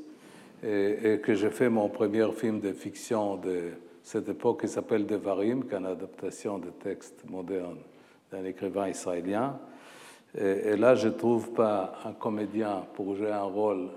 et, 0.62 1.20
que 1.22 1.34
j'ai 1.34 1.50
fait 1.50 1.68
mon 1.68 1.88
premier 1.90 2.30
film 2.32 2.60
de 2.60 2.72
fiction 2.72 3.36
de 3.36 3.72
cette 4.02 4.28
époque 4.30 4.62
qui 4.62 4.68
s'appelle 4.68 5.04
Devarim, 5.04 5.64
qui 5.66 5.74
est 5.74 5.78
une 5.78 5.86
adaptation 5.86 6.58
de 6.58 6.70
textes 6.70 7.24
modernes 7.28 7.80
d'un 8.32 8.44
écrivain 8.44 8.88
israélien. 8.88 9.58
Et, 10.38 10.76
là, 10.76 10.94
je 10.94 11.08
ne 11.08 11.12
trouve 11.12 11.50
pas 11.50 11.94
un 12.06 12.12
comédien 12.12 12.84
pour 12.94 13.16
jouer 13.16 13.32
un 13.32 13.42
rôle, 13.42 13.88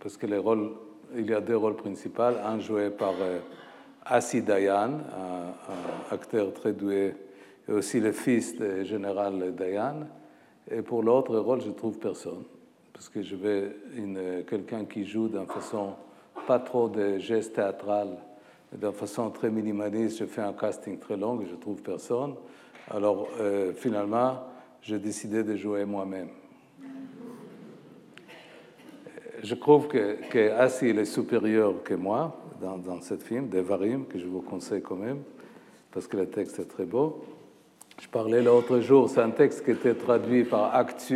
parce 0.00 0.16
que 0.16 0.26
les 0.26 0.38
rôles, 0.38 0.72
il 1.16 1.30
y 1.30 1.34
a 1.34 1.40
deux 1.40 1.56
rôles 1.56 1.76
principaux, 1.76 2.22
un 2.22 2.58
joué 2.58 2.90
par 2.90 3.14
Asi 4.06 4.42
Dayan, 4.42 4.92
un, 4.92 6.14
acteur 6.14 6.52
très 6.52 6.72
doué, 6.72 7.14
et 7.68 7.72
aussi 7.72 8.00
le 8.00 8.12
fils 8.12 8.56
du 8.56 8.84
général 8.84 9.54
Dayan. 9.54 10.06
Et 10.70 10.82
pour 10.82 11.02
l'autre 11.02 11.36
rôle, 11.36 11.62
je 11.62 11.68
ne 11.68 11.72
trouve 11.72 11.98
personne, 11.98 12.44
parce 12.92 13.08
que 13.08 13.22
je 13.22 13.36
veux 13.36 14.44
quelqu'un 14.46 14.84
qui 14.84 15.06
joue 15.06 15.28
d'une 15.28 15.46
façon 15.46 15.94
pas 16.46 16.58
trop 16.58 16.88
de 16.88 17.18
gestes 17.18 17.54
théâtrales, 17.54 18.18
d'une 18.72 18.92
façon 18.92 19.30
très 19.30 19.50
minimaliste. 19.50 20.18
Je 20.18 20.26
fais 20.26 20.42
un 20.42 20.52
casting 20.52 20.98
très 20.98 21.16
long 21.16 21.40
et 21.40 21.46
je 21.46 21.52
ne 21.52 21.60
trouve 21.60 21.82
personne. 21.82 22.34
Alors 22.90 23.28
euh, 23.40 23.72
finalement, 23.72 24.44
j'ai 24.82 24.98
décidé 24.98 25.42
de 25.42 25.56
jouer 25.56 25.86
moi-même. 25.86 26.28
Je 29.42 29.54
trouve 29.54 29.88
que, 29.88 30.18
que 30.28 30.50
Asi 30.52 30.86
est 30.86 31.04
supérieur 31.06 31.82
que 31.82 31.94
moi 31.94 32.43
dans, 32.64 32.78
dans 32.78 33.00
ce 33.00 33.16
film, 33.16 33.48
Devarim, 33.48 34.06
que 34.06 34.18
je 34.18 34.26
vous 34.26 34.40
conseille 34.40 34.82
quand 34.82 34.96
même, 34.96 35.22
parce 35.92 36.06
que 36.06 36.16
le 36.16 36.26
texte 36.26 36.58
est 36.58 36.68
très 36.68 36.84
beau. 36.84 37.22
Je 38.00 38.08
parlais 38.08 38.42
l'autre 38.42 38.80
jour, 38.80 39.08
c'est 39.08 39.20
un 39.20 39.30
texte 39.30 39.64
qui 39.64 39.70
était 39.70 39.94
traduit 39.94 40.44
par 40.44 40.74
Actes 40.74 41.14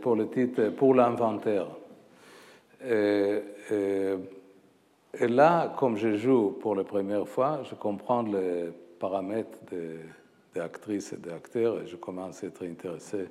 pour 0.00 0.16
le 0.16 0.28
titre 0.28 0.70
Pour 0.70 0.94
l'inventaire. 0.94 1.66
Et, 2.88 3.42
là, 5.20 5.74
comme 5.76 5.96
je 5.96 6.16
joue 6.16 6.56
pour 6.60 6.76
la 6.76 6.84
première 6.84 7.26
fois, 7.26 7.62
je 7.68 7.74
comprends 7.74 8.22
les 8.22 8.70
paramètres 8.98 9.58
des, 9.70 9.98
actrices 10.60 11.12
et 11.12 11.18
des 11.18 11.30
acteurs 11.30 11.82
et 11.82 11.86
je 11.86 11.94
commence 11.94 12.42
à 12.42 12.48
être 12.48 12.64
intéressé 12.64 13.28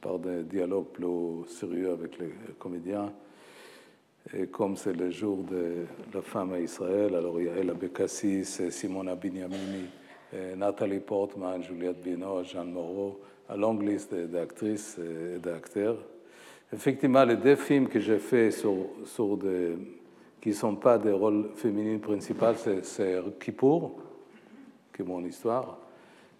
par 0.00 0.18
des 0.18 0.44
dialogues 0.44 0.92
plus 0.92 1.46
sérieux 1.46 1.90
avec 1.90 2.18
les 2.18 2.32
comédiens. 2.58 3.12
Et 4.32 4.46
comme 4.46 4.76
c'est 4.76 4.94
le 4.94 5.10
jour 5.10 5.44
de 5.44 5.84
la 6.12 6.22
femme 6.22 6.54
à 6.54 6.58
Israël, 6.58 7.14
alors 7.14 7.40
il 7.40 7.46
y 7.46 7.50
a 7.50 7.56
Ella 7.56 7.74
Bekassis, 7.74 8.70
Simona 8.70 9.14
Bignamini, 9.14 9.86
Nathalie 10.56 11.00
Portman, 11.00 11.62
Juliette 11.62 12.02
Binoche, 12.02 12.52
Jeanne 12.52 12.72
Moreau, 12.72 13.20
à 13.48 13.56
longue 13.56 13.82
liste 13.82 14.14
d'actrices 14.14 14.98
et 14.98 15.38
d'acteurs. 15.38 15.98
Effectivement, 16.72 17.24
les 17.24 17.36
deux 17.36 17.56
films 17.56 17.88
que 17.88 18.00
j'ai 18.00 18.18
faits 18.18 18.52
sur, 18.52 18.74
sur 19.04 19.38
qui 20.40 20.48
ne 20.48 20.54
sont 20.54 20.76
pas 20.76 20.98
des 20.98 21.12
rôles 21.12 21.50
féminins 21.54 21.98
principaux, 21.98 22.54
c'est 22.82 23.22
Kippour, 23.38 23.92
qui 24.94 25.02
est 25.02 25.04
mon 25.04 25.24
histoire, 25.24 25.78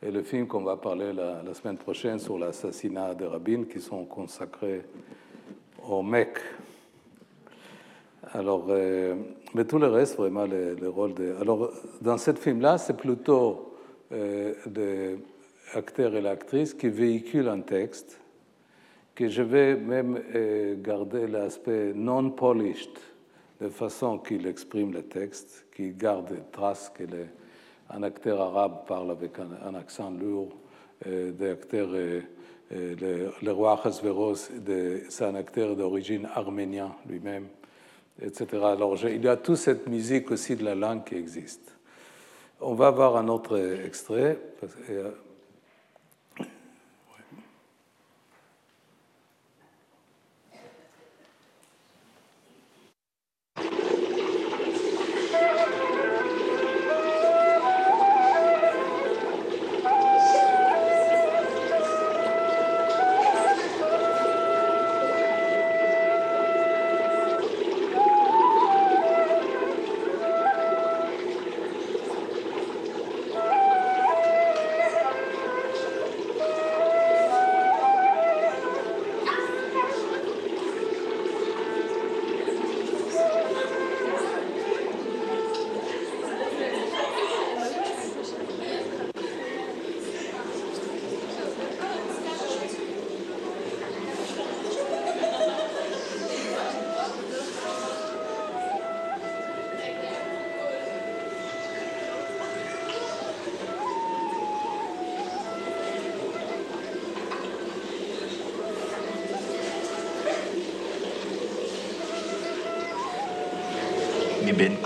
et 0.02 0.10
le 0.10 0.22
film 0.22 0.46
qu'on 0.46 0.62
va 0.62 0.76
parler 0.76 1.12
la, 1.12 1.54
semaine 1.54 1.78
prochaine 1.78 2.18
sur 2.18 2.38
l'assassinat 2.38 3.14
de 3.14 3.24
Rabin, 3.24 3.64
qui 3.64 3.80
sont 3.80 4.04
consacrés 4.04 4.82
au 5.88 6.02
mec. 6.02 6.38
Alors, 8.32 8.66
euh, 8.68 9.14
mais 9.54 9.64
tout 9.64 9.78
le 9.78 9.88
reste, 9.88 10.16
vraiment, 10.16 10.46
le, 10.46 10.74
le 10.74 10.88
rôle 10.88 11.14
de. 11.14 11.34
Alors, 11.40 11.70
dans 12.00 12.18
ce 12.18 12.32
film-là, 12.32 12.78
c'est 12.78 12.96
plutôt 12.96 13.74
euh, 14.12 15.16
l'acteur 15.74 16.14
et 16.14 16.20
l'actrice 16.20 16.74
qui 16.74 16.88
véhiculent 16.88 17.48
un 17.48 17.60
texte, 17.60 18.20
que 19.14 19.28
je 19.28 19.42
vais 19.42 19.76
même 19.76 20.20
euh, 20.34 20.76
garder 20.80 21.26
l'aspect 21.26 21.92
non 21.94 22.30
polished, 22.30 22.98
de 23.60 23.68
façon 23.68 24.18
qu'il 24.18 24.46
exprime 24.46 24.92
le 24.92 25.02
texte, 25.02 25.66
qu'il 25.74 25.96
garde 25.96 26.28
des 26.28 26.42
traces 26.52 26.90
que 26.90 27.04
les, 27.04 27.26
un 27.90 28.02
acteur 28.02 28.40
arabe 28.40 28.86
parle 28.86 29.10
avec 29.10 29.32
un, 29.38 29.74
accent 29.74 30.10
lourd, 30.10 30.50
euh, 31.06 31.32
des 31.32 31.50
acteurs. 31.50 31.88
Le, 32.70 33.30
le, 33.42 33.52
roi 33.52 33.78
Hasveros, 33.84 34.48
c'est 35.08 35.24
un 35.24 35.34
acteur 35.34 35.76
d'origine 35.76 36.26
arménien 36.34 36.96
lui-même 37.06 37.46
etc. 38.20 38.46
Alors 38.64 38.96
il 39.04 39.24
y 39.24 39.28
a 39.28 39.36
toute 39.36 39.56
cette 39.56 39.86
musique 39.86 40.30
aussi 40.30 40.56
de 40.56 40.64
la 40.64 40.74
langue 40.74 41.04
qui 41.04 41.16
existe. 41.16 41.76
On 42.60 42.74
va 42.74 42.90
voir 42.90 43.16
un 43.16 43.28
autre 43.28 43.58
extrait. 43.84 44.38
Euh, 44.90 45.10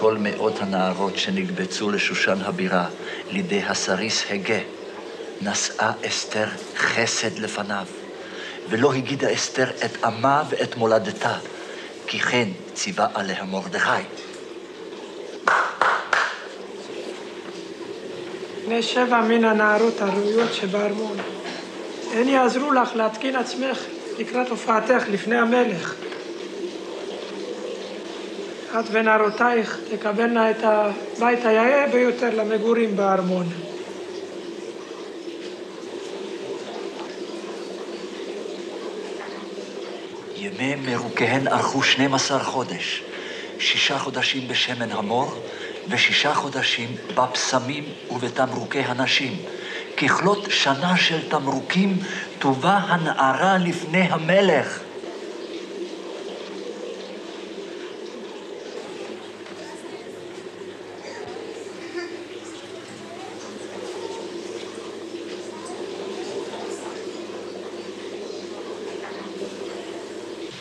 כל 0.00 0.16
מאות 0.18 0.60
הנערות 0.60 1.16
שנקבצו 1.16 1.90
לשושן 1.90 2.38
הבירה 2.40 2.86
לידי 3.30 3.62
הסריס 3.62 4.24
הגה, 4.30 4.58
נשאה 5.42 5.92
אסתר 6.06 6.46
חסד 6.76 7.38
לפניו, 7.38 7.86
ולא 8.68 8.92
הגידה 8.92 9.32
אסתר 9.32 9.70
את 9.84 10.04
עמה 10.04 10.42
ואת 10.48 10.76
מולדתה, 10.76 11.34
כי 12.06 12.18
כן 12.18 12.48
ציווה 12.74 13.06
עליה 13.14 13.44
מרדכי. 13.44 14.02
בני 18.66 18.82
שבע 18.82 19.20
מן 19.20 19.44
הנערות 19.44 20.00
הראויות 20.00 20.54
שבארמון, 20.54 21.16
הן 22.14 22.28
יעזרו 22.28 22.72
לך 22.72 22.96
להתקין 22.96 23.36
עצמך 23.36 23.78
לקראת 24.18 24.48
הופעתך 24.48 25.02
לפני 25.10 25.36
המלך. 25.36 26.07
את 28.80 28.84
ונערותייך 28.90 29.78
תקבלנה 29.90 30.50
את 30.50 30.56
הבית 30.62 31.44
היאה 31.44 31.86
ביותר 31.92 32.30
למגורים 32.34 32.96
בארמון. 32.96 33.46
ימי 40.36 40.74
מרוקיהן 40.74 41.48
ארכו 41.48 41.82
12 41.82 42.38
חודש, 42.38 43.02
שישה 43.58 43.98
חודשים 43.98 44.48
בשמן 44.48 44.92
המור 44.92 45.42
ושישה 45.88 46.34
חודשים 46.34 46.88
בפסמים 47.14 47.84
ובתמרוקי 48.10 48.80
הנשים. 48.80 49.36
ככלות 49.96 50.46
שנה 50.50 50.96
של 50.96 51.28
תמרוקים 51.28 51.98
תובא 52.38 52.78
הנערה 52.88 53.58
לפני 53.58 54.02
המלך. 54.02 54.87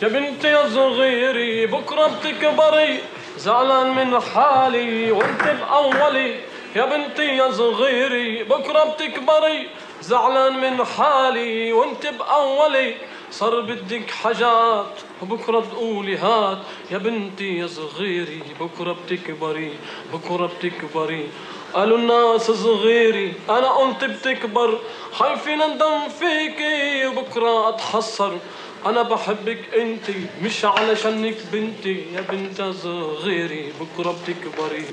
يا 0.02 0.08
بنتي 0.08 0.48
يا 0.48 0.68
صغيري 0.68 1.66
بكرة 1.66 2.06
بتكبري. 2.06 3.00
زعلان 3.38 3.94
من 3.94 4.20
حالي 4.20 5.10
وانت 5.10 5.42
بأولي. 5.60 6.40
يا 6.76 6.84
بنتي 6.84 7.36
يا 7.36 7.50
صغيري 7.50 8.44
بكرة 8.44 8.84
بتكبري. 8.84 9.68
زعلان 10.02 10.54
من 10.60 10.84
حالي 10.84 11.72
وانت 11.72 12.06
بأولي. 12.06 12.94
صار 13.30 13.60
بدك 13.60 14.10
حاجات 14.10 14.94
وبكرة 15.22 15.60
تقولي 15.60 16.16
هات. 16.16 16.58
يا 16.90 16.98
بنتي 16.98 17.58
يا 17.58 17.66
صغيري 17.66 18.42
بكرة 18.60 18.96
بتكبري 19.06 19.72
بكرة 20.12 20.46
بتكبري. 20.46 21.28
قالوا 21.74 21.98
الناس 21.98 22.50
صغيري 22.50 23.32
أنا 23.50 23.68
قلت 23.68 24.04
بتكبر. 24.04 24.78
خايفين 25.12 25.62
اندم 25.62 26.08
فيكي 26.08 27.06
وبكرة 27.06 27.68
أتحسر. 27.68 28.38
انا 28.85 29.01
بحبك 29.01 29.73
انتي 29.73 30.25
مش 30.41 30.65
علشانك 30.65 31.35
بنتي 31.51 32.05
يا 32.13 32.21
بنت 32.21 32.61
صغيري 32.61 33.73
بكره 33.79 34.15
بتكبري 34.23 34.85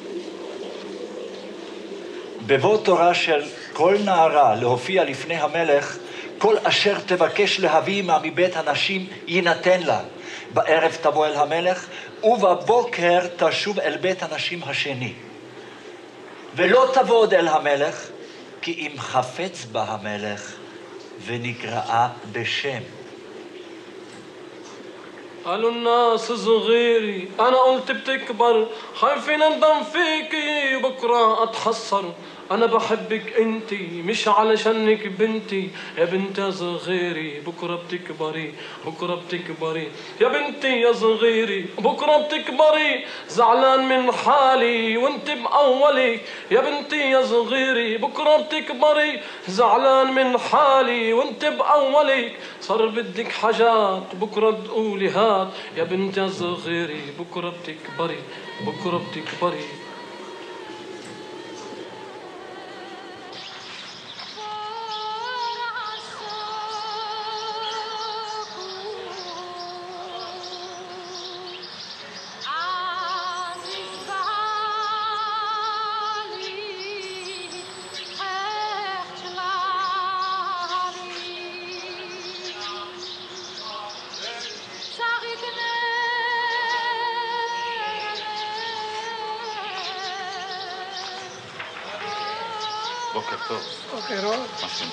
בבוא 2.47 2.77
תורה 2.85 3.15
של 3.15 3.43
כל 3.73 3.97
נערה 4.05 4.55
להופיע 4.55 5.05
לפני 5.05 5.35
המלך, 5.35 5.97
כל 6.39 6.57
אשר 6.63 6.99
תבקש 7.07 7.61
להביא 7.61 8.03
מבית 8.03 8.57
הנשים 8.57 9.07
יינתן 9.27 9.83
לה. 9.83 10.01
בערב 10.55 10.97
תבוא 11.01 11.27
אל 11.27 11.35
המלך, 11.35 11.87
ובבוקר 12.23 13.21
תשוב 13.37 13.81
אל 13.81 13.97
בית 13.97 14.23
הנשים 14.23 14.61
השני. 14.67 15.13
ולא 16.57 16.91
תבוא 16.95 17.17
עוד 17.17 17.35
אל 17.35 17.49
המלך, 17.49 18.07
כי 18.63 18.73
אם 18.73 19.01
חפץ 19.01 19.65
בה 19.73 19.85
המלך, 19.89 20.53
ונקראה 21.27 22.09
בשם. 22.33 22.81
قالوا 25.46 25.72
الناس 25.72 26.32
صغيري 26.32 27.30
أنا 27.40 27.58
قلت 27.58 27.92
بتكبر 27.92 28.68
خايفين 28.96 29.42
أندم 29.42 29.84
فيكي 29.84 30.76
وبكره 30.76 31.44
أتحسر. 31.44 32.14
أنا 32.52 32.66
بحبك 32.66 33.34
أنتي 33.40 34.02
مش 34.06 34.28
علشانك 34.28 35.08
بنتي. 35.08 35.70
يا 35.98 36.06
بنت 36.06 36.38
يا 36.38 36.52
صغيري 36.52 37.40
بكرة 37.40 37.76
بتكبري 37.76 38.54
بكرة 38.86 39.16
بتكبري. 39.16 39.92
يا 40.22 40.28
بنتي 40.28 40.82
يا 40.82 40.92
صغيري 40.92 41.66
بكرة 41.78 42.18
بتكبري. 42.18 43.06
زعلان 43.30 43.90
من 43.90 44.12
حالي 44.12 44.98
وانت 44.98 45.32
بأولي. 45.32 46.20
يا 46.52 46.62
بنتي 46.62 47.12
يا 47.12 47.22
صغيري 47.22 47.98
بكرة 47.98 48.38
بتكبري. 48.38 49.20
زعلان 49.48 50.14
من 50.14 50.38
حالي 50.38 51.14
وانت 51.14 51.46
بأولي. 51.46 52.32
صار 52.62 52.86
بدك 52.86 53.32
حاجات 53.32 54.16
بكرة 54.22 54.52
تقولي 54.52 55.10
هات. 55.10 55.48
يا 55.78 55.84
بنت 55.84 56.18
يا 56.18 56.28
صغيري 56.28 57.02
بكرة 57.20 57.50
بتكبري 57.50 58.20
بكرة 58.68 59.02
بتكبري. 59.12 59.66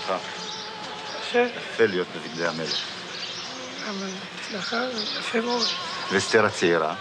שלומך? 0.07 0.23
קשה, 1.21 1.47
יפה 1.57 1.87
להיות 1.87 2.07
בבגדי 2.17 2.47
המלך. 2.47 2.81
אבל 3.89 4.09
הצלחה, 4.41 4.77
יפה 5.19 5.41
מאוד. 5.41 5.67
ואסתר 6.13 6.45
הצעירה, 6.45 6.95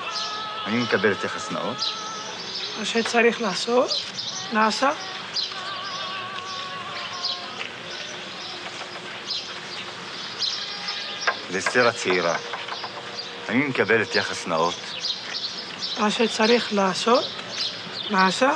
אני 0.66 0.78
מקבלת 0.78 1.24
יחס 1.24 1.52
נאות. 1.52 1.78
מה 2.80 2.86
שצריך 2.86 3.41
לעשות, 3.41 3.91
נעשה. 4.54 4.91
לאסתר 11.54 11.88
הצעירה, 11.88 12.36
אני 13.49 13.58
מקבלת 13.58 14.16
יחס 14.16 14.47
נאות. 14.47 14.76
מה 15.99 16.12
שצריך 16.12 16.74
לעשות, 16.74 17.26
נעשה. 18.10 18.52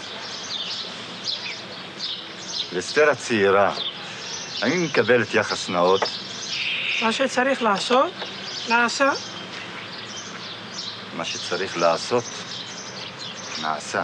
לאסתר 2.71 3.09
הצעירה, 3.09 3.73
אני 4.61 4.77
מקבלת 4.77 5.33
יחס 5.33 5.69
נאות. 5.69 6.01
מה 7.01 7.11
שצריך 7.11 7.61
לעשות, 7.61 8.13
נעשה. 8.69 9.11
מה 11.17 11.25
שצריך 11.25 11.77
לעשות, 11.77 12.23
נעשה. 13.61 14.03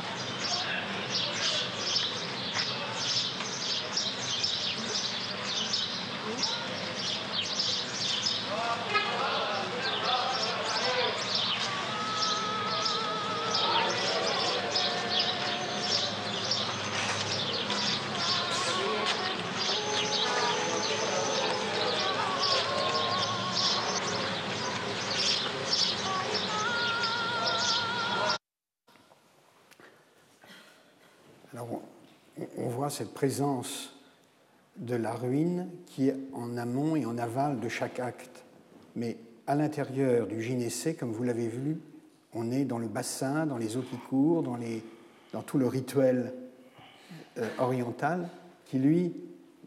Cette 32.91 33.13
présence 33.13 33.95
de 34.77 34.95
la 34.95 35.13
ruine 35.13 35.69
qui 35.87 36.09
est 36.09 36.17
en 36.33 36.57
amont 36.57 36.95
et 36.95 37.05
en 37.05 37.17
aval 37.17 37.59
de 37.59 37.69
chaque 37.69 37.99
acte. 37.99 38.43
Mais 38.95 39.17
à 39.47 39.55
l'intérieur 39.55 40.27
du 40.27 40.41
gynécée, 40.41 40.95
comme 40.95 41.11
vous 41.11 41.23
l'avez 41.23 41.47
vu, 41.47 41.77
on 42.33 42.51
est 42.51 42.65
dans 42.65 42.77
le 42.77 42.87
bassin, 42.87 43.45
dans 43.45 43.57
les 43.57 43.77
eaux 43.77 43.81
qui 43.81 43.97
courent, 43.97 44.43
dans, 44.43 44.55
les, 44.55 44.83
dans 45.33 45.41
tout 45.41 45.57
le 45.57 45.67
rituel 45.67 46.33
euh, 47.37 47.47
oriental 47.59 48.29
qui, 48.65 48.79
lui, 48.79 49.13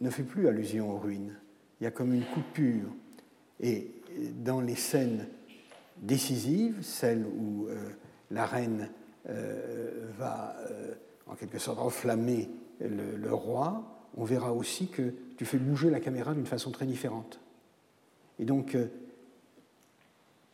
ne 0.01 0.11
fait 0.11 0.23
plus 0.23 0.49
allusion 0.49 0.91
aux 0.91 0.99
ruines. 0.99 1.35
Il 1.81 1.85
y 1.85 1.87
a 1.87 1.91
comme 1.91 2.15
une 2.15 2.25
coupure. 2.25 2.89
Et 3.61 3.91
dans 4.43 4.61
les 4.61 4.77
scènes 4.77 5.27
décisives, 5.99 6.83
celles 6.83 7.27
où 7.27 7.67
euh, 7.69 7.91
la 8.31 8.47
reine 8.47 8.89
euh, 9.29 10.09
va 10.19 10.57
en 11.27 11.35
quelque 11.35 11.59
sorte 11.59 11.79
enflammer 11.79 12.49
le, 12.89 13.35
roi, 13.35 13.83
on 14.17 14.25
verra 14.25 14.53
aussi 14.53 14.89
que 14.89 15.15
tu 15.37 15.45
fais 15.45 15.59
bouger 15.59 15.91
la 15.91 16.01
caméra 16.01 16.35
d'une 16.35 16.47
façon 16.47 16.71
très 16.71 16.87
différente. 16.87 17.41
Et 18.39 18.45
donc, 18.45 18.75
euh, 18.75 18.87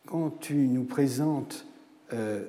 quand 0.07 0.39
tu 0.39 0.55
nous 0.55 0.85
présentes 0.85 1.65
euh, 2.13 2.47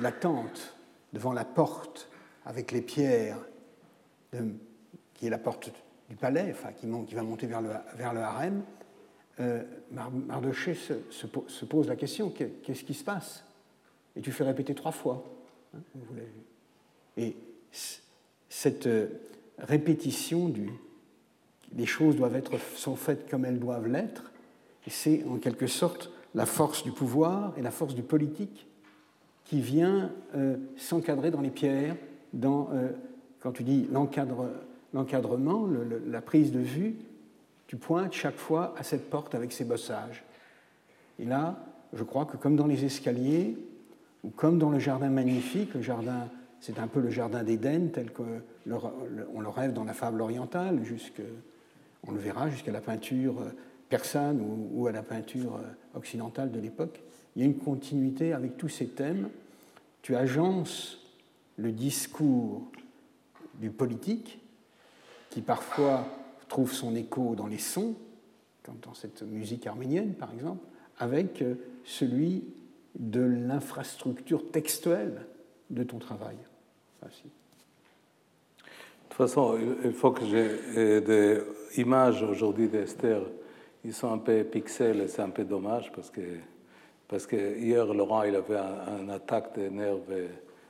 la 0.00 0.12
tente 0.12 0.76
devant 1.12 1.32
la 1.32 1.44
porte 1.44 2.08
avec 2.44 2.72
les 2.72 2.82
pierres, 2.82 3.38
qui 5.14 5.26
est 5.26 5.30
la 5.30 5.38
porte 5.38 5.70
du 6.08 6.16
palais, 6.16 6.48
enfin, 6.50 6.72
qui, 6.72 6.86
va 7.14 7.22
monter 7.22 7.46
vers 7.46 7.60
le, 7.60 7.70
vers 7.94 8.12
le 8.14 8.20
harem, 8.20 8.62
euh, 9.40 9.62
Mardoché 9.92 10.74
se, 10.74 11.64
pose 11.66 11.86
la 11.86 11.96
question 11.96 12.30
qu'est-ce 12.30 12.84
qui 12.84 12.94
se 12.94 13.04
passe? 13.04 13.44
Et 14.16 14.20
tu 14.20 14.32
fais 14.32 14.44
répéter 14.44 14.74
trois 14.74 14.92
fois. 14.92 15.24
Hein, 15.74 15.80
vous 15.94 16.14
l'avez 16.14 16.26
vu. 16.26 16.42
Et 17.16 17.36
cette 18.48 18.88
répétition 19.58 20.48
du 20.48 20.70
les 21.76 21.86
choses 21.86 22.16
doivent 22.16 22.36
être 22.36 22.52
sont 22.76 22.96
faites 22.96 23.28
comme 23.28 23.44
elles 23.44 23.58
doivent 23.58 23.88
l'être, 23.88 24.32
c'est 24.86 25.22
en 25.24 25.36
quelque 25.36 25.66
sorte 25.66 26.10
la 26.34 26.46
force 26.46 26.82
du 26.82 26.92
pouvoir 26.92 27.52
et 27.58 27.62
la 27.62 27.70
force 27.70 27.94
du 27.94 28.02
politique 28.02 28.66
qui 29.44 29.60
vient 29.60 30.10
euh, 30.34 30.56
s'encadrer 30.78 31.30
dans 31.30 31.42
les 31.42 31.50
pierres 31.50 31.94
dans, 32.32 32.70
quand 33.40 33.52
tu 33.52 33.62
dis 33.62 33.88
l'encadrement, 34.92 35.68
la 36.06 36.20
prise 36.20 36.52
de 36.52 36.58
vue, 36.58 36.96
tu 37.66 37.76
pointes 37.76 38.12
chaque 38.12 38.36
fois 38.36 38.74
à 38.76 38.82
cette 38.82 39.10
porte 39.10 39.34
avec 39.34 39.52
ses 39.52 39.64
bossages. 39.64 40.24
Et 41.18 41.24
là, 41.24 41.58
je 41.92 42.02
crois 42.02 42.24
que 42.24 42.36
comme 42.36 42.56
dans 42.56 42.66
les 42.66 42.84
escaliers, 42.84 43.56
ou 44.24 44.30
comme 44.30 44.58
dans 44.58 44.70
le 44.70 44.78
jardin 44.78 45.10
magnifique, 45.10 45.74
le 45.74 45.82
jardin, 45.82 46.28
c'est 46.60 46.78
un 46.78 46.86
peu 46.86 47.00
le 47.00 47.10
jardin 47.10 47.42
d'Éden 47.42 47.90
tel 47.92 48.12
qu'on 48.12 48.42
le 48.66 49.48
rêve 49.48 49.72
dans 49.72 49.84
la 49.84 49.94
fable 49.94 50.20
orientale, 50.20 50.80
on 52.06 52.12
le 52.12 52.18
verra 52.18 52.48
jusqu'à 52.48 52.72
la 52.72 52.80
peinture 52.80 53.42
persane 53.88 54.40
ou, 54.72 54.86
à 54.86 54.92
la 54.92 55.02
peinture 55.02 55.60
occidentale 55.94 56.50
de 56.50 56.60
l'époque. 56.60 57.00
Il 57.36 57.42
y 57.42 57.44
a 57.44 57.46
une 57.46 57.58
continuité 57.58 58.32
avec 58.32 58.56
tous 58.56 58.68
ces 58.68 58.88
thèmes. 58.88 59.28
Tu 60.02 60.16
agences 60.16 60.98
le 61.56 61.72
discours 61.72 62.62
du 63.54 63.70
politique, 63.70 64.40
qui 65.30 65.40
parfois 65.42 66.06
trouve 66.48 66.72
son 66.72 66.94
écho 66.96 67.34
dans 67.34 67.46
les 67.46 67.58
sons, 67.58 67.94
comme 68.62 68.78
dans 68.82 68.94
cette 68.94 69.22
musique 69.22 69.66
arménienne 69.66 70.14
par 70.14 70.32
exemple, 70.32 70.64
avec 70.98 71.42
euh, 71.42 71.54
celui 71.84 72.44
de 72.98 73.20
l'infrastructure 73.20 74.50
textuelle 74.50 75.26
de 75.70 75.82
ton 75.82 75.98
travail. 75.98 76.36
De 77.02 77.08
toute 79.08 79.16
façon, 79.16 79.58
il 79.84 79.92
faut 79.92 80.10
que 80.10 80.24
j'ai 80.24 81.00
des 81.00 81.40
images 81.76 82.22
aujourd'hui 82.22 82.68
d'Esther. 82.68 83.22
Ils 83.84 83.94
sont 83.94 84.12
un 84.12 84.18
peu 84.18 84.44
pixels 84.44 85.00
et 85.00 85.08
c'est 85.08 85.22
un 85.22 85.30
peu 85.30 85.44
dommage 85.44 85.92
parce 85.92 86.10
que, 86.10 86.20
parce 87.06 87.26
que 87.26 87.58
hier, 87.58 87.86
Laurent, 87.86 88.22
il 88.24 88.34
avait 88.34 88.56
un, 88.56 89.08
attaque 89.08 89.58
de 89.58 89.68
nerfs 89.68 89.96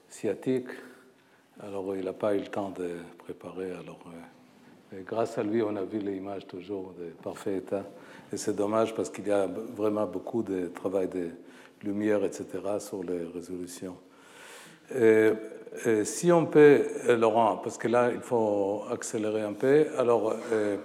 sciatiques. 0.08 0.70
Alors, 1.60 1.96
il 1.96 2.04
n'a 2.04 2.12
pas 2.12 2.34
eu 2.34 2.40
le 2.40 2.46
temps 2.46 2.70
de 2.70 2.90
préparer. 3.18 3.72
Alors, 3.72 3.98
euh, 4.92 5.00
grâce 5.04 5.38
à 5.38 5.42
lui, 5.42 5.62
on 5.62 5.74
a 5.74 5.82
vu 5.82 5.98
les 5.98 6.16
images 6.16 6.46
toujours 6.46 6.94
de 6.98 7.06
parfait 7.22 7.56
état. 7.56 7.84
Et 8.32 8.36
c'est 8.36 8.54
dommage 8.54 8.94
parce 8.94 9.10
qu'il 9.10 9.26
y 9.26 9.32
a 9.32 9.46
vraiment 9.46 10.06
beaucoup 10.06 10.42
de 10.42 10.66
travail 10.68 11.08
de 11.08 11.30
lumière, 11.82 12.24
etc., 12.24 12.46
sur 12.78 13.02
les 13.02 13.24
résolutions. 13.24 13.96
Si 16.04 16.32
on 16.32 16.46
peut, 16.46 16.86
euh, 17.08 17.16
Laurent, 17.16 17.60
parce 17.62 17.78
que 17.78 17.88
là, 17.88 18.10
il 18.12 18.20
faut 18.20 18.84
accélérer 18.90 19.42
un 19.42 19.52
peu, 19.52 19.86
alors 19.96 20.34
euh, 20.52 20.76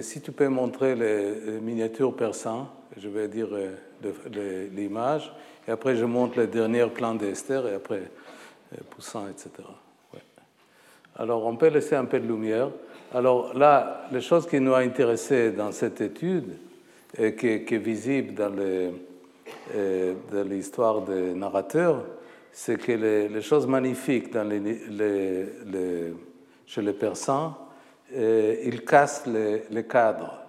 si 0.00 0.20
tu 0.20 0.32
peux 0.32 0.48
montrer 0.48 0.94
les, 0.94 1.60
miniatures 1.60 2.14
persan, 2.14 2.68
je 2.96 3.08
vais 3.08 3.28
dire 3.28 3.48
euh, 3.52 4.68
l'image, 4.72 5.32
et 5.66 5.70
après 5.70 5.96
je 5.96 6.04
montre 6.04 6.38
les 6.38 6.46
derniers 6.46 6.86
plans 6.86 7.14
d'Esther, 7.14 7.66
et 7.66 7.74
après 7.74 8.02
Poussin, 8.90 9.28
etc. 9.30 9.50
Alors 11.16 11.46
on 11.46 11.56
peut 11.56 11.68
laisser 11.68 11.96
un 11.96 12.04
peu 12.04 12.20
de 12.20 12.26
lumière. 12.26 12.70
Alors 13.12 13.56
là, 13.56 14.06
les 14.12 14.20
choses 14.20 14.46
qui 14.46 14.60
nous 14.60 14.72
ont 14.72 14.76
intéressées 14.76 15.50
dans 15.50 15.72
cette 15.72 16.00
étude, 16.00 16.56
et 17.16 17.34
qui, 17.34 17.46
est 17.46 17.78
visible 17.78 18.34
dans, 18.34 18.52
euh, 19.74 20.14
l'histoire 20.44 21.02
des 21.02 21.32
narrateurs, 21.34 22.04
c'est 22.60 22.76
que 22.76 22.90
les, 22.90 23.40
choses 23.40 23.68
magnifiques 23.68 24.32
chez 26.66 26.82
les 26.82 26.92
Persans, 26.92 27.56
euh, 28.12 28.56
ils 28.64 28.84
cassent 28.84 29.28
les, 29.28 29.84
cadres. 29.84 30.42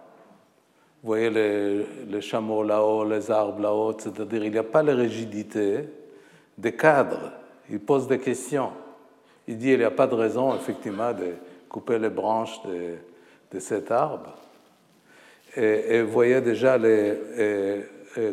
Vous 1.04 1.08
voyez 1.08 1.30
les, 1.30 2.22
chameaux 2.22 2.64
là-haut, 2.64 3.06
les 3.06 3.30
arbres 3.30 3.62
là-haut, 3.62 3.96
c'est-à-dire 3.96 4.44
il 4.44 4.52
n'y 4.52 4.58
a 4.58 4.64
pas 4.64 4.82
la 4.82 4.96
rigidité 4.96 5.82
des 6.58 6.72
cadres. 6.72 7.32
Il 7.70 7.80
pose 7.80 8.08
des 8.08 8.18
questions. 8.18 8.72
Il 9.48 9.60
dit 9.60 9.70
il 9.70 9.78
n'y 9.78 9.84
a 9.84 9.92
pas 9.92 10.08
de 10.08 10.16
raison, 10.16 10.56
effectivement, 10.56 11.14
de 11.14 11.34
couper 11.70 12.00
les 12.00 12.10
branches 12.10 12.60
de, 12.64 12.96
de 13.52 13.60
cet 13.60 13.92
arbre 13.92 14.34
et, 15.56 16.02
vous 16.02 16.12
voyez 16.12 16.42
déjà 16.42 16.76
les, 16.76 17.84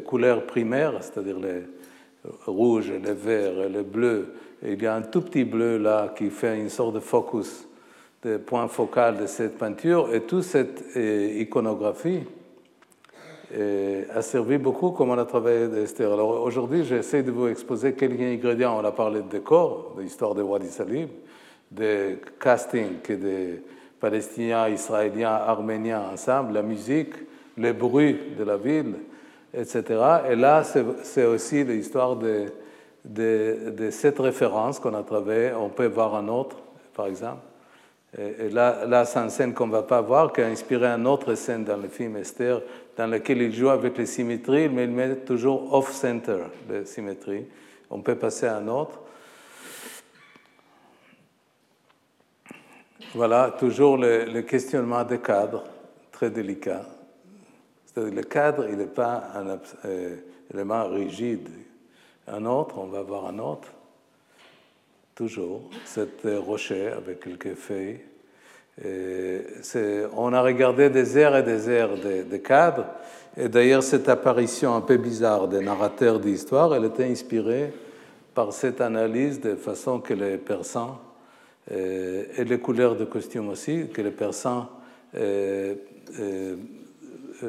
couleurs 0.05 0.47
primaires, 0.47 0.95
c'est-à-dire 1.03 1.39
les 1.39 1.62
rouges, 2.47 2.93
les 2.93 3.12
verts, 3.12 3.68
les 3.68 3.83
bleus. 3.83 4.35
il 4.62 4.83
y 4.83 4.87
a 4.87 4.95
un 4.95 5.03
tout 5.03 5.22
petit 5.22 5.45
bleu 5.45 5.79
là 5.79 6.12
qui 6.16 6.31
fait 6.31 6.59
une 6.59 6.68
sorte 6.68 6.95
de 6.95 7.01
focus, 7.01 7.68
de 8.22 8.37
point 8.37 8.68
focal 8.68 9.18
de 9.18 9.27
cette 9.27 9.59
peinture. 9.59 10.14
Et 10.14 10.22
toute 10.22 10.43
cette 10.43 10.85
iconographie 10.97 12.20
a 14.14 14.22
servi 14.22 14.59
beaucoup 14.59 14.91
comme 14.91 15.11
on 15.11 15.18
a 15.18 15.24
travaillé 15.24 15.68
d'Esther. 15.68 16.12
Alors 16.12 16.43
aujourd'hui, 16.43 16.85
j'essaie 16.85 17.22
de 17.22 17.31
vous 17.31 17.49
exposer 17.49 17.95
quelques 17.95 18.20
ingrédients. 18.20 18.79
On 18.81 18.85
a 18.85 18.93
parlé 18.93 19.22
de 19.22 19.29
décor, 19.29 19.95
de 19.97 20.03
l'histoire 20.03 20.35
de 20.35 20.43
Wadi 20.43 20.68
Salim, 20.68 21.09
de 21.70 22.18
casting 22.41 22.97
et 23.09 23.16
de 23.16 23.62
palestiniens, 24.01 24.68
israéliens, 24.68 25.31
arméniens 25.31 26.03
ensemble, 26.12 26.55
la 26.55 26.62
musique, 26.62 27.14
les 27.57 27.72
bruits 27.72 28.18
de 28.39 28.45
la 28.45 28.57
ville, 28.57 28.95
etc. 29.57 29.83
Et 30.31 30.37
là, 30.37 30.63
c'est 30.65 31.25
aussi 31.25 31.65
l'histoire 31.65 32.17
de, 32.17 32.47
cette 33.91 34.19
référence 34.19 34.79
qu'on 34.79 34.95
a 34.95 35.03
travaillée. 35.03 35.53
On 35.53 35.71
peut 35.71 35.87
voir 35.87 36.15
un 36.15 36.29
autre, 36.29 36.57
par 36.95 37.07
exemple. 37.07 37.43
Et, 38.19 38.49
là, 38.49 38.85
là 38.87 39.05
c'est 39.05 39.19
une 39.19 39.31
scène 39.31 39.53
qu'on 39.53 39.67
ne 39.67 39.73
va 39.73 39.83
pas 39.83 40.01
voir, 40.01 40.33
qui 40.33 40.41
a 40.41 40.47
inspiré 40.47 40.87
une 40.87 41.07
autre 41.07 41.35
scène 41.35 41.65
dans 41.65 41.77
le 41.77 41.89
film 41.89 42.17
Esther, 42.17 42.63
dans 42.97 43.07
laquelle 43.07 43.43
il 43.43 43.53
joue 43.53 43.69
avec 43.69 43.99
les 43.99 44.07
symétries, 44.07 44.69
mais 44.69 44.85
il 44.85 44.91
met 44.91 45.17
toujours 45.17 45.75
off-center, 45.75 46.45
les 46.71 46.87
symétries. 46.87 47.47
On 47.91 48.01
peut 48.01 48.15
passer 48.15 48.47
à 48.47 48.57
un 48.57 48.69
autre. 48.69 49.01
Voilà, 53.15 53.55
toujours 53.59 53.97
le, 53.97 54.41
questionnement 54.43 55.05
des 55.05 55.19
cadres, 55.19 55.65
très 56.11 56.31
délicat. 56.31 56.83
Le 57.97 58.23
cadre, 58.23 58.67
il 58.69 58.77
n'est 58.77 58.87
pas 58.87 59.31
un 59.35 59.59
euh, 59.85 60.17
élément 60.53 60.89
rigide. 60.89 61.49
Un 62.29 62.45
autre, 62.45 62.79
on 62.79 62.87
va 62.87 63.03
voir 63.03 63.27
un 63.27 63.39
autre. 63.39 63.69
Toujours, 65.15 65.63
cet 65.85 66.23
rocher 66.25 66.89
avec 66.89 67.21
quelques 67.21 67.55
feuilles. 67.55 68.01
on 70.15 70.33
a 70.33 70.43
regardé 70.43 70.91
des 70.91 71.19
airs 71.19 71.37
et 71.37 71.43
des 71.43 71.71
airs 71.71 71.97
de, 71.97 72.37
cadres. 72.37 72.87
Et 73.37 73.49
d'ailleurs, 73.49 73.83
cette 73.83 74.09
apparition 74.11 74.75
un 74.75 74.83
peu 74.83 74.99
bizarre 74.99 75.49
des 75.49 75.61
narrateurs 75.61 76.21
d'histoire, 76.21 76.75
elle 76.75 76.85
était 76.85 77.05
inspirée 77.05 77.73
par 78.35 78.53
cette 78.53 78.83
analyse 78.83 79.41
de 79.41 79.55
façon 79.55 80.01
que 80.01 80.13
les 80.13 80.37
Persans 80.37 80.99
euh, 81.73 82.25
et 82.37 82.45
les 82.45 82.61
couleurs 82.61 82.97
de 82.97 83.05
costume 83.05 83.49
aussi, 83.49 83.89
que 83.93 84.01
le 84.01 84.13
persan 84.13 84.69
euh, 85.17 85.75
euh, 86.21 86.57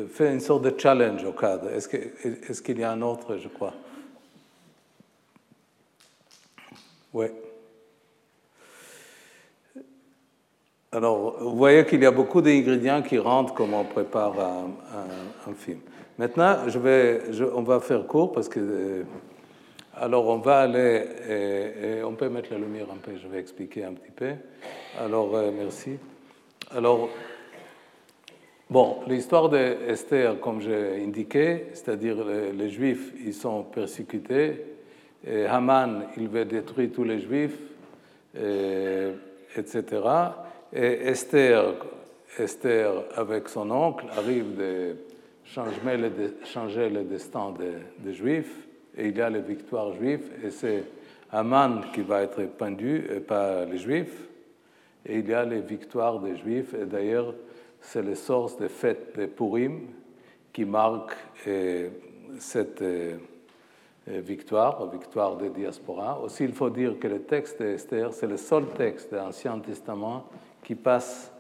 fait 0.10 0.34
une 0.34 0.40
sorte 0.40 0.64
de 0.64 0.74
challenge 0.78 1.24
au 1.24 1.32
cadre. 1.32 1.70
Est-ce 1.70 1.88
qu'il 1.88 2.00
est 2.00 2.64
qu'il 2.64 2.80
y 2.80 2.84
a 2.84 2.92
un 2.92 3.02
autre, 3.02 3.38
je 3.38 3.48
crois? 3.48 3.74
Oui. 7.14 7.28
Alors, 10.92 11.38
vous 11.42 11.58
voyez 11.58 11.86
qu'il 11.86 12.02
y 12.02 12.06
a 12.06 12.12
beaucoup 12.12 12.42
d'ingrédients 12.42 13.02
qui 13.02 13.18
rentrent 13.18 13.54
comme 13.54 13.74
on 13.74 13.84
prépare 13.84 14.34
un, 14.40 15.54
film. 15.54 15.80
Maintenant, 16.18 16.68
je 16.68 16.80
vais, 16.80 17.22
on 17.54 17.62
va 17.62 17.80
faire 17.80 18.08
court 18.08 18.32
parce 18.32 18.50
que 18.50 19.04
alors 19.96 20.28
on 20.28 20.38
va 20.38 20.60
aller, 20.60 21.06
et, 21.30 22.04
on 22.04 22.14
peut 22.14 22.30
mettre 22.30 22.52
la 22.52 22.60
lumière 22.60 22.88
un 22.92 22.98
peu, 22.98 23.18
je 23.18 23.28
vais 23.28 23.40
expliquer 23.40 23.84
un 23.84 23.94
petit 23.94 24.12
peu. 24.12 24.34
Alors 25.00 25.36
euh, 25.36 25.52
merci. 25.56 25.98
Alors, 26.76 27.10
bon, 28.70 28.98
l'histoire 29.08 29.50
d'Esther, 29.50 30.40
comme 30.40 30.62
j'ai 30.62 31.04
indiqué, 31.04 31.66
c'est-à-dire 31.74 32.18
les, 32.26 32.70
Juifs, 32.70 33.14
ils 33.26 33.34
sont 33.34 33.64
persécutés. 33.64 34.64
Haman, 35.50 36.06
il 36.18 36.28
veut 36.28 36.46
détruire 36.46 36.92
tous 36.94 37.04
les 37.04 37.20
Juifs, 37.20 37.60
etc. 39.56 39.84
Et 40.74 41.08
Esther, 41.08 41.76
Esther, 42.38 43.04
avec 43.16 43.50
son 43.50 43.72
oncle, 43.72 44.06
arrive 44.16 44.56
de 44.56 44.96
changer 45.44 46.90
le, 46.90 47.04
destin 47.04 47.54
des 48.00 48.14
Juifs 48.14 48.68
et 48.98 49.10
il 49.10 49.18
y 49.18 49.22
a 49.22 49.30
les 49.30 49.42
victoires 49.42 49.94
juives, 49.94 50.30
et 50.44 50.50
c'est 50.50 50.84
Aman 51.32 51.82
qui 51.94 52.02
va 52.02 52.24
être 52.24 52.42
pendu, 52.58 53.06
et 53.16 53.20
pas 53.20 53.64
les 53.66 53.78
juifs. 53.78 54.28
Et 55.06 55.20
il 55.20 55.30
y 55.30 55.34
a 55.34 55.46
les 55.46 55.62
victoires 55.62 56.20
des 56.20 56.36
juifs, 56.36 56.74
et 56.74 56.86
d'ailleurs, 56.86 57.34
c'est 57.82 58.02
les 58.02 58.16
sources 58.16 58.58
des 58.58 58.70
fêtes 58.70 59.18
de 59.18 59.26
Purim 59.26 59.88
qui 60.54 60.66
marquent 60.66 61.16
euh, 61.48 61.90
cette 62.40 62.82
euh, 62.82 63.18
euh, 64.10 64.22
victoire, 64.22 64.84
la 64.84 64.92
victoire 64.92 65.38
des 65.38 65.50
diasporas. 65.50 66.20
Aussi, 66.24 66.44
il 66.44 66.54
faut 66.54 66.70
dire 66.70 66.98
que 67.00 67.08
le 67.08 67.22
texte 67.22 67.62
d'Esther, 67.62 68.14
c'est 68.14 68.28
le 68.28 68.38
seul 68.38 68.66
texte 68.76 69.12
de 69.12 69.18
l'Ancien 69.18 69.60
Testament 69.60 70.26
qui 70.64 70.76
passe 70.76 71.32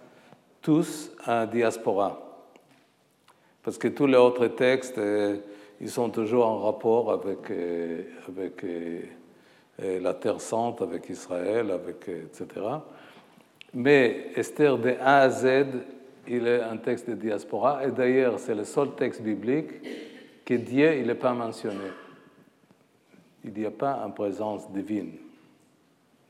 tous 0.61 1.11
à 1.25 1.45
diaspora. 1.45 2.23
Parce 3.63 3.77
que 3.77 3.89
tous 3.89 4.07
les 4.07 4.17
autres 4.17 4.47
textes, 4.47 4.99
ils 5.79 5.89
sont 5.89 6.09
toujours 6.09 6.47
en 6.47 6.59
rapport 6.59 7.11
avec, 7.11 7.51
euh, 7.51 8.03
avec 8.27 8.63
euh, 8.63 9.01
la 9.79 10.13
Terre 10.13 10.41
Sainte 10.41 10.81
avec 10.81 11.09
Israël, 11.09 11.71
avec, 11.71 12.07
etc. 12.09 12.47
Mais 13.73 14.31
Esther 14.35 14.77
de 14.77 14.95
A 14.99 15.19
à 15.19 15.29
Z, 15.29 15.65
il 16.27 16.47
est 16.47 16.61
un 16.61 16.77
texte 16.77 17.09
de 17.09 17.15
diaspora, 17.15 17.85
et 17.85 17.91
d'ailleurs 17.91 18.39
c'est 18.39 18.55
le 18.55 18.63
seul 18.63 18.95
texte 18.95 19.21
biblique 19.21 19.71
que 20.45 20.53
Dieu 20.53 21.03
n'est 21.03 21.15
pas 21.15 21.33
mentionné. 21.33 21.91
Il 23.43 23.53
n'y 23.53 23.65
a 23.65 23.71
pas 23.71 24.01
une 24.05 24.13
présence 24.13 24.71
divine 24.71 25.13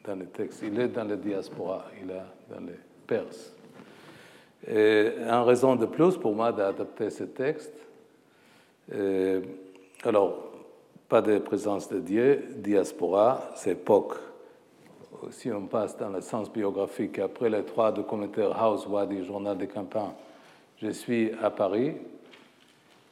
dans 0.04 0.16
le 0.16 0.26
texte. 0.28 0.64
Il 0.64 0.80
est 0.80 0.88
dans 0.88 1.04
la 1.04 1.16
diaspora, 1.16 1.86
il 2.02 2.10
est 2.12 2.54
dans 2.54 2.66
les 2.66 2.80
Perses. 3.06 3.54
Et 4.68 5.14
une 5.20 5.44
raison 5.46 5.76
de 5.76 5.86
plus 5.86 6.18
pour 6.18 6.36
moi 6.36 6.52
d'adapter 6.52 7.10
ce 7.10 7.24
texte, 7.24 7.74
alors, 10.04 10.52
pas 11.08 11.22
de 11.22 11.38
présence 11.40 11.90
de 11.90 12.00
Dieu, 12.00 12.44
diaspora, 12.58 13.52
c'est 13.56 13.72
époque. 13.72 14.16
Si 15.32 15.52
on 15.52 15.66
passe 15.68 15.98
dans 15.98 16.10
le 16.10 16.22
sens 16.22 16.52
biographique, 16.52 17.20
après 17.20 17.50
les 17.50 17.64
trois 17.64 17.92
documentaires 17.92 18.56
House, 18.58 18.88
Wadi, 18.88 19.26
Journal 19.26 19.58
de 19.58 19.66
campagne, 19.66 20.12
je 20.82 20.90
suis 20.90 21.32
à 21.42 21.50
Paris 21.50 21.94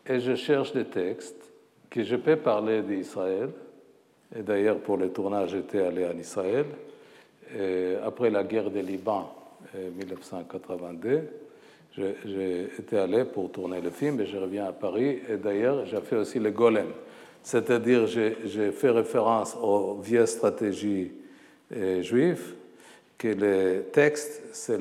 et 0.05 0.19
je 0.19 0.35
cherche 0.35 0.71
des 0.73 0.85
textes 0.85 1.51
que 1.89 2.03
je 2.03 2.15
peux 2.15 2.35
parler 2.35 2.81
d'Israël. 2.81 3.49
Et 4.35 4.43
d'ailleurs, 4.43 4.79
pour 4.79 4.97
le 4.97 5.09
tournage, 5.09 5.51
j'étais 5.51 5.81
allé 5.81 6.05
en 6.05 6.17
Israël. 6.17 6.65
après 8.03 8.29
la 8.29 8.43
guerre 8.43 8.69
des 8.69 8.81
Liban, 8.81 9.33
1982, 9.73 11.21
j'ai 11.97 12.63
été 12.77 12.97
allé 12.97 13.23
pour 13.25 13.51
tourner 13.51 13.81
le 13.81 13.89
film 13.89 14.19
et 14.21 14.25
je 14.25 14.37
reviens 14.37 14.67
à 14.67 14.73
Paris. 14.73 15.19
Et 15.29 15.37
d'ailleurs, 15.37 15.85
j'ai 15.85 16.01
fait 16.01 16.17
aussi 16.17 16.39
le 16.39 16.51
golem. 16.51 16.91
C'est-à-dire, 17.41 18.07
j'ai 18.07 18.71
fait 18.71 18.89
référence 18.89 19.55
aux 19.61 19.95
vieilles 19.95 20.27
stratégies 20.27 21.11
euh, 21.73 22.01
juives, 22.01 22.55
que 23.17 23.29
le 23.29 23.85
texte, 23.91 24.41
c'est 24.51 24.77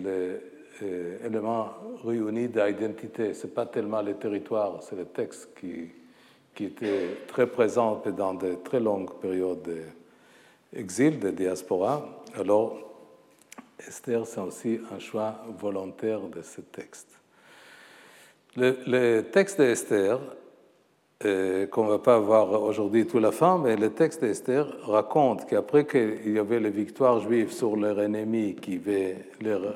l'élément 0.00 1.66
euh, 1.66 2.06
réuni 2.06 2.48
d'identité. 2.48 3.34
Ce 3.34 3.46
n'est 3.46 3.52
pas 3.52 3.66
tellement 3.66 4.02
le 4.02 4.14
territoire, 4.14 4.82
c'est 4.82 4.96
le 4.96 5.04
texte 5.04 5.50
qui, 5.60 5.90
qui 6.54 6.64
était 6.64 7.18
très 7.28 7.46
présent 7.46 7.96
pendant 7.96 8.34
de 8.34 8.54
très 8.64 8.80
longues 8.80 9.14
périodes 9.20 9.68
d'exil, 10.72 11.18
de 11.20 11.30
diaspora. 11.30 12.22
Alors, 12.34 12.78
Esther, 13.86 14.26
c'est 14.26 14.40
aussi 14.40 14.80
un 14.94 14.98
choix 14.98 15.44
volontaire 15.58 16.20
de 16.20 16.42
ce 16.42 16.60
texte. 16.60 17.08
Le, 18.56 19.22
texte 19.22 19.58
d'Esther, 19.58 20.20
qu'on 21.70 21.84
ne 21.84 21.90
va 21.90 21.98
pas 21.98 22.18
voir 22.18 22.62
aujourd'hui 22.62 23.06
tout 23.06 23.18
la 23.18 23.32
fin, 23.32 23.58
mais 23.58 23.76
le 23.76 23.90
texte 23.90 24.20
d'Esther 24.22 24.66
raconte 24.82 25.46
qu'après 25.46 25.86
qu'il 25.86 26.32
y 26.32 26.38
avait 26.38 26.60
les 26.60 26.70
victoires 26.70 27.20
juives 27.20 27.52
sur 27.52 27.76
leurs 27.76 28.00
ennemis 28.00 28.54
qui 28.54 28.76
avaient 28.76 29.16
leur 29.40 29.74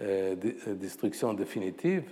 euh, 0.00 0.34
destruction 0.74 1.34
définitive, 1.34 2.04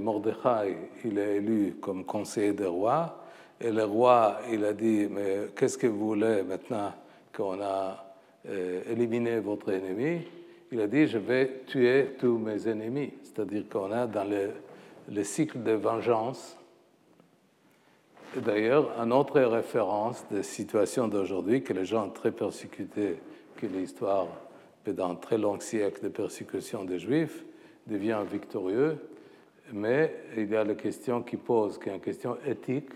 Mordechai, 0.00 0.76
il 1.04 1.18
est 1.18 1.36
élu 1.36 1.76
comme 1.80 2.04
conseiller 2.04 2.52
des 2.52 2.66
rois, 2.66 3.20
et 3.60 3.70
le 3.70 3.84
roi, 3.84 4.38
il 4.50 4.64
a 4.64 4.72
dit, 4.72 5.06
mais 5.10 5.48
qu'est-ce 5.54 5.76
que 5.76 5.86
vous 5.86 6.08
voulez 6.08 6.42
maintenant 6.42 6.92
qu'on 7.36 7.60
a 7.60 8.10
euh, 8.48 8.80
éliminer 8.90 9.38
votre 9.40 9.70
ennemi, 9.70 10.22
il 10.72 10.80
a 10.80 10.86
dit 10.86 11.06
Je 11.06 11.18
vais 11.18 11.62
tuer 11.66 12.14
tous 12.18 12.38
mes 12.38 12.66
ennemis. 12.66 13.12
C'est-à-dire 13.22 13.64
qu'on 13.68 13.92
a 13.92 14.06
dans 14.06 14.24
le, 14.24 15.24
cycle 15.24 15.62
de 15.62 15.72
vengeance. 15.72 16.56
D'ailleurs, 18.36 18.92
une 19.00 19.12
autre 19.12 19.40
référence 19.40 20.24
des 20.30 20.44
situations 20.44 21.08
d'aujourd'hui, 21.08 21.62
que 21.62 21.72
les 21.72 21.84
gens 21.84 22.08
très 22.10 22.30
persécutés, 22.30 23.16
que 23.56 23.66
l'histoire, 23.66 24.28
pendant 24.84 25.16
très 25.16 25.36
longs 25.36 25.58
siècles 25.58 26.04
de 26.04 26.08
persécution 26.08 26.84
des 26.84 27.00
Juifs, 27.00 27.44
devient 27.86 28.20
victorieux. 28.30 28.98
Mais 29.72 30.14
il 30.36 30.48
y 30.48 30.56
a 30.56 30.64
la 30.64 30.74
question 30.74 31.22
qui 31.22 31.36
pose, 31.36 31.78
qui 31.78 31.88
est 31.88 31.94
une 31.94 32.00
question 32.00 32.36
éthique 32.46 32.90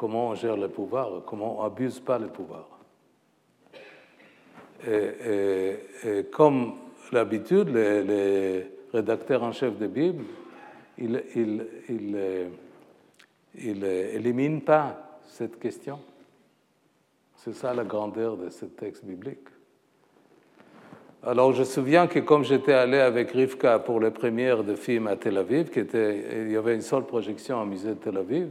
comment 0.00 0.30
on 0.30 0.34
gère 0.34 0.56
le 0.56 0.68
pouvoir, 0.68 1.22
comment 1.26 1.60
on 1.60 1.62
n'abuse 1.62 2.00
pas 2.00 2.18
le 2.18 2.28
pouvoir? 2.28 2.66
Et, 4.88 5.76
comme 6.32 6.72
l'habitude, 7.12 7.68
les, 7.68 8.66
rédacteurs 8.94 9.42
en 9.42 9.52
chef 9.52 9.78
de 9.78 9.86
Bible, 9.86 10.24
ils 10.96 12.48
n'éliminent 13.54 14.60
pas 14.60 15.20
cette 15.26 15.58
question. 15.58 15.98
C'est 17.36 17.54
ça 17.54 17.72
la 17.72 17.84
grandeur 17.84 18.36
de 18.36 18.50
ce 18.50 18.66
texte 18.66 19.04
biblique. 19.04 19.48
Alors 21.22 21.52
je 21.52 21.60
me 21.60 21.64
souviens 21.64 22.06
que 22.06 22.18
comme 22.18 22.44
j'étais 22.44 22.72
allé 22.72 22.98
avec 22.98 23.30
Rivka 23.32 23.78
pour 23.78 24.00
les 24.00 24.10
premières 24.10 24.64
de 24.64 24.74
films 24.74 25.06
à 25.06 25.16
Tel 25.16 25.36
Aviv, 25.36 25.68
qui 25.68 25.80
était, 25.80 26.44
il 26.44 26.50
y 26.50 26.56
avait 26.56 26.74
une 26.74 26.80
seule 26.80 27.04
projection 27.04 27.60
au 27.60 27.66
musée 27.66 27.90
de 27.90 27.94
Tel 27.94 28.16
Aviv, 28.16 28.48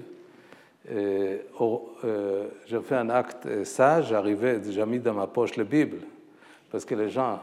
euh, 0.91 2.47
j'ai 2.65 2.79
fait 2.81 2.95
un 2.95 3.09
acte 3.09 3.63
sage, 3.63 4.09
j'arrivais, 4.09 4.61
j'ai 4.69 4.85
mis 4.85 4.99
dans 4.99 5.13
ma 5.13 5.27
poche 5.27 5.55
la 5.55 5.63
Bible 5.63 5.97
parce 6.71 6.85
que 6.85 6.95
les 6.95 7.09
gens, 7.09 7.39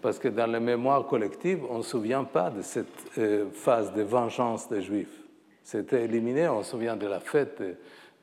parce 0.00 0.18
que 0.18 0.28
dans 0.28 0.50
la 0.50 0.60
mémoire 0.60 1.06
collective, 1.06 1.60
on 1.70 1.78
ne 1.78 1.82
se 1.82 1.90
souvient 1.90 2.24
pas 2.24 2.50
de 2.50 2.62
cette 2.62 2.86
euh, 3.18 3.46
phase 3.52 3.92
de 3.94 4.02
vengeance 4.02 4.68
des 4.68 4.82
Juifs. 4.82 5.27
C'était 5.70 6.06
éliminé, 6.06 6.48
on 6.48 6.62
se 6.62 6.70
souvient 6.70 6.96
de 6.96 7.06
la 7.06 7.20
fête 7.20 7.62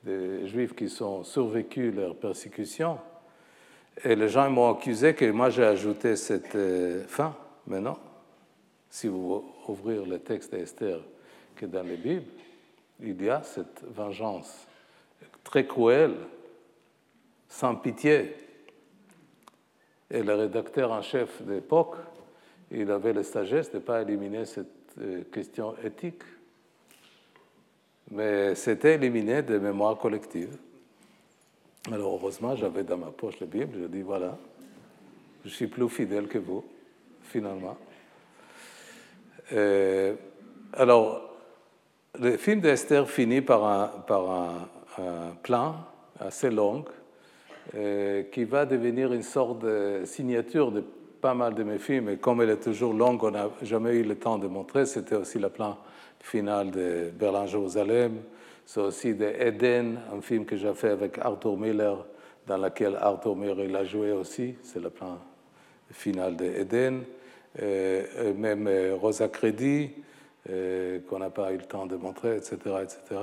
des, 0.03 0.47
Juifs 0.47 0.75
qui 0.75 0.89
sont 0.89 1.23
survécus 1.23 1.93
leur 1.93 2.15
persécution. 2.15 2.97
Et 4.03 4.15
les 4.15 4.29
gens 4.29 4.49
m'ont 4.49 4.73
accusé 4.73 5.13
que 5.13 5.29
moi 5.29 5.51
j'ai 5.51 5.63
ajouté 5.63 6.15
cette 6.15 6.55
euh, 6.55 7.03
fin. 7.07 7.35
Mais 7.67 7.79
non, 7.79 7.97
si 8.89 9.07
vous 9.07 9.45
ouvrez 9.67 10.03
le 10.03 10.17
texte 10.17 10.53
d'Esther 10.55 10.97
que 11.55 11.67
dans 11.67 11.83
les 11.83 11.97
Bibles, 11.97 12.31
il 12.99 13.23
y 13.23 13.29
a 13.29 13.43
cette 13.43 13.83
vengeance 13.95 14.65
très 15.43 15.67
cruelle, 15.67 16.15
sans 17.47 17.75
pitié, 17.75 18.35
et 20.09 20.23
le 20.23 20.33
rédacteur 20.33 20.91
en 20.91 21.03
chef 21.03 21.43
d'époque, 21.43 21.97
il 22.71 22.89
avait 22.89 23.13
la 23.13 23.23
sagesse 23.23 23.69
de 23.69 23.77
ne 23.77 23.83
pas 23.83 24.01
éliminer 24.01 24.45
cette 24.45 24.95
euh, 24.99 25.21
question 25.31 25.75
éthique. 25.83 26.23
Mais 28.11 28.55
c'était 28.55 28.95
éliminé 28.95 29.41
de 29.41 29.57
mémoire 29.57 29.97
collective. 29.97 30.55
Alors 31.91 32.13
heureusement, 32.13 32.55
j'avais 32.55 32.83
dans 32.83 32.97
ma 32.97 33.11
poche 33.11 33.39
la 33.39 33.47
Bible, 33.47 33.77
je 33.81 33.85
dis 33.85 34.01
voilà, 34.01 34.37
je 35.43 35.49
suis 35.49 35.67
plus 35.67 35.87
fidèle 35.89 36.27
que 36.27 36.37
vous, 36.37 36.63
finalement. 37.21 37.77
Euh, 39.53 40.15
alors, 40.73 41.21
le 42.19 42.37
film 42.37 42.61
d'Esther 42.61 43.07
finit 43.09 43.41
par 43.41 43.65
un, 43.65 43.87
par 44.07 44.29
un 44.99 45.35
plan 45.43 45.75
assez 46.19 46.49
long 46.49 46.85
euh, 47.75 48.23
qui 48.31 48.43
va 48.45 48.65
devenir 48.65 49.11
une 49.11 49.23
sorte 49.23 49.59
de 49.59 50.03
signature 50.05 50.71
de 50.71 50.83
pas 51.21 51.33
mal 51.33 51.55
de 51.55 51.63
mes 51.63 51.79
films. 51.79 52.09
Et 52.09 52.17
comme 52.17 52.41
elle 52.41 52.51
est 52.51 52.63
toujours 52.63 52.93
longue, 52.93 53.23
on 53.23 53.31
n'a 53.31 53.49
jamais 53.63 53.95
eu 53.95 54.03
le 54.03 54.15
temps 54.15 54.37
de 54.37 54.47
montrer. 54.47 54.85
C'était 54.85 55.15
aussi 55.15 55.39
le 55.39 55.49
plan 55.49 55.77
final 56.25 56.71
de 56.71 57.11
Berlin-Jérusalem. 57.13 58.17
C'est 58.65 58.79
aussi 58.79 59.13
de 59.13 59.25
Eden, 59.25 59.99
un 60.11 60.21
film 60.21 60.43
que 60.45 60.55
j'ai 60.55 60.73
fait 60.73 60.89
avec 60.89 61.19
Arthur 61.19 61.55
Miller, 61.55 62.03
dans 62.47 62.57
lequel 62.57 62.97
Arthur 62.99 63.35
Miller 63.35 63.75
a 63.75 63.83
joué 63.83 64.11
aussi. 64.11 64.55
C'est 64.63 64.81
le 64.81 64.89
plan 64.89 65.19
final 65.91 66.35
de 66.35 66.45
Eden. 66.45 67.03
Euh, 67.61 68.33
même 68.33 68.67
euh, 68.67 68.95
Rosa 68.99 69.27
Credi, 69.27 69.91
qu'on 71.09 71.19
n'a 71.19 71.29
pas 71.29 71.51
eu 71.53 71.57
le 71.57 71.63
temps 71.63 71.87
de 71.87 71.95
montrer, 71.95 72.35
etc. 72.37 72.57
etc. 72.83 73.19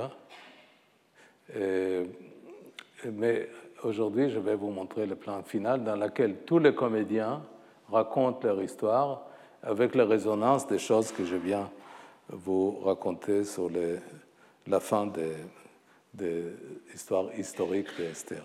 mais 3.05 3.47
aujourd'hui, 3.81 4.29
je 4.29 4.39
vais 4.39 4.55
vous 4.55 4.71
montrer 4.71 5.05
le 5.05 5.15
plan 5.15 5.41
final 5.41 5.85
dans 5.85 5.95
lequel 5.95 6.39
tous 6.45 6.59
les 6.59 6.75
comédiens 6.75 7.41
racontent 7.89 8.45
leur 8.45 8.61
histoire 8.61 9.25
avec 9.61 9.95
la 9.95 10.03
résonance 10.03 10.67
des 10.67 10.79
choses 10.79 11.13
que 11.13 11.23
je 11.23 11.37
viens 11.37 11.69
vous 12.29 12.79
raconter 12.79 13.43
sur 13.43 13.69
la 14.67 14.79
fin 14.79 15.07
de 16.13 16.53
l'histoire 16.91 17.33
historique 17.37 17.89
d'Esther. 17.97 18.43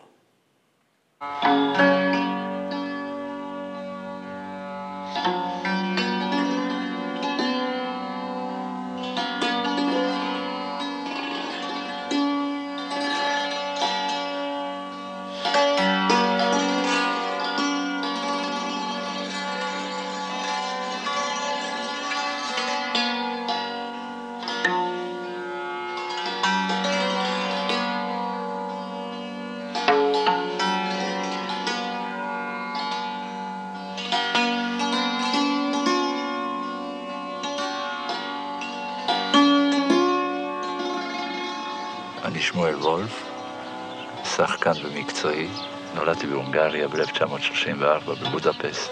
1934 47.23 48.15
בבודפשט. 48.15 48.91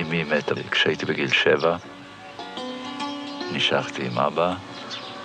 אמי 0.00 0.24
מתה 0.24 0.54
כשהייתי 0.70 1.06
בגיל 1.06 1.30
שבע, 1.30 1.76
נשארתי 3.52 4.06
עם 4.06 4.18
אבא, 4.18 4.54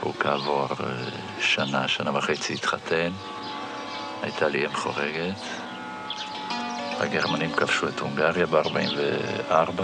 הוא 0.01 0.13
כעבור 0.19 0.67
אה, 0.79 0.85
שנה, 1.39 1.87
שנה 1.87 2.17
וחצי 2.17 2.53
התחתן, 2.53 3.11
הייתה 4.21 4.47
לי 4.47 4.65
אם 4.65 4.73
חורגת. 4.73 5.41
הגרמנים 6.99 7.51
כבשו 7.51 7.87
את 7.87 7.99
הונגריה 7.99 8.45
ב-44, 8.45 9.81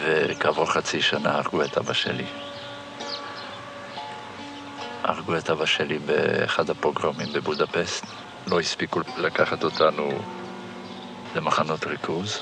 וכעבור 0.00 0.72
חצי 0.72 1.02
שנה 1.02 1.36
הרגו 1.38 1.62
את 1.62 1.78
אבא 1.78 1.92
שלי. 1.92 2.26
הרגו 5.28 5.38
את 5.38 5.50
אבא 5.50 5.66
שלי 5.66 5.98
באחד 5.98 6.70
הפוגרומים 6.70 7.28
בבודפסט. 7.32 8.06
לא 8.46 8.60
הספיקו 8.60 9.00
לקחת 9.18 9.64
אותנו 9.64 10.10
למחנות 11.36 11.86
ריכוז. 11.86 12.40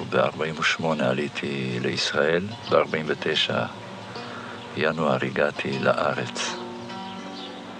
וב-48' 0.00 0.84
עליתי 1.00 1.78
לישראל, 1.82 2.46
ב-49' 2.70 3.52
ינואר 4.76 5.18
הגעתי 5.24 5.78
לארץ. 5.78 6.56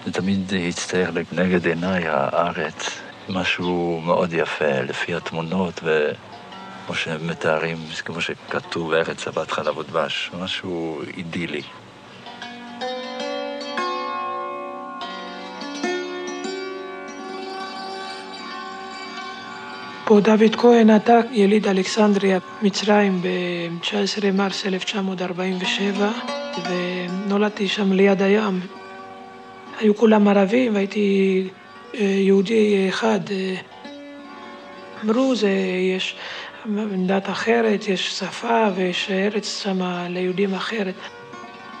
זה 0.05 0.11
תמיד 0.11 0.53
הצטייר 0.67 1.11
לנגד 1.31 1.67
עיניי 1.67 2.07
הארץ, 2.07 2.99
משהו 3.29 4.01
מאוד 4.05 4.33
יפה, 4.33 4.81
לפי 4.81 5.15
התמונות, 5.15 5.79
וכמו 5.83 6.95
שהם 6.95 7.27
מתארים, 7.27 7.77
כמו 8.05 8.21
שכתוב 8.21 8.93
ארץ 8.93 9.25
זבת 9.25 9.51
חלב 9.51 9.77
ודבש, 9.77 10.31
משהו 10.39 11.01
אידילי. 11.17 11.61
פה 20.07 20.19
דוד 20.19 20.55
כהן, 20.57 20.95
אתה 20.95 21.19
יליד 21.31 21.67
אלכסנדריה, 21.67 22.39
מצרים, 22.61 23.21
ב-19 23.21 24.31
מרס 24.33 24.65
1947, 24.65 26.11
ונולדתי 26.69 27.67
שם 27.67 27.93
ליד 27.93 28.21
הים. 28.21 28.59
היו 29.79 29.95
כולם 29.95 30.27
ערבים 30.27 30.75
והייתי 30.75 31.47
אה, 31.95 31.99
יהודי 31.99 32.85
אחד. 32.89 33.19
אה, 33.31 33.55
אמרו, 35.03 35.35
זה, 35.35 35.49
יש 35.95 36.15
דת 37.05 37.29
אחרת, 37.29 37.87
יש 37.87 38.19
שפה 38.19 38.65
ויש 38.75 39.11
ארץ 39.11 39.63
שם 39.63 39.79
ליהודים 40.09 40.53
אחרת. 40.53 40.95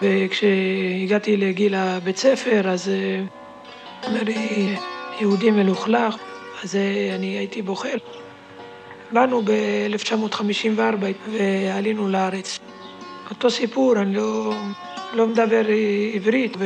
וכשהגעתי 0.01 1.37
לגיל 1.37 1.75
הבית 1.75 2.17
ספר, 2.17 2.69
אז 2.69 2.89
אה, 2.89 3.21
אמר 4.07 4.23
לי, 4.23 4.75
יהודי 5.19 5.51
מלוכלך. 5.51 6.34
אז 6.63 6.75
אני 7.15 7.25
הייתי 7.25 7.61
בוחר. 7.61 7.97
באנו 9.11 9.41
ב-1954 9.41 10.79
ועלינו 11.31 12.09
לארץ. 12.09 12.59
אותו 13.29 13.49
סיפור, 13.49 13.95
אני 13.97 14.15
לא, 14.15 14.53
לא 15.13 15.27
מדבר 15.27 15.65
עברית, 16.13 16.57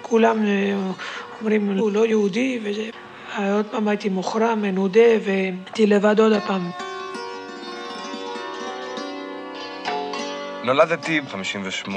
וכולם 0.00 0.44
אומרים, 1.40 1.78
הוא 1.78 1.92
לא 1.92 2.06
יהודי, 2.06 2.60
וזה... 2.62 2.90
עוד 3.38 3.66
פעם 3.70 3.88
הייתי 3.88 4.08
מוחרם, 4.08 4.62
מנודה, 4.62 5.00
והייתי 5.24 5.86
לבד 5.86 6.20
עוד 6.20 6.32
הפעם. 6.32 6.70
נולדתי 10.64 11.20
ב-58, 11.20 11.90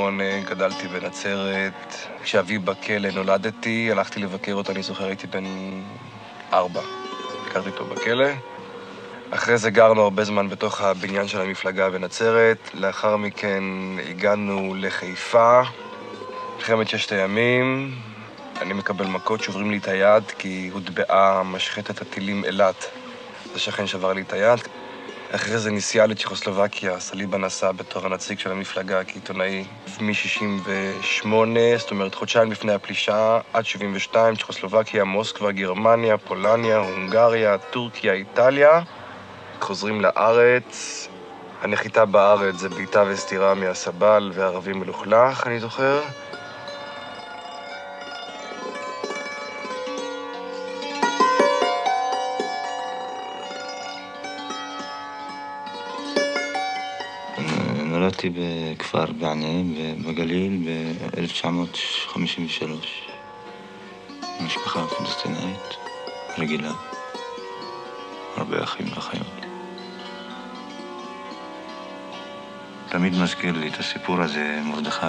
גדלתי 0.50 0.88
בנצרת. 0.88 1.96
כשאבי 2.24 2.58
בכלא 2.58 3.10
נולדתי, 3.12 3.92
הלכתי 3.92 4.20
לבקר 4.20 4.54
אותו, 4.54 4.72
אני 4.72 4.84
זוכר, 4.84 5.06
הייתי 5.06 5.28
בן 5.28 5.44
ארבע. 6.54 6.82
ביקרתי 7.46 7.70
אותו 7.70 7.86
בכלא. 7.86 8.28
אחרי 9.32 9.58
זה 9.58 9.70
גרנו 9.70 10.02
הרבה 10.02 10.24
זמן 10.24 10.50
בתוך 10.50 10.82
הבניין 10.82 11.28
של 11.28 11.42
המפלגה 11.42 11.90
בנצרת. 11.90 12.58
לאחר 12.74 13.18
מכן 13.18 13.64
הגענו 14.10 14.76
לחיפה. 14.78 15.62
מלחמת 16.58 16.90
ששת 16.90 17.12
הימים, 17.12 17.96
אני 18.62 18.74
מקבל 18.74 19.06
מכות, 19.06 19.44
שוברים 19.44 19.72
לי 19.72 19.78
את 19.78 19.88
היד 19.88 20.24
כי 20.38 20.70
הוטבעה 20.74 21.44
משחטת 21.44 22.02
הטילים 22.02 22.46
אילת. 22.46 22.86
זה 23.54 23.60
שכן 23.60 23.88
שבר 23.88 24.14
לי 24.14 24.22
את 24.22 24.34
היד. 24.34 24.60
אחרי 25.36 25.58
זה 25.58 25.72
נסיעה 25.72 26.06
לצ'כוסלובקיה, 26.06 27.00
סליבה 27.00 27.38
נסע 27.38 27.72
בתור 27.72 28.06
הנציג 28.06 28.40
של 28.40 28.52
המפלגה 28.52 29.04
כעיתונאי 29.04 29.66
מ-68, 30.02 31.28
זאת 31.78 31.92
אומרת 31.92 32.16
חודשיים 32.16 32.52
לפני 32.52 32.74
הפלישה, 32.74 33.40
עד 33.54 33.66
72, 33.66 34.36
צ'כוסלובקיה, 34.36 35.04
מוסקבה, 35.04 35.52
גרמניה, 35.52 36.18
פולניה, 36.18 36.78
הונגריה, 36.78 37.58
טורקיה, 37.58 38.14
איטליה. 38.14 38.82
חוזרים 39.62 40.02
לארץ, 40.02 41.08
הנחיתה 41.62 42.06
בארץ 42.06 42.56
זה 42.56 42.70
בעיטה 42.70 43.04
וסתירה 43.08 43.54
מהסבל 43.54 44.32
וערבי 44.34 44.74
מלוכלך, 44.74 45.48
אני 45.48 45.60
זוכר. 45.60 46.02
נולדתי 58.08 58.30
בכפר 58.30 59.12
בענה 59.12 59.64
בגליל 60.08 60.64
ב-1953. 60.66 62.64
משפחה 64.46 64.88
פלסטינאית 64.88 65.78
רגילה, 66.38 66.72
הרבה 68.36 68.64
אחים 68.64 68.88
ואחיות. 68.96 69.46
תמיד 72.90 73.16
מזכיר 73.16 73.58
לי 73.58 73.68
את 73.68 73.80
הסיפור 73.80 74.22
הזה, 74.22 74.60
מרדכי, 74.64 75.06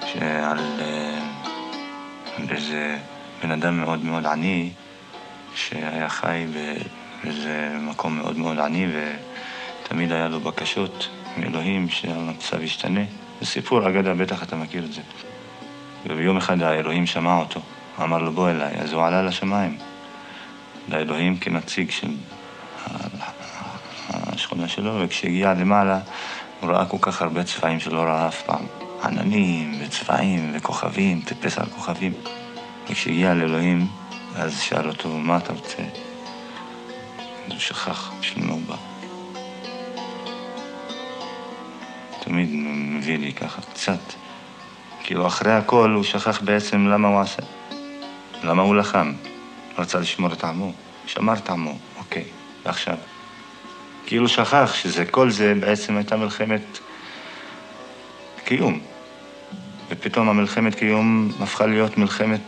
שעל 0.00 0.80
אה, 0.80 1.20
איזה 2.50 2.98
בן 3.42 3.50
אדם 3.50 3.80
מאוד 3.80 4.04
מאוד 4.04 4.26
עני, 4.26 4.70
שהיה 5.54 6.08
חי 6.08 6.46
באיזה 6.52 7.76
מקום 7.80 8.16
מאוד 8.16 8.38
מאוד 8.38 8.58
עני, 8.58 8.86
ותמיד 9.84 10.12
היה 10.12 10.28
לו 10.28 10.40
בקשות 10.40 11.08
מאלוהים 11.36 11.88
שהמצב 11.88 12.62
ישתנה. 12.62 13.00
זה 13.40 13.46
סיפור 13.46 13.88
אגדה, 13.88 14.14
בטח 14.14 14.42
אתה 14.42 14.56
מכיר 14.56 14.84
את 14.84 14.92
זה. 14.92 15.00
וביום 16.06 16.36
אחד 16.36 16.62
האלוהים 16.62 17.06
שמע 17.06 17.38
אותו, 17.38 17.60
אמר 18.02 18.18
לו 18.18 18.32
בוא 18.32 18.50
אליי, 18.50 18.74
אז 18.74 18.92
הוא 18.92 19.02
עלה 19.02 19.22
לשמיים, 19.22 19.78
לאלוהים 20.88 21.36
כנציג 21.36 21.90
של 21.90 22.10
השכונה 24.10 24.68
שלו, 24.68 25.00
וכשהגיע 25.00 25.54
למעלה 25.54 25.98
הוא 26.60 26.70
ראה 26.70 26.86
כל 26.86 26.96
כך 27.00 27.22
הרבה 27.22 27.44
צבעים 27.44 27.80
שלא 27.80 28.00
ראה 28.00 28.28
אף 28.28 28.42
פעם. 28.42 28.66
עננים 29.04 29.78
וצבעים 29.80 30.52
וכוכבים, 30.54 31.20
טיפס 31.20 31.58
על 31.58 31.66
כוכבים. 31.66 32.12
וכשהגיע 32.90 33.34
לאלוהים, 33.34 33.88
אז 34.36 34.60
שאל 34.60 34.88
אותו, 34.88 35.08
מה 35.08 35.36
אתה 35.36 35.52
רוצה? 35.52 35.82
אז 37.46 37.52
הוא 37.52 37.58
שכח 37.58 38.12
בשביל 38.20 38.44
מה 38.44 38.52
הוא 38.52 38.62
בא. 38.66 38.93
תמיד 42.24 42.48
מביא 42.52 43.18
לי 43.18 43.32
ככה, 43.32 43.62
קצת. 43.62 44.00
כאילו, 45.02 45.26
אחרי 45.26 45.52
הכל 45.52 45.90
הוא 45.90 46.04
שכח 46.04 46.40
בעצם 46.40 46.86
למה 46.86 47.08
הוא 47.08 47.20
עשה. 47.20 47.42
למה 48.42 48.62
הוא 48.62 48.76
לחם. 48.76 49.12
רצה 49.78 49.98
לשמור 49.98 50.32
את 50.32 50.44
עמו. 50.44 50.72
שמר 51.06 51.34
את 51.34 51.50
עמו, 51.50 51.78
אוקיי, 51.98 52.24
ועכשיו? 52.64 52.96
כאילו 54.06 54.28
שכח 54.28 54.74
שזה, 54.74 55.04
כל 55.04 55.30
זה 55.30 55.54
בעצם 55.60 55.96
הייתה 55.96 56.16
מלחמת 56.16 56.78
קיום. 58.44 58.80
ופתאום 59.88 60.28
המלחמת 60.28 60.74
קיום 60.74 61.32
הפכה 61.40 61.66
להיות 61.66 61.98
מלחמת, 61.98 62.40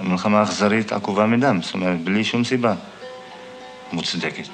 מלחמה 0.00 0.42
אכזרית 0.42 0.92
עקובה 0.92 1.26
מדם, 1.26 1.62
זאת 1.62 1.74
אומרת, 1.74 2.00
בלי 2.00 2.24
שום 2.24 2.44
סיבה 2.44 2.74
מוצדקת. 3.92 4.48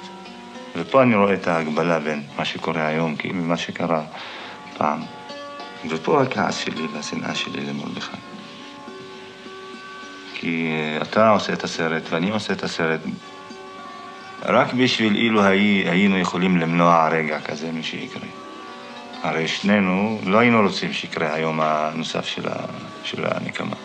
ופה 0.75 1.03
אני 1.03 1.15
רואה 1.15 1.33
את 1.33 1.47
ההגבלה 1.47 1.99
בין 1.99 2.23
מה 2.37 2.45
שקורה 2.45 2.87
היום 2.87 3.15
ומה 3.29 3.57
שקרה 3.57 4.03
פעם. 4.77 5.01
ופה 5.89 6.21
הכעס 6.21 6.57
שלי 6.57 6.87
והשנאה 6.93 7.35
שלי 7.35 7.65
למרדכי. 7.65 8.17
כי 10.33 10.71
אתה 11.01 11.29
עושה 11.29 11.53
את 11.53 11.63
הסרט 11.63 12.03
ואני 12.09 12.29
עושה 12.29 12.53
את 12.53 12.63
הסרט 12.63 12.99
רק 14.45 14.73
בשביל 14.73 15.15
אילו 15.15 15.43
היינו 15.43 16.17
יכולים 16.17 16.57
למנוע 16.57 17.09
רגע 17.09 17.39
כזה 17.41 17.71
משיקרה. 17.71 18.27
הרי 19.23 19.47
שנינו 19.47 20.19
לא 20.25 20.37
היינו 20.37 20.61
רוצים 20.61 20.93
שיקרה 20.93 21.33
היום 21.33 21.59
הנוסף 21.61 22.25
של, 22.25 22.47
ה, 22.47 22.55
של 23.03 23.25
הנקמה. 23.25 23.75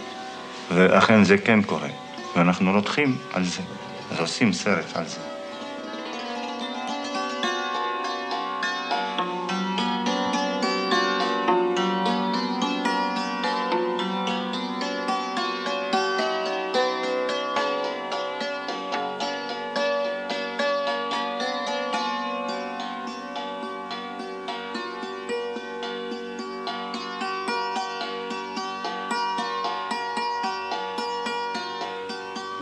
ואכן 0.70 1.24
זה 1.24 1.38
כן 1.38 1.62
קורה, 1.62 1.88
ואנחנו 2.36 2.72
רותחים 2.72 3.16
על 3.32 3.44
זה, 3.44 3.62
אז 4.10 4.20
עושים 4.20 4.52
סרט 4.52 4.96
על 4.96 5.06
זה. 5.06 5.31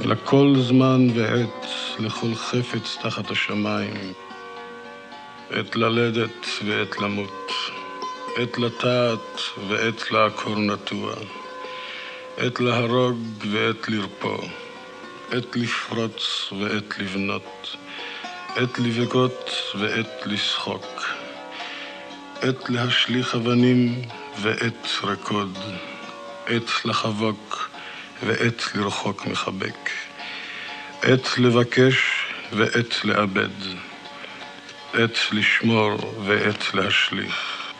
לכל 0.04 0.54
זמן 0.58 1.06
ועת, 1.14 1.66
לכל 1.98 2.34
חפץ 2.34 2.96
תחת 3.02 3.30
השמיים, 3.30 4.12
עת 5.50 5.76
ללדת 5.76 6.46
ועת 6.66 6.98
למות, 6.98 7.52
עת 8.36 8.58
לטעת 8.58 9.40
ועת 9.68 10.10
לעקור 10.10 10.58
נטוע, 10.58 11.14
עת 12.36 12.60
להרוג 12.60 13.18
ועת 13.52 13.88
לרפוא, 13.88 14.38
עת 15.30 15.56
לפרוץ 15.56 16.52
ועת 16.60 16.98
לבנות, 16.98 17.76
עת 18.56 18.78
לבכות 18.78 19.50
ועת 19.78 20.26
לשחוק, 20.26 21.02
עת 22.40 22.70
להשליך 22.70 23.34
אבנים 23.34 24.02
ועת 24.42 24.88
רקוד, 25.02 25.58
עת 26.46 26.84
לחבוק 26.84 27.49
ועת 28.22 28.62
לרחוק 28.74 29.26
מחבק, 29.26 29.90
עת 31.02 31.38
לבקש 31.38 31.96
ועת 32.52 33.04
לאבד, 33.04 33.48
עת 34.92 35.18
לשמור 35.32 36.14
ועת 36.24 36.74
להשליך, 36.74 37.72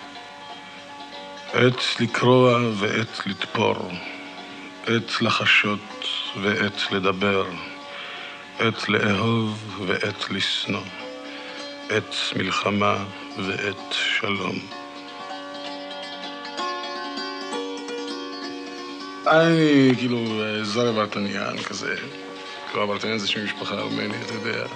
עת 1.53 2.01
לקרוע 2.01 2.59
ועת 2.79 3.27
לתפור, 3.27 3.91
עת 4.87 5.23
לחשות 5.23 6.07
ועת 6.43 6.93
לדבר, 6.93 7.47
עת 8.59 8.89
לאהוב 8.89 9.83
ועת 9.87 10.31
לשנוא, 10.31 10.85
עת 11.91 12.15
מלחמה 12.37 13.05
ועת 13.39 13.93
שלום. 13.93 14.80
אני 19.31 19.93
כאילו 19.99 20.43
זר 20.63 20.93
ברטניאן 20.93 21.63
כזה. 21.63 21.95
כאילו 22.71 22.87
ברטניאן 22.87 23.19
זה 23.19 23.29
שם 23.29 23.45
משפחה 23.45 23.75
ארמנית, 23.75 24.23
אתה 24.27 24.35
יודע. 24.35 24.67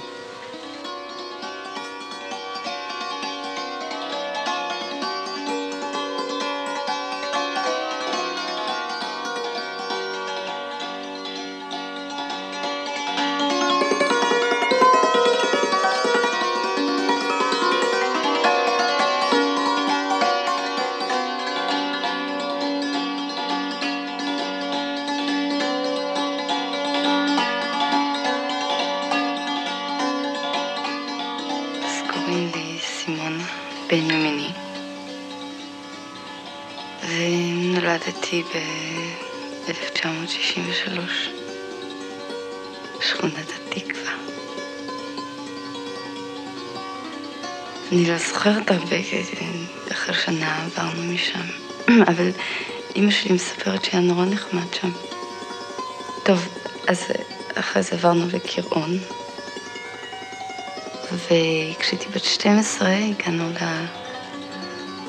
זוכרת 48.34 48.70
הרבה, 48.70 48.96
אחרי 49.92 50.14
שנה 50.14 50.64
עברנו 50.64 51.12
משם, 51.12 51.40
אבל 52.10 52.30
אימא 52.96 53.10
שלי 53.10 53.32
מספרת 53.34 53.84
שהיה 53.84 54.00
נורא 54.02 54.24
נחמד 54.24 54.74
שם. 54.80 54.90
טוב, 56.24 56.48
אז 56.88 57.04
אחרי 57.54 57.82
זה 57.82 57.92
עברנו 57.92 58.26
לקירעון, 58.32 58.98
וכשהייתי 61.12 62.08
בת 62.14 62.24
12 62.24 62.88
הגענו 62.90 63.50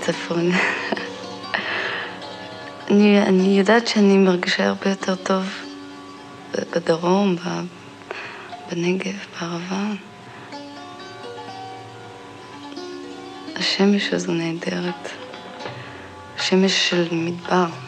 לצפון. 0.02 0.52
אני, 2.90 3.22
אני 3.22 3.60
יודעת 3.60 3.88
שאני 3.88 4.18
מרגישה 4.18 4.68
הרבה 4.68 4.90
יותר 4.90 5.16
טוב 5.16 5.44
בדרום, 6.52 7.36
בנגב, 8.72 9.16
בערבה. 9.42 10.15
השמש 13.76 14.14
הזו 14.14 14.32
נהדרת. 14.34 15.10
שמש 16.38 16.90
של 16.90 17.08
מדבר. 17.12 17.85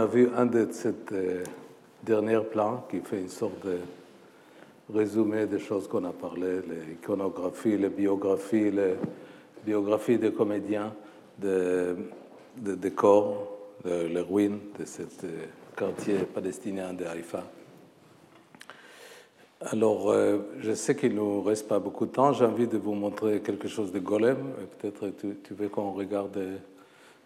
A 0.00 0.06
vu 0.06 0.30
un 0.34 0.46
de 0.46 0.68
ces 0.72 0.94
euh, 1.12 1.44
derniers 2.02 2.40
plans 2.50 2.86
qui 2.90 3.00
fait 3.00 3.20
une 3.20 3.28
sorte 3.28 3.64
de 3.66 3.78
résumé 4.92 5.46
des 5.46 5.58
choses 5.58 5.86
qu'on 5.86 6.04
a 6.04 6.12
parlé, 6.12 6.60
l'iconographie, 6.88 7.76
les 7.76 7.90
biographies, 7.90 8.70
les 8.70 8.94
biographies 9.64 10.18
des 10.18 10.32
comédiens, 10.32 10.92
des 11.38 11.94
de 12.56 12.74
décors, 12.74 13.58
de, 13.84 14.06
les 14.06 14.20
ruines 14.20 14.58
de 14.78 14.84
ce 14.84 15.02
euh, 15.02 15.46
quartier 15.76 16.18
palestinien 16.34 16.92
de 16.92 17.04
Haïfa. 17.04 17.44
Alors, 19.60 20.10
euh, 20.10 20.38
je 20.58 20.72
sais 20.72 20.96
qu'il 20.96 21.12
ne 21.12 21.16
nous 21.16 21.42
reste 21.42 21.68
pas 21.68 21.78
beaucoup 21.78 22.06
de 22.06 22.12
temps. 22.12 22.32
J'ai 22.32 22.46
envie 22.46 22.66
de 22.66 22.78
vous 22.78 22.94
montrer 22.94 23.40
quelque 23.40 23.68
chose 23.68 23.92
de 23.92 23.98
golem. 23.98 24.38
Peut-être 24.78 25.10
tu, 25.18 25.36
tu 25.44 25.54
veux 25.54 25.68
qu'on 25.68 25.92
regarde 25.92 26.38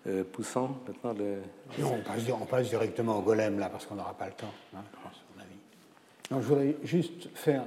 euh, 0.06 0.24
poussant 0.24 0.78
maintenant 0.86 1.12
les... 1.12 1.36
Non, 1.82 1.94
on 2.40 2.44
passe, 2.44 2.68
directement 2.68 3.18
au 3.18 3.22
golem 3.22 3.58
là 3.58 3.68
parce 3.68 3.86
qu'on 3.86 3.94
n'aura 3.94 4.14
pas 4.14 4.26
le 4.26 4.32
temps, 4.32 4.52
hein, 4.76 4.82
je 6.30 6.36
voudrais 6.46 6.76
juste 6.82 7.28
faire 7.34 7.64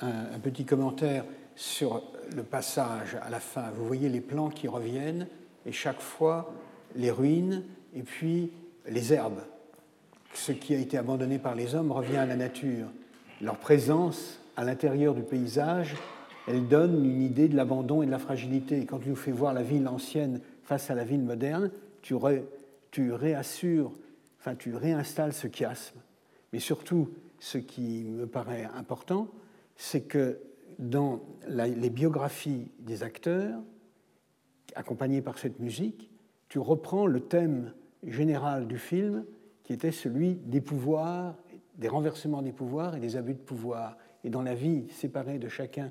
un, 0.00 0.38
petit 0.40 0.64
commentaire 0.64 1.24
sur 1.56 2.02
le 2.34 2.42
passage 2.42 3.16
à 3.22 3.30
la 3.30 3.40
fin. 3.40 3.70
Vous 3.76 3.86
voyez 3.86 4.08
les 4.08 4.20
plans 4.20 4.50
qui 4.50 4.68
reviennent 4.68 5.28
et 5.64 5.72
chaque 5.72 6.00
fois 6.00 6.52
les 6.96 7.10
ruines 7.10 7.62
et 7.94 8.02
puis 8.02 8.52
les 8.88 9.12
herbes. 9.12 9.42
Ce 10.32 10.52
qui 10.52 10.74
a 10.74 10.78
été 10.78 10.98
abandonné 10.98 11.38
par 11.38 11.54
les 11.54 11.74
hommes 11.74 11.92
revient 11.92 12.16
à 12.16 12.26
la 12.26 12.36
nature. 12.36 12.86
Leur 13.40 13.56
présence 13.56 14.40
à 14.56 14.64
l'intérieur 14.64 15.14
du 15.14 15.22
paysage, 15.22 15.94
elle 16.48 16.66
donne 16.66 17.04
une 17.04 17.22
idée 17.22 17.48
de 17.48 17.56
l'abandon 17.56 18.02
et 18.02 18.06
de 18.06 18.10
la 18.10 18.18
fragilité. 18.18 18.84
Quand 18.86 18.98
tu 18.98 19.08
nous 19.08 19.16
fais 19.16 19.32
voir 19.32 19.54
la 19.54 19.62
ville 19.62 19.86
ancienne 19.88 20.40
face 20.64 20.90
à 20.90 20.94
la 20.94 21.04
ville 21.04 21.22
moderne, 21.22 21.70
tu, 22.02 22.14
réassures, 23.12 23.92
enfin 24.38 24.54
tu 24.54 24.74
réinstalles 24.74 25.32
ce 25.32 25.48
chiasme. 25.48 25.98
Mais 26.52 26.58
surtout, 26.58 27.10
ce 27.38 27.58
qui 27.58 28.04
me 28.10 28.26
paraît 28.26 28.68
important, 28.74 29.28
c'est 29.76 30.02
que 30.02 30.40
dans 30.78 31.20
les 31.48 31.90
biographies 31.90 32.70
des 32.80 33.02
acteurs, 33.02 33.60
accompagnés 34.74 35.22
par 35.22 35.38
cette 35.38 35.60
musique, 35.60 36.10
tu 36.48 36.58
reprends 36.58 37.06
le 37.06 37.20
thème 37.20 37.72
général 38.06 38.66
du 38.66 38.78
film 38.78 39.24
qui 39.62 39.72
était 39.72 39.92
celui 39.92 40.34
des 40.34 40.60
pouvoirs, 40.60 41.36
des 41.76 41.88
renversements 41.88 42.42
des 42.42 42.52
pouvoirs 42.52 42.96
et 42.96 43.00
des 43.00 43.16
abus 43.16 43.34
de 43.34 43.38
pouvoir. 43.38 43.96
Et 44.24 44.30
dans 44.30 44.42
la 44.42 44.54
vie 44.54 44.86
séparée 44.90 45.38
de 45.38 45.48
chacun 45.48 45.90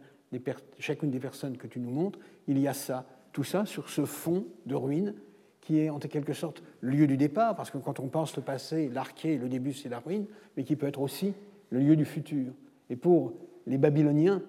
chacune 0.80 1.12
des 1.12 1.20
personnes 1.20 1.58
que 1.58 1.68
tu 1.68 1.80
nous 1.80 1.92
montres, 1.92 2.20
il 2.48 2.60
y 2.60 2.68
a 2.68 2.74
ça. 2.74 3.06
Tout 3.34 3.44
ça 3.44 3.66
sur 3.66 3.90
ce 3.90 4.06
fond 4.06 4.46
de 4.66 4.76
ruines 4.76 5.16
qui 5.60 5.80
est 5.80 5.90
en 5.90 6.00
quelque 6.00 6.34
sorte 6.34 6.62
le 6.82 6.92
lieu 6.92 7.08
du 7.08 7.18
départ, 7.18 7.56
parce 7.56 7.72
que 7.72 7.78
quand 7.78 8.00
on 8.00 8.08
pense 8.08 8.36
le 8.36 8.44
passé, 8.44 8.90
l'arché, 8.90 9.38
le 9.38 9.48
début, 9.48 9.74
c'est 9.74 9.90
la 9.90 10.00
ruine, 10.00 10.26
mais 10.56 10.64
qui 10.64 10.76
peut 10.76 10.88
être 10.88 11.00
aussi 11.00 11.34
le 11.70 11.80
lieu 11.80 11.96
du 11.96 12.06
futur. 12.06 12.52
Et 12.90 12.96
pour 12.96 13.34
les 13.66 13.78
Babyloniens, 13.78 14.42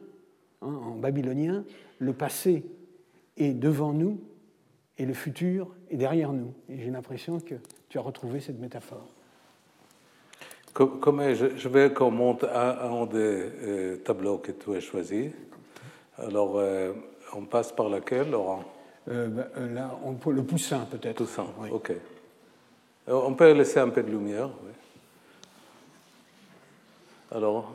hein, 0.60 0.80
en 0.84 0.96
babylonien, 0.96 1.64
le 1.98 2.12
passé 2.12 2.64
est 3.36 3.54
devant 3.54 3.92
nous 3.92 4.20
et 4.98 5.06
le 5.06 5.14
futur 5.14 5.74
est 5.88 5.96
derrière 5.96 6.32
nous. 6.32 6.52
Et 6.68 6.78
j'ai 6.78 6.90
l'impression 6.90 7.38
que 7.38 7.54
tu 7.88 7.98
as 7.98 8.02
retrouvé 8.02 8.40
cette 8.40 8.58
métaphore. 8.58 9.08
Je, 10.76 11.68
veux 11.68 11.90
qu'on 11.90 12.10
monte 12.10 12.42
un, 12.42 13.06
des 13.06 13.16
euh, 13.16 13.96
tableaux 13.98 14.38
que 14.38 14.50
tu 14.50 14.74
as 14.74 14.80
choisi. 14.80 15.30
Alors, 16.18 16.58
euh, 16.58 16.92
on 17.32 17.44
passe 17.44 17.70
par 17.70 17.88
laquelle, 17.88 18.30
Laurent? 18.30 18.64
Euh, 19.08 19.28
ben, 19.28 19.74
Là, 19.74 19.98
on 20.04 20.30
le 20.30 20.42
poussin 20.42 20.86
peut-être. 20.90 21.16
Poussin, 21.16 21.46
ok. 21.70 21.92
On 23.06 23.34
peut 23.34 23.52
laisser 23.52 23.80
un 23.80 23.90
peu 23.90 24.02
de 24.02 24.10
lumière. 24.10 24.48
Oui. 24.64 24.72
Alors, 27.30 27.72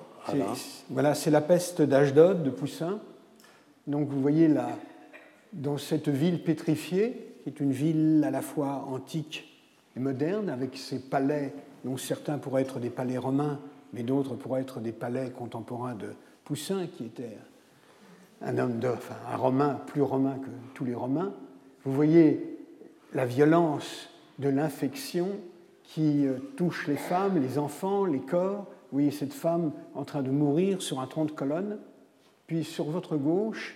voilà, 0.89 1.15
c'est 1.15 1.31
la 1.31 1.41
peste 1.41 1.81
d'Ashdod, 1.81 2.43
de 2.43 2.49
Poussin. 2.49 2.99
Donc, 3.88 4.10
vous 4.10 4.22
voyez 4.22 4.47
là, 4.47 4.69
dans 5.53 5.77
cette 5.77 6.10
ville 6.10 6.43
pétrifiée, 6.43 7.35
qui 7.43 7.49
est 7.49 7.60
une 7.60 7.72
ville 7.72 8.23
à 8.26 8.31
la 8.31 8.41
fois 8.41 8.85
antique 8.88 9.60
et 9.95 9.99
moderne, 9.99 10.49
avec 10.49 10.77
ses 10.77 10.99
palais 10.99 11.53
dont 11.84 11.97
certains 11.97 12.38
pourraient 12.38 12.61
être 12.61 12.80
des 12.80 12.89
palais 12.89 13.18
romains, 13.18 13.60
mais 13.93 14.03
d'autres 14.03 14.35
pourraient 14.35 14.61
être 14.61 14.80
des 14.80 14.91
palais 14.91 15.31
contemporains 15.31 15.95
de 15.95 16.10
Poussin, 16.43 16.88
qui 16.88 17.06
était 17.06 17.38
un 18.41 18.57
homme 18.57 18.80
de, 18.80 18.90
un 19.32 19.36
romain 19.36 19.80
plus 19.88 20.02
romain 20.02 20.38
que 20.38 20.49
tous 20.74 20.86
les 20.86 20.95
romains. 20.95 21.34
Vous 21.84 21.94
voyez 21.94 22.57
la 23.14 23.26
violence 23.26 24.10
de 24.38 24.49
l'infection 24.49 25.30
qui 25.84 26.26
euh, 26.26 26.38
touche 26.56 26.88
les 26.88 26.98
femmes, 26.98 27.41
les 27.41 27.57
enfants, 27.57 28.06
les 28.06 28.20
corps. 28.20 28.68
Vous 28.91 28.99
voyez 28.99 29.11
cette 29.11 29.34
femme 29.34 29.72
en 29.95 30.03
train 30.03 30.22
de 30.22 30.30
mourir 30.30 30.82
sur 30.82 30.99
un 30.99 31.07
tronc 31.07 31.26
de 31.26 31.32
colonne. 31.32 31.80
Puis 32.48 32.64
sur 32.64 32.86
votre 32.86 33.18
gauche, 33.18 33.76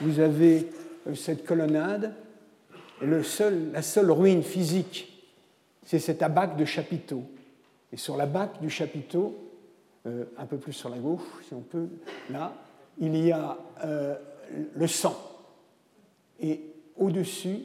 vous 0.00 0.20
avez 0.20 0.70
euh, 1.06 1.14
cette 1.14 1.44
colonnade. 1.44 2.14
Et 3.02 3.06
le 3.06 3.22
seul, 3.22 3.72
la 3.72 3.82
seule 3.82 4.10
ruine 4.10 4.42
physique, 4.42 5.26
c'est 5.84 5.98
cet 5.98 6.22
abac 6.22 6.56
de 6.56 6.64
chapiteau. 6.64 7.22
Et 7.92 7.96
sur 7.96 8.16
la 8.16 8.26
bac 8.26 8.60
du 8.60 8.70
chapiteau, 8.70 9.36
euh, 10.06 10.24
un 10.36 10.46
peu 10.46 10.58
plus 10.58 10.72
sur 10.72 10.88
la 10.88 10.98
gauche, 10.98 11.22
si 11.46 11.54
on 11.54 11.60
peut, 11.60 11.88
là, 12.30 12.52
il 13.00 13.16
y 13.16 13.32
a 13.32 13.58
euh, 13.84 14.16
le 14.74 14.86
sang. 14.86 15.16
Et 16.40 16.62
au-dessus, 16.96 17.60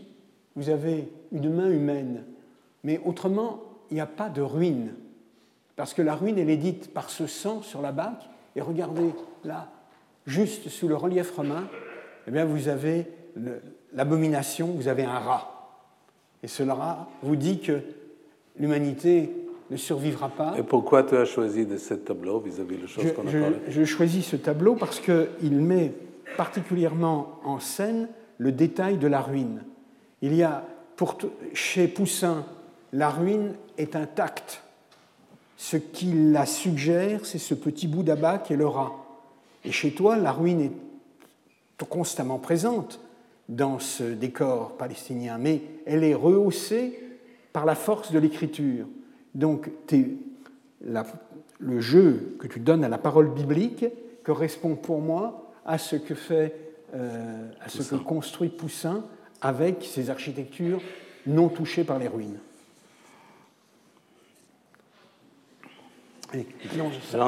vous 0.56 0.70
avez 0.70 1.10
une 1.32 1.54
main 1.54 1.70
humaine. 1.70 2.24
Mais 2.84 3.00
autrement, 3.04 3.62
il 3.90 3.96
n'y 3.96 4.02
a 4.02 4.08
pas 4.08 4.30
de 4.30 4.42
ruine. 4.42 4.94
Parce 5.76 5.94
que 5.94 6.02
la 6.02 6.16
ruine, 6.16 6.38
elle 6.38 6.50
est 6.50 6.58
dite 6.58 6.94
par 6.94 7.10
ce 7.10 7.28
sang 7.28 7.62
sur 7.62 7.82
la 7.82 7.92
bac. 7.92 8.30
Et 8.56 8.62
regardez, 8.62 9.14
là, 9.44 9.72
juste 10.28 10.70
sous 10.70 10.88
le 10.88 10.96
relief 10.96 11.36
romain, 11.36 11.68
eh 12.28 12.32
bien, 12.32 12.46
vous 12.46 12.68
avez 12.68 13.08
l'abomination, 13.94 14.68
vous 14.68 14.88
avez 14.88 15.04
un 15.04 15.20
rat. 15.20 15.50
Et 16.44 16.48
ce 16.48 16.64
rat 16.64 17.10
vous 17.22 17.36
dit 17.36 17.60
que 17.60 17.82
l'humanité 18.58 19.43
ne 19.74 19.78
survivra 19.78 20.30
pas. 20.30 20.56
Et 20.58 20.64
pourquoi 20.64 21.04
tu 21.04 21.16
as 21.16 21.26
choisi 21.26 21.66
de 21.66 21.78
ce 21.78 21.96
tableau 21.96 22.40
vis-à-vis 22.40 22.78
des 22.78 22.88
choses 22.88 23.12
qu'on 23.14 23.28
a 23.28 23.32
parlé? 23.32 23.58
Je 23.68 23.84
choisis 23.84 24.26
ce 24.26 24.36
tableau 24.36 24.76
parce 24.76 25.00
qu'il 25.00 25.52
met 25.52 25.94
particulièrement 26.38 27.40
en 27.44 27.60
scène 27.60 28.08
le 28.38 28.52
détail 28.52 28.98
de 28.98 29.08
la 29.08 29.22
ruine. 29.22 29.64
Il 30.22 30.34
y 30.34 30.44
a, 30.44 30.64
pour, 30.96 31.18
chez 31.54 31.88
Poussin, 31.88 32.46
la 32.92 33.10
ruine 33.10 33.54
est 33.78 33.96
intacte. 33.96 34.62
Ce 35.58 35.78
qui 35.78 36.14
la 36.32 36.46
suggère, 36.46 37.26
c'est 37.26 37.38
ce 37.38 37.54
petit 37.54 37.88
bout 37.88 38.04
d'abat 38.04 38.38
qui 38.38 38.54
est 38.54 38.58
le 38.58 38.68
rat. 38.68 38.94
Et 39.66 39.72
chez 39.72 39.92
toi, 39.92 40.18
la 40.18 40.32
ruine 40.32 40.62
est 40.62 40.72
constamment 41.90 42.40
présente 42.40 43.02
dans 43.50 43.78
ce 43.80 44.04
décor 44.04 44.78
palestinien, 44.78 45.38
mais 45.38 45.62
elle 45.86 46.04
est 46.04 46.14
rehaussée 46.14 46.98
par 47.52 47.66
la 47.66 47.76
force 47.76 48.12
de 48.12 48.20
l'écriture. 48.20 48.86
Donc 49.36 49.70
le 51.60 51.80
jeu 51.80 52.36
que 52.40 52.48
tu 52.48 52.60
donnes 52.60 52.84
à 52.84 52.90
la 52.90 52.98
parole 52.98 53.30
biblique 53.30 53.86
correspond 54.24 54.76
pour 54.76 55.02
moi 55.02 55.52
à 55.66 55.78
ce 55.78 55.96
que 55.96 56.16
fait, 56.16 56.56
euh, 56.94 57.50
à 57.62 57.70
ce 57.70 57.84
que 57.84 57.96
construit 57.96 58.50
Poussin 58.50 59.04
avec 59.42 59.84
ses 59.84 60.10
architectures 60.10 60.82
non 61.26 61.50
touchées 61.50 61.84
par 61.84 62.00
les 62.00 62.08
ruines. 62.08 62.40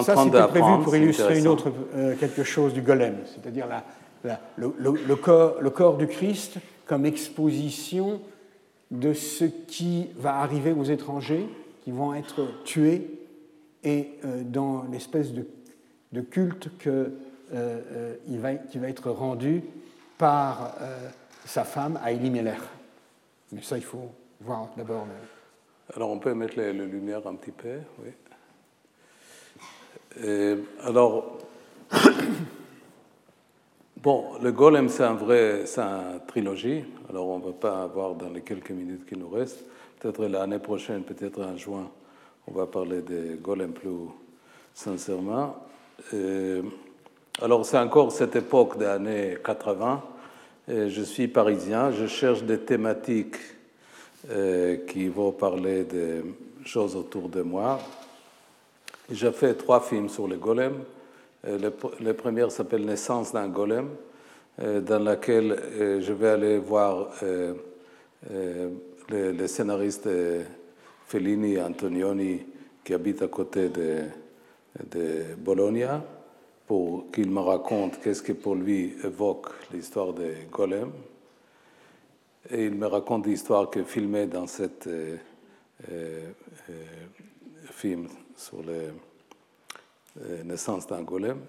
ça, 0.04 0.16
c'était 0.24 0.48
prévu 0.48 0.84
pour 0.84 0.96
illustrer 0.96 1.40
une 1.40 1.48
autre, 1.48 1.72
euh, 1.94 2.16
quelque 2.16 2.44
chose 2.44 2.74
du 2.74 2.82
golem, 2.82 3.18
c'est-à-dire 3.26 3.68
le, 4.58 5.16
corps, 5.16 5.62
le 5.62 5.70
corps 5.70 5.98
du 5.98 6.08
Christ 6.08 6.58
comme 6.88 7.06
exposition 7.06 8.20
de 8.92 9.14
ce 9.14 9.46
qui 9.46 10.10
va 10.16 10.38
arriver 10.38 10.72
aux 10.72 10.84
étrangers 10.84 11.48
qui 11.86 11.92
vont 11.92 12.14
être 12.16 12.64
tués 12.64 13.08
et 13.84 14.10
euh, 14.26 14.42
dans 14.44 14.86
l'espèce 14.92 15.32
de, 15.32 15.46
culte 16.22 16.76
que, 16.80 16.90
euh, 16.90 17.12
euh, 17.54 18.16
il 18.28 18.40
va, 18.40 18.56
qui 18.56 18.80
va 18.80 18.90
être 18.90 19.12
rendu 19.12 19.62
par 20.18 20.76
sa 21.46 21.64
femme 21.64 22.00
Aïli 22.04 22.32
Meller. 22.32 22.58
Mais 23.52 23.62
ça, 23.62 23.78
il 23.78 23.84
faut 23.84 24.10
voir 24.42 24.70
d'abord. 24.76 25.06
Alors, 25.96 26.10
on 26.10 26.18
peut 26.18 26.34
mettre 26.34 26.58
les, 26.58 26.74
lumières 26.74 27.28
un 27.28 27.36
petit 27.36 27.52
peu, 27.52 27.78
oui. 28.00 28.10
alors, 30.82 31.38
bon, 33.98 34.40
le 34.42 34.52
Golem, 34.52 34.90
c'est 34.90 35.04
un 35.04 35.14
vrai, 35.14 35.68
c'est 35.68 35.82
une 35.82 36.22
trilogie. 36.26 36.86
Alors, 37.10 37.28
on 37.28 37.40
ne 37.40 37.46
va 37.46 37.52
pas 37.52 37.84
avoir 37.84 38.16
dans 38.16 38.30
les 38.30 38.42
quelques 38.42 38.72
minutes 38.72 39.06
qui 39.06 39.18
nous 39.18 39.30
restent. 39.30 39.66
Peut-être 40.00 40.26
l'année 40.26 40.60
prochaine, 40.60 41.04
peut-être 41.04 41.42
en 41.42 41.56
juin, 41.58 41.90
on 42.48 42.52
va 42.54 42.66
parler 42.66 43.02
des 43.02 43.38
golems 43.42 43.74
plus 43.74 43.90
sincèrement. 44.74 45.56
alors, 47.42 47.66
c'est 47.66 47.78
encore 47.78 48.12
cette 48.12 48.36
époque 48.36 48.78
des 48.78 48.86
années 48.86 49.38
80. 49.44 50.04
je 50.68 51.02
suis 51.02 51.28
parisien, 51.28 51.92
je 51.92 52.06
cherche 52.08 52.44
des 52.44 52.60
thématiques 52.60 53.38
euh, 54.32 54.78
qui 54.88 55.08
vont 55.08 55.32
parler 55.32 55.84
des 55.84 56.24
choses 56.64 56.96
autour 56.96 57.30
de 57.30 57.44
moi. 57.44 57.80
J'ai 59.12 59.32
fait 59.32 59.54
trois 59.54 59.82
films 59.82 60.10
sur 60.10 60.28
les 60.28 60.38
golems. 60.38 60.84
Le, 61.44 61.72
le 62.02 62.14
premier 62.14 62.50
s'appelle 62.50 62.86
Naissance 62.86 63.34
d'un 63.34 63.48
golem, 63.50 63.90
euh, 64.64 64.82
dans 64.82 64.98
lequel 64.98 65.52
euh, 65.52 66.02
je 66.02 66.12
vais 66.12 66.30
aller 66.30 66.58
voir 66.58 67.10
les, 69.10 69.48
scénaristes 69.48 70.10
Fellini 71.08 71.54
et 71.54 71.62
Antonioni 71.62 72.42
qui 72.84 72.94
habitent 72.94 73.22
à 73.22 73.28
côté 73.28 73.70
de, 73.70 74.04
de 74.92 75.36
Bologna 75.38 76.04
pour 76.68 77.12
qu'il 77.12 77.30
me 77.30 77.40
raconte 77.40 78.00
qu'est-ce 78.00 78.24
que 78.24 78.34
pour 78.34 78.56
lui 78.56 78.96
évoque 79.04 79.48
l'histoire 79.72 80.14
des 80.14 80.48
golems. 80.52 80.92
Et 82.50 82.66
il 82.66 82.76
me 82.76 82.88
raconte 82.88 83.28
l'histoire 83.28 83.70
que 83.70 83.84
filmée 83.84 84.28
dans 84.28 84.48
cet 84.48 84.88
euh, 84.88 85.18
euh, 85.92 86.32
film 87.72 88.08
sur 88.36 88.64
la 88.64 88.74
euh, 90.22 90.44
naissance 90.44 90.88
d'un 90.88 91.02
golem. 91.02 91.40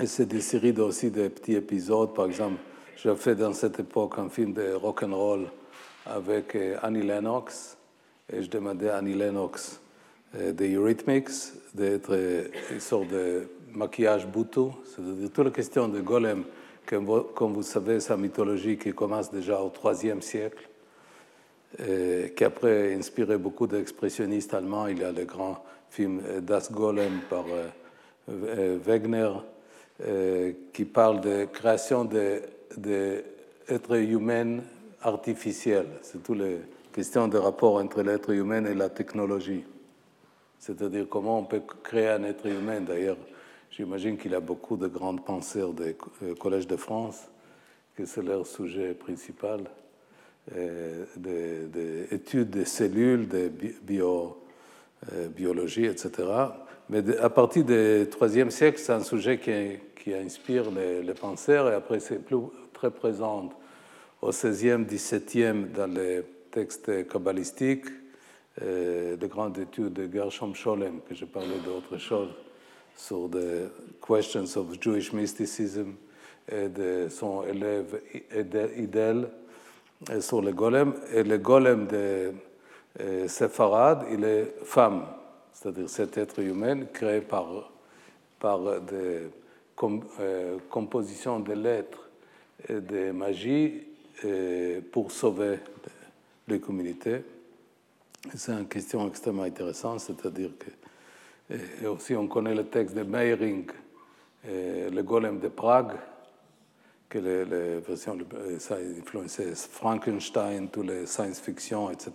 Et 0.00 0.06
c'est 0.06 0.26
des 0.26 0.40
séries 0.40 0.78
aussi 0.78 1.10
de 1.10 1.28
petits 1.28 1.54
épisodes. 1.54 2.14
Par 2.14 2.26
exemple, 2.26 2.60
j'ai 2.96 3.14
fait 3.16 3.34
dans 3.34 3.52
cette 3.52 3.80
époque 3.80 4.18
un 4.18 4.28
film 4.28 4.52
de 4.52 4.74
rock 4.74 5.02
and 5.02 5.14
roll 5.14 5.46
avec 6.08 6.54
euh, 6.54 6.76
Annie 6.82 7.02
Lennox 7.02 7.76
et 8.32 8.42
je 8.42 8.50
demandais 8.50 8.88
à 8.88 8.98
Annie 8.98 9.14
Lennox 9.14 9.80
euh, 10.36 10.52
des 10.52 10.74
Eurythmics 10.74 11.30
d'être 11.74 12.12
euh, 12.12 12.48
une 12.70 12.80
sorte 12.80 13.08
de 13.08 13.48
maquillage 13.72 14.26
boutou, 14.26 14.74
c'est-à-dire 14.84 15.30
toute 15.32 15.44
la 15.44 15.50
question 15.50 15.88
de 15.88 16.00
golem, 16.00 16.44
comme 16.86 17.52
vous 17.52 17.62
savez, 17.62 18.00
sa 18.00 18.16
mythologie 18.16 18.78
qui 18.78 18.92
commence 18.92 19.30
déjà 19.30 19.60
au 19.60 19.70
IIIe 19.84 20.22
siècle, 20.22 20.68
et 21.78 22.32
qui 22.34 22.44
après 22.44 22.94
a 22.94 22.96
inspiré 22.96 23.36
beaucoup 23.36 23.66
d'expressionnistes 23.66 24.54
allemands. 24.54 24.86
Il 24.86 25.00
y 25.00 25.04
a 25.04 25.12
le 25.12 25.24
grand 25.24 25.62
film 25.90 26.22
Das 26.40 26.72
Golem 26.72 27.20
par 27.28 27.44
Wegner, 28.28 29.32
qui 30.72 30.84
parle 30.86 31.20
de 31.20 31.44
création 31.46 32.04
d'êtres 32.04 33.96
humains 33.96 34.60
artificiels. 35.02 35.88
C'est 36.02 36.22
toutes 36.22 36.38
les 36.38 36.60
questions 36.92 37.28
de 37.28 37.38
rapport 37.38 37.76
entre 37.76 38.02
l'être 38.02 38.30
humain 38.30 38.64
et 38.64 38.74
la 38.74 38.88
technologie. 38.88 39.64
C'est-à-dire 40.58 41.06
comment 41.08 41.38
on 41.40 41.44
peut 41.44 41.62
créer 41.82 42.08
un 42.08 42.24
être 42.24 42.46
humain. 42.46 42.80
D'ailleurs, 42.80 43.18
j'imagine 43.70 44.16
qu'il 44.16 44.32
y 44.32 44.34
a 44.34 44.40
beaucoup 44.40 44.76
de 44.76 44.86
grands 44.88 45.16
penseurs 45.16 45.72
des 45.72 45.96
collèges 46.38 46.66
de 46.66 46.76
France, 46.76 47.28
que 47.94 48.04
c'est 48.04 48.22
leur 48.22 48.46
sujet 48.46 48.94
principal, 48.94 49.60
des, 51.16 51.66
des, 51.66 52.14
études 52.14 52.50
des 52.50 52.64
cellules, 52.64 53.28
de 53.28 53.50
bio, 53.82 54.38
biologie, 55.36 55.86
etc. 55.86 56.10
Mais 56.88 57.16
à 57.18 57.30
partir 57.30 57.64
du 57.64 58.08
IIIe 58.20 58.50
siècle, 58.50 58.78
c'est 58.78 58.92
un 58.92 59.02
sujet 59.02 59.38
qui, 59.38 59.78
qui 60.02 60.14
inspire 60.14 60.70
les, 60.70 61.02
les, 61.02 61.14
penseurs, 61.14 61.68
et 61.70 61.74
après 61.74 61.98
c'est 61.98 62.24
plus 62.24 62.36
très 62.72 62.90
présent 62.90 63.50
au 64.26 64.30
XVIe, 64.30 64.84
XVIIe 64.84 65.66
dans 65.74 65.86
les 65.86 66.22
textes 66.50 67.08
kabbalistiques, 67.08 67.86
euh, 68.60 69.16
de 69.16 69.26
grandes 69.26 69.58
études 69.58 69.92
de 69.92 70.12
Gershom 70.12 70.54
Scholem, 70.54 71.00
que 71.08 71.14
je 71.14 71.24
parlais 71.26 71.58
d'autres 71.64 71.98
choses, 71.98 72.30
sur 72.96 73.30
the 73.30 73.70
questions 74.04 74.56
of 74.56 74.66
Jewish 74.80 75.12
mysticism, 75.12 75.94
et 76.50 76.68
de 76.68 77.08
son 77.08 77.44
élève 77.44 78.00
Idel 78.76 79.28
sur 80.20 80.42
le 80.42 80.52
golem. 80.52 80.94
Et 81.12 81.22
le 81.22 81.38
golem 81.38 81.86
de 81.86 82.32
euh, 83.00 83.28
Sepharad, 83.28 84.06
il 84.10 84.24
est 84.24 84.54
femme 84.64 85.04
c'est-à-dire 85.52 85.88
cet 85.88 86.18
être 86.18 86.40
humain 86.40 86.84
créé 86.92 87.22
par, 87.22 87.70
par 88.38 88.80
des 88.82 89.22
euh, 90.20 90.58
compositions 90.68 91.40
de 91.40 91.54
lettres 91.54 92.10
et 92.68 92.80
de 92.80 93.10
magie 93.10 93.72
euh, 93.74 93.95
pour 94.90 95.12
sauver 95.12 95.58
les 96.48 96.60
communautés. 96.60 97.22
C'est 98.34 98.52
une 98.52 98.66
question 98.66 99.06
extrêmement 99.08 99.42
intéressante, 99.42 100.00
c'est-à-dire 100.00 100.50
que 100.58 100.70
et 101.82 101.86
aussi 101.86 102.14
on 102.14 102.26
connaît 102.26 102.54
le 102.54 102.64
texte 102.64 102.96
de 102.96 103.02
Meyring, 103.02 103.70
le 104.44 105.02
golem 105.02 105.38
de 105.38 105.48
Prague, 105.48 105.92
que 107.08 107.18
les, 107.18 107.44
les 107.44 107.78
versions, 107.78 108.18
ça 108.58 108.76
a 108.76 108.78
influencé 108.78 109.54
Frankenstein, 109.54 110.68
tous 110.68 110.82
les 110.82 111.06
science-fiction, 111.06 111.90
etc. 111.90 112.10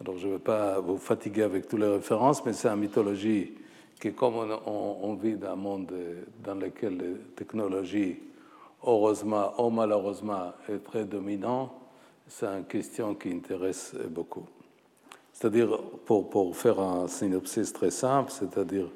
Alors 0.00 0.18
je 0.18 0.28
ne 0.28 0.32
vais 0.34 0.38
pas 0.38 0.80
vous 0.80 0.98
fatiguer 0.98 1.42
avec 1.42 1.68
toutes 1.68 1.80
les 1.80 1.88
références, 1.88 2.44
mais 2.44 2.52
c'est 2.52 2.68
une 2.68 2.80
mythologie 2.80 3.52
qui, 4.00 4.12
comme 4.12 4.34
on, 4.66 5.14
vit 5.14 5.36
dans 5.36 5.52
un 5.52 5.56
monde 5.56 5.92
dans 6.42 6.54
lequel 6.54 6.98
la 6.98 7.04
technologie, 7.34 8.18
heureusement 8.84 9.52
ou 9.58 9.70
malheureusement, 9.70 10.52
est 10.68 10.82
très 10.82 11.04
dominante, 11.04 11.72
c'est 12.28 12.46
une 12.46 12.64
question 12.64 13.14
qui 13.14 13.32
intéresse 13.32 13.94
beaucoup. 14.08 14.46
C'est-à-dire, 15.32 15.78
pour, 16.04 16.30
pour, 16.30 16.56
faire 16.56 16.80
un 16.80 17.08
synopsis 17.08 17.72
très 17.72 17.90
simple, 17.90 18.32
c'est-à-dire 18.32 18.88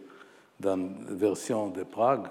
dans 0.59 0.77
la 0.77 1.15
version 1.15 1.69
de 1.69 1.82
Prague, 1.82 2.28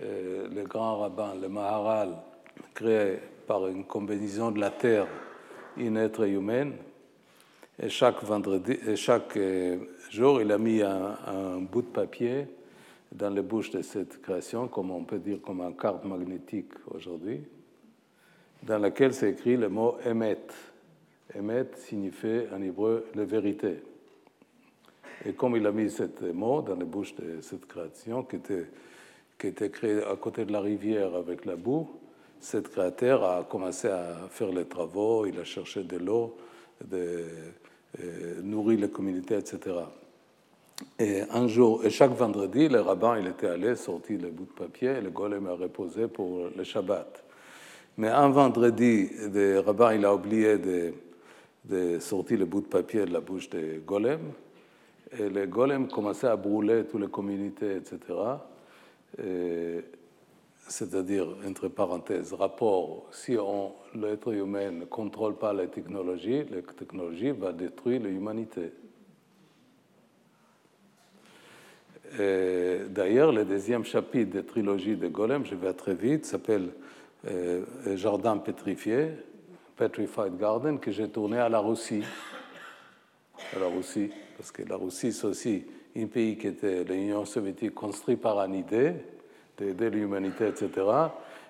euh, 0.00 0.48
le 0.48 0.62
grand 0.64 0.98
rabbin, 0.98 1.34
le 1.34 1.48
Maharal, 1.48 2.16
créé 2.74 3.18
par 3.46 3.66
une 3.66 3.84
combinaison 3.84 4.50
de 4.50 4.60
la 4.60 4.70
terre 4.70 5.06
et 5.76 5.88
un 5.88 5.96
être 5.96 6.26
humain, 6.26 6.70
et 7.80 7.88
chaque, 7.88 8.24
vendredi, 8.24 8.76
chaque 8.96 9.36
euh, 9.36 9.76
jour, 10.10 10.40
il 10.40 10.50
a 10.50 10.58
mis 10.58 10.82
un, 10.82 11.58
bout 11.60 11.82
de 11.82 11.86
papier 11.86 12.46
dans 13.12 13.30
les 13.30 13.42
bouches 13.42 13.70
de 13.70 13.82
cette 13.82 14.20
création, 14.20 14.68
comme 14.68 14.90
on 14.90 15.04
peut 15.04 15.18
dire 15.18 15.40
comme 15.40 15.60
une 15.60 15.76
carte 15.76 16.04
magnétique 16.04 16.72
aujourd'hui, 16.90 17.40
dans 18.62 18.78
laquelle 18.78 19.14
c'est 19.14 19.30
écrit 19.30 19.56
le 19.56 19.68
mot 19.68 19.96
Emet. 20.04 20.46
Emet 21.34 21.68
signifie 21.76 22.42
en 22.54 22.60
hébreu 22.62 23.06
la 23.14 23.24
vérité. 23.24 23.82
Et 25.24 25.32
comme 25.32 25.56
il 25.56 25.66
a 25.66 25.72
mis 25.72 25.90
ce 25.90 26.04
mot 26.32 26.62
dans 26.62 26.76
les 26.76 26.84
bouches 26.84 27.14
de 27.16 27.40
cette 27.40 27.66
création, 27.66 28.22
qui 28.22 28.36
était, 28.36 28.66
qui 29.38 29.48
était 29.48 29.70
créée 29.70 30.02
à 30.02 30.16
côté 30.16 30.44
de 30.44 30.52
la 30.52 30.60
rivière 30.60 31.14
avec 31.14 31.44
la 31.44 31.56
boue, 31.56 31.88
cette 32.40 32.68
créateur 32.68 33.24
a 33.24 33.44
commencé 33.44 33.88
à 33.88 34.28
faire 34.30 34.50
les 34.50 34.66
travaux, 34.66 35.26
il 35.26 35.38
a 35.40 35.44
cherché 35.44 35.82
de 35.82 35.96
l'eau, 35.96 36.36
de, 36.84 37.24
euh, 38.00 38.40
nourrir 38.42 38.80
la 38.80 38.88
communauté, 38.88 39.36
etc. 39.36 39.76
Et 40.98 41.22
un 41.30 41.48
jour, 41.48 41.82
chaque 41.88 42.12
vendredi, 42.12 42.68
le 42.68 42.80
rabbin 42.80 43.18
il 43.18 43.26
était 43.26 43.48
allé 43.48 43.74
sortir 43.74 44.20
le 44.20 44.30
bout 44.30 44.44
de 44.44 44.52
papier 44.52 44.90
et 44.90 45.00
le 45.00 45.10
golem 45.10 45.46
a 45.46 45.54
reposé 45.54 46.06
pour 46.06 46.48
le 46.56 46.64
Shabbat. 46.64 47.24
Mais 47.96 48.08
un 48.08 48.28
vendredi, 48.28 49.10
le 49.32 49.58
rabbin 49.58 49.94
il 49.94 50.04
a 50.04 50.14
oublié 50.14 50.58
de, 50.58 50.92
de, 51.64 51.98
sortir 51.98 52.38
le 52.38 52.44
bout 52.44 52.60
de 52.60 52.66
papier 52.66 53.04
de 53.04 53.12
la 53.12 53.20
bouche 53.20 53.50
du 53.50 53.80
golem. 53.84 54.20
Et 55.18 55.28
le 55.28 55.46
golem 55.46 55.88
commençait 55.88 56.28
à 56.28 56.36
brûler 56.36 56.84
toutes 56.84 57.00
les 57.00 57.08
communautés, 57.08 57.76
etc. 57.76 57.98
Et 59.22 59.82
c'est-à-dire, 60.68 61.26
entre 61.46 61.68
parenthèses, 61.68 62.34
rapport, 62.34 63.06
si 63.10 63.36
l'être 63.94 64.32
humain 64.32 64.70
ne 64.70 64.84
contrôle 64.84 65.36
pas 65.36 65.52
la 65.52 65.66
technologie, 65.66 66.44
la 66.44 66.60
technologie 66.62 67.30
va 67.30 67.52
détruire 67.52 68.02
l'humanité. 68.02 68.72
D'ailleurs, 72.16 73.32
le 73.32 73.44
deuxième 73.44 73.84
chapitre 73.84 74.36
de 74.36 74.40
trilogie 74.40 74.96
de 74.96 75.08
Golem, 75.08 75.44
je 75.44 75.54
vais 75.54 75.72
très 75.72 75.94
vite, 75.94 76.24
s'appelle 76.24 76.70
euh, 77.26 77.64
Jardin 77.96 78.38
pétrifié, 78.38 79.08
Petrified 79.76 80.36
Garden, 80.38 80.78
que 80.78 80.90
j'ai 80.90 81.08
tourné 81.08 81.38
à 81.38 81.48
la 81.48 81.58
Russie. 81.58 82.04
À 83.54 83.58
la 83.58 83.66
Russie, 83.66 84.10
parce 84.36 84.52
que 84.52 84.62
la 84.62 84.76
Russie, 84.76 85.12
c'est 85.12 85.26
aussi 85.26 85.66
un 85.96 86.06
pays 86.06 86.36
qui 86.36 86.48
était 86.48 86.84
l'Union 86.84 87.24
soviétique 87.24 87.74
construit 87.74 88.16
par 88.16 88.38
une 88.40 88.54
idée, 88.54 88.94
d'aider 89.56 89.90
l'humanité, 89.90 90.48
etc. 90.48 90.70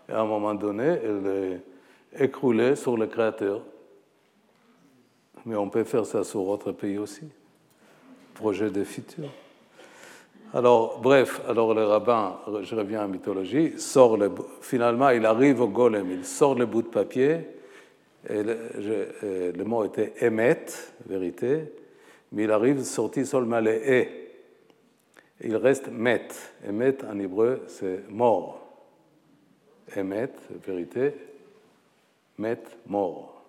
Et 0.08 0.12
à 0.12 0.20
un 0.20 0.26
moment 0.26 0.54
donné, 0.54 0.84
elle 0.84 1.60
est 2.16 2.24
écroulée 2.24 2.74
sur 2.76 2.96
le 2.96 3.06
Créateur. 3.06 3.62
Mais 5.44 5.56
on 5.56 5.68
peut 5.68 5.84
faire 5.84 6.06
ça 6.06 6.24
sur 6.24 6.44
d'autres 6.44 6.72
pays 6.72 6.98
aussi. 6.98 7.28
Projet 8.34 8.70
de 8.70 8.84
futur. 8.84 9.30
Alors, 10.54 11.00
bref, 11.00 11.42
alors 11.46 11.74
le 11.74 11.84
rabbin, 11.84 12.38
je 12.62 12.74
reviens 12.74 13.00
à 13.00 13.02
la 13.02 13.08
mythologie, 13.08 13.78
sort 13.78 14.16
le, 14.16 14.30
finalement, 14.62 15.10
il 15.10 15.26
arrive 15.26 15.60
au 15.60 15.68
golem, 15.68 16.10
il 16.10 16.24
sort 16.24 16.54
le 16.54 16.64
bout 16.64 16.82
de 16.82 16.88
papier, 16.88 17.40
et 18.28 18.42
le, 18.42 19.64
mot 19.64 19.84
était 19.84 20.14
émet, 20.20 20.64
vérité, 21.06 21.72
mais 22.32 22.44
il 22.44 22.50
arrive 22.50 22.82
sortir 22.82 23.26
seulement 23.26 23.60
le 23.60 23.72
et 23.72 24.08
il 25.42 25.56
reste 25.56 25.88
met. 25.90 26.28
Et 26.66 26.72
met 26.72 26.96
en 27.04 27.18
hébreu, 27.18 27.62
c'est 27.68 28.08
mort. 28.08 28.60
Emet, 29.94 30.32
vérité, 30.66 31.14
met, 32.38 32.62
mort. 32.86 33.42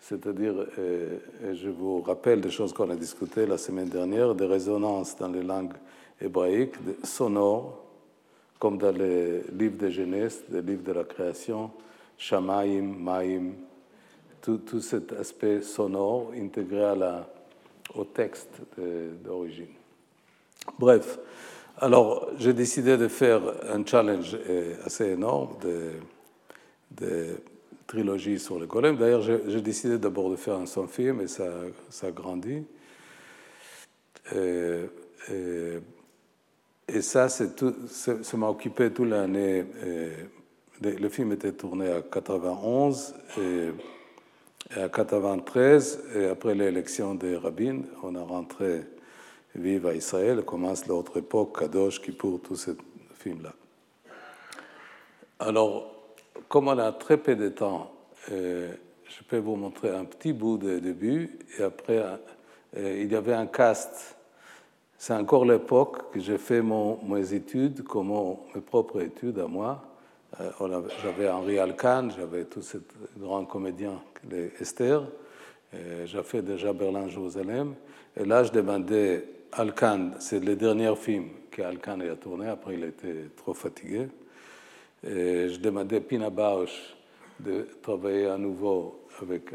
C'est-à-dire, 0.00 0.54
euh, 0.78 1.18
je 1.52 1.68
vous 1.68 2.00
rappelle 2.00 2.40
des 2.40 2.50
choses 2.50 2.72
qu'on 2.72 2.90
a 2.90 2.96
discutées 2.96 3.46
la 3.46 3.58
semaine 3.58 3.88
dernière, 3.88 4.34
des 4.34 4.46
résonances 4.46 5.16
dans 5.16 5.28
les 5.28 5.42
langues 5.42 5.74
hébraïques, 6.22 6.74
sonores, 7.04 7.78
comme 8.58 8.78
dans 8.78 8.96
les 8.96 9.42
livres 9.52 9.78
de 9.78 9.90
Genèse, 9.90 10.44
les 10.50 10.62
livres 10.62 10.84
de 10.84 10.92
la 10.92 11.04
création, 11.04 11.70
Shamaim, 12.16 12.94
Maim, 12.96 13.52
tout, 14.40 14.80
cet 14.80 15.12
aspect 15.12 15.62
sonore 15.62 16.32
intégré 16.36 16.94
au 17.94 18.04
texte 18.04 18.60
d'origine. 19.24 19.74
Bref, 20.78 21.18
alors 21.78 22.28
j'ai 22.38 22.52
décidé 22.52 22.96
de 22.96 23.08
faire 23.08 23.42
un 23.68 23.84
challenge 23.84 24.36
euh, 24.48 24.76
assez 24.84 25.10
énorme 25.10 25.56
de, 25.60 27.36
trilogie 27.86 28.38
sur 28.38 28.58
le 28.58 28.66
golem. 28.66 28.96
D'ailleurs, 28.96 29.22
j'ai 29.22 29.60
décidé 29.60 29.98
d'abord 29.98 30.30
de 30.30 30.36
faire 30.36 30.54
un 30.54 30.66
sans 30.66 30.86
film 30.86 31.20
et 31.20 31.28
ça, 31.28 31.50
ça 31.90 32.10
grandit. 32.10 32.64
Et, 34.30 34.36
euh, 34.36 34.86
et, 35.30 35.78
et 36.92 37.02
ça, 37.02 37.28
ça 37.28 38.36
m'a 38.36 38.48
occupé 38.48 38.90
toute 38.90 39.08
l'année. 39.08 39.64
Euh, 39.84 40.14
le 40.82 41.08
film 41.08 41.32
était 41.32 41.52
tourné 41.52 41.90
à 41.90 42.02
91 42.02 43.14
et 43.38 43.70
à 44.78 44.88
93, 44.88 46.04
et 46.16 46.26
après 46.26 46.54
l'élection 46.54 47.14
des 47.14 47.36
rabbins, 47.36 47.82
on 48.02 48.14
a 48.14 48.22
rentré 48.22 48.82
Vive 49.54 49.86
à 49.86 49.94
Israël, 49.94 50.42
commence 50.42 50.86
l'autre 50.86 51.18
époque, 51.18 51.58
Kadosh, 51.58 52.00
qui 52.00 52.12
pour 52.12 52.40
tout 52.40 52.56
ce 52.56 52.70
film-là. 53.18 53.52
Alors, 55.38 55.94
comme 56.48 56.68
on 56.68 56.78
a 56.78 56.90
très 56.92 57.18
peu 57.18 57.36
de 57.36 57.50
temps, 57.50 57.92
euh, 58.30 58.72
je 59.04 59.22
peux 59.24 59.36
vous 59.36 59.56
montrer 59.56 59.90
un 59.90 60.06
petit 60.06 60.32
bout 60.32 60.56
de 60.56 60.78
début, 60.78 61.38
et 61.58 61.62
après, 61.62 62.02
euh, 62.78 63.00
il 63.02 63.12
y 63.12 63.14
avait 63.14 63.34
un 63.34 63.46
cast 63.46 64.16
c'est 65.02 65.14
encore 65.14 65.44
l'époque 65.44 66.12
que 66.12 66.20
j'ai 66.20 66.38
fait 66.38 66.62
mon, 66.62 66.96
mes 67.02 67.34
études, 67.34 67.82
comme 67.82 68.36
mes 68.54 68.60
propres 68.60 69.00
études 69.00 69.36
à 69.40 69.48
moi. 69.48 69.82
Euh, 70.40 70.52
j'avais 71.02 71.28
Henri 71.28 71.58
Alcan, 71.58 72.08
j'avais 72.16 72.44
tous 72.44 72.62
ces 72.62 72.78
grands 73.18 73.44
comédiens, 73.44 74.00
les 74.30 74.52
Esther. 74.60 75.02
J'ai 75.72 76.22
fait 76.22 76.42
déjà 76.42 76.72
Berlin-Jérusalem. 76.72 77.74
Et 78.16 78.24
là, 78.24 78.44
je 78.44 78.52
demandais 78.52 79.24
Alcan, 79.50 80.12
c'est 80.20 80.38
le 80.38 80.54
dernier 80.54 80.94
film 80.94 81.30
qu'Alcan 81.50 81.98
a 81.98 82.14
tourné, 82.14 82.46
après 82.46 82.74
il 82.74 82.84
était 82.84 83.28
trop 83.36 83.54
fatigué. 83.54 84.06
Je 85.02 85.58
demandais 85.58 86.00
Pina 86.00 86.30
Bausch 86.30 86.94
de 87.40 87.66
travailler 87.82 88.26
à 88.26 88.38
nouveau 88.38 89.00
avec 89.20 89.50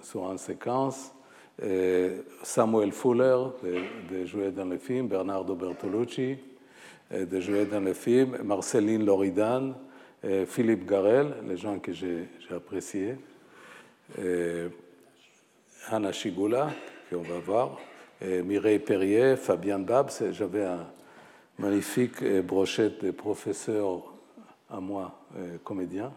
sur 0.00 0.30
une 0.30 0.38
séquence. 0.38 1.10
Samuel 2.42 2.92
Fuller 2.92 3.38
de, 4.10 4.24
jouer 4.26 4.50
dans 4.50 4.66
le 4.66 4.78
film, 4.78 5.08
Bernardo 5.08 5.54
Bertolucci 5.54 6.36
de 7.10 7.40
jouer 7.40 7.64
dans 7.66 7.80
le 7.80 7.94
film, 7.94 8.36
Marceline 8.42 9.04
Loridan, 9.06 9.74
Philippe 10.46 10.86
Garel, 10.86 11.34
les 11.48 11.56
gens 11.56 11.78
que 11.78 11.92
j'ai 11.92 12.28
appréciés, 12.54 13.14
Anna 15.88 16.12
Shigula, 16.12 16.68
qu'on 17.08 17.22
va 17.22 17.38
voir, 17.38 17.78
Mireille 18.20 18.80
Perrier, 18.80 19.36
Fabien 19.36 19.78
Babs. 19.78 20.10
J'avais 20.32 20.64
un 20.64 20.86
magnifique 21.58 22.22
brochette 22.42 23.04
de 23.04 23.12
professeurs 23.12 24.02
à 24.68 24.80
moi, 24.80 25.18
comédien. 25.62 26.12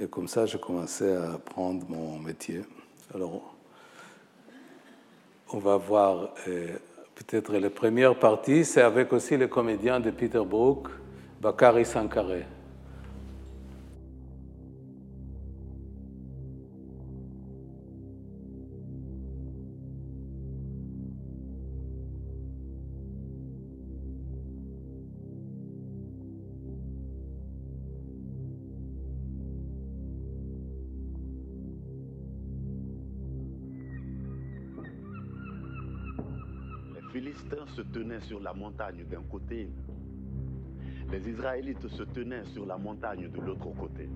Et 0.00 0.06
comme 0.06 0.28
ça, 0.28 0.46
j'ai 0.46 0.58
commencé 0.58 1.12
à 1.12 1.32
apprendre 1.32 1.84
mon 1.88 2.18
métier. 2.18 2.62
Alors, 3.14 3.54
on 5.52 5.58
va 5.58 5.76
voir 5.76 6.30
euh, 6.48 6.76
peut-être 7.14 7.52
la 7.52 7.70
première 7.70 8.14
partie, 8.14 8.64
c'est 8.64 8.82
avec 8.82 9.12
aussi 9.12 9.36
le 9.36 9.48
comédien 9.48 10.00
de 10.00 10.10
Peter 10.10 10.42
Brook, 10.44 10.88
Bakari 11.40 11.84
Sankare. 11.84 12.44
Se 37.80 37.86
tenaient 37.86 38.20
sur 38.20 38.40
la 38.40 38.52
montagne 38.52 39.04
d'un 39.10 39.22
côté, 39.22 39.70
les 41.10 41.28
Israélites 41.30 41.88
se 41.88 42.02
tenaient 42.02 42.44
sur 42.44 42.66
la 42.66 42.76
montagne 42.76 43.30
de 43.30 43.40
l'autre 43.40 43.70
côté. 43.70 44.08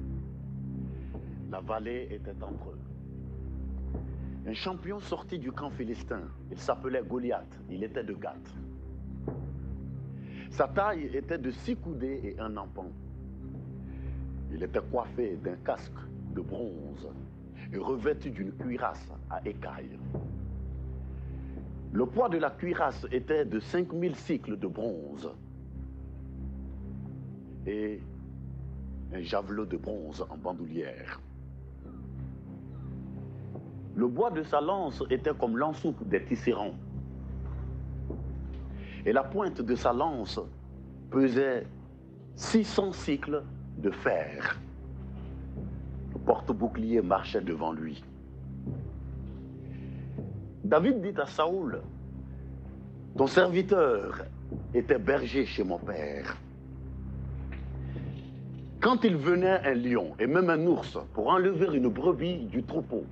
La 1.51 1.61
vallée 1.61 2.09
était 2.11 2.43
entre 2.43 2.71
eux. 2.71 2.79
Un 4.47 4.53
champion 4.53 5.01
sorti 5.01 5.39
du 5.39 5.51
camp 5.51 5.71
philistin, 5.71 6.25
il 6.51 6.59
s'appelait 6.59 7.03
Goliath, 7.03 7.59
il 7.71 7.83
était 7.83 8.05
de 8.05 8.13
Gath. 8.13 8.55
Sa 10.51 10.69
taille 10.69 11.07
était 11.15 11.39
de 11.39 11.51
six 11.51 11.77
coudées 11.77 12.21
et 12.23 12.41
un 12.41 12.55
empan. 12.59 12.91
Il 14.53 14.63
était 14.63 14.83
coiffé 14.91 15.39
d'un 15.43 15.57
casque 15.57 16.01
de 16.35 16.43
bronze 16.43 17.09
et 17.73 17.79
revêtu 17.79 18.31
d'une 18.31 18.53
cuirasse 18.53 19.11
à 19.31 19.41
écailles. 19.49 19.99
Le 21.95 22.07
poids 22.07 22.29
de 22.29 22.39
la 22.39 22.51
cuirasse 22.51 23.07
était 23.13 23.45
de 23.45 23.61
5000 23.61 24.17
cycles 24.17 24.59
de 24.59 24.67
bronze 24.67 25.31
et 27.69 28.01
un 29.13 29.23
javelot 29.23 29.65
de 29.65 29.77
bronze 29.77 30.27
en 30.29 30.37
bandoulière. 30.37 31.21
Le 33.95 34.09
bois 34.09 34.33
de 34.33 34.43
sa 34.43 34.61
lance 34.61 35.05
était 35.09 35.35
comme 35.39 35.57
l'ensoupe 35.57 36.03
des 36.09 36.25
tisserands. 36.25 36.75
Et 39.07 39.13
la 39.13 39.23
pointe 39.23 39.63
de 39.63 39.77
sa 39.77 39.93
lance 39.93 40.41
pesait 41.13 41.65
600 42.35 42.91
cycles 42.91 43.45
de 43.79 43.93
fer. 43.93 44.59
Le 46.13 46.19
porte-bouclier 46.19 47.03
marchait 47.03 47.41
devant 47.41 47.73
lui. 47.73 48.03
David 50.65 51.03
dit 51.03 51.21
à 51.21 51.27
Saoul, 51.27 51.83
ton 53.17 53.27
serviteur 53.27 54.25
était 54.73 54.99
berger 54.99 55.45
chez 55.45 55.63
mon 55.63 55.79
père. 55.79 56.37
Quand 58.81 59.05
il 59.05 59.17
venait 59.17 59.61
un 59.67 59.75
lion 59.75 60.15
et 60.19 60.27
même 60.27 60.51
un 60.51 60.67
ours 60.67 60.99
pour 61.13 61.29
enlever 61.29 61.77
une 61.77 61.89
brebis 61.89 62.47
du 62.47 62.63
troupeau, 62.63 63.05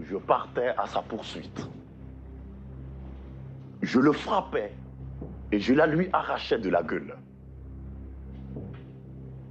je 0.00 0.16
partais 0.16 0.74
à 0.78 0.86
sa 0.86 1.00
poursuite. 1.02 1.68
Je 3.82 3.98
le 3.98 4.12
frappais 4.12 4.72
et 5.50 5.58
je 5.58 5.74
la 5.74 5.86
lui 5.86 6.08
arrachais 6.12 6.58
de 6.58 6.70
la 6.70 6.82
gueule. 6.82 7.16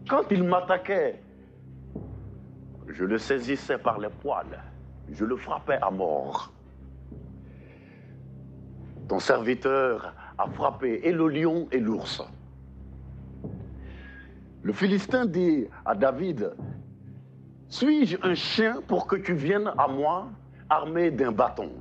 Quand 0.09 0.23
il 0.31 0.43
m'attaquait 0.43 1.22
je 2.87 3.05
le 3.05 3.17
saisissais 3.17 3.77
par 3.77 3.99
les 3.99 4.09
poils, 4.09 4.59
je 5.11 5.25
le 5.25 5.35
frappais 5.35 5.79
à 5.81 5.91
mort. 5.91 6.51
Ton 9.07 9.19
serviteur 9.19 10.13
a 10.37 10.47
frappé 10.47 11.01
et 11.03 11.11
le 11.11 11.27
lion 11.27 11.67
et 11.71 11.79
l'ours. 11.79 12.23
Le 14.61 14.71
Philistin 14.71 15.25
dit 15.25 15.67
à 15.85 15.93
David, 15.93 16.53
suis-je 17.67 18.17
un 18.21 18.33
chien 18.33 18.81
pour 18.87 19.07
que 19.07 19.15
tu 19.15 19.33
viennes 19.33 19.71
à 19.77 19.87
moi 19.87 20.29
armé 20.69 21.11
d'un 21.11 21.31
bâton? 21.31 21.71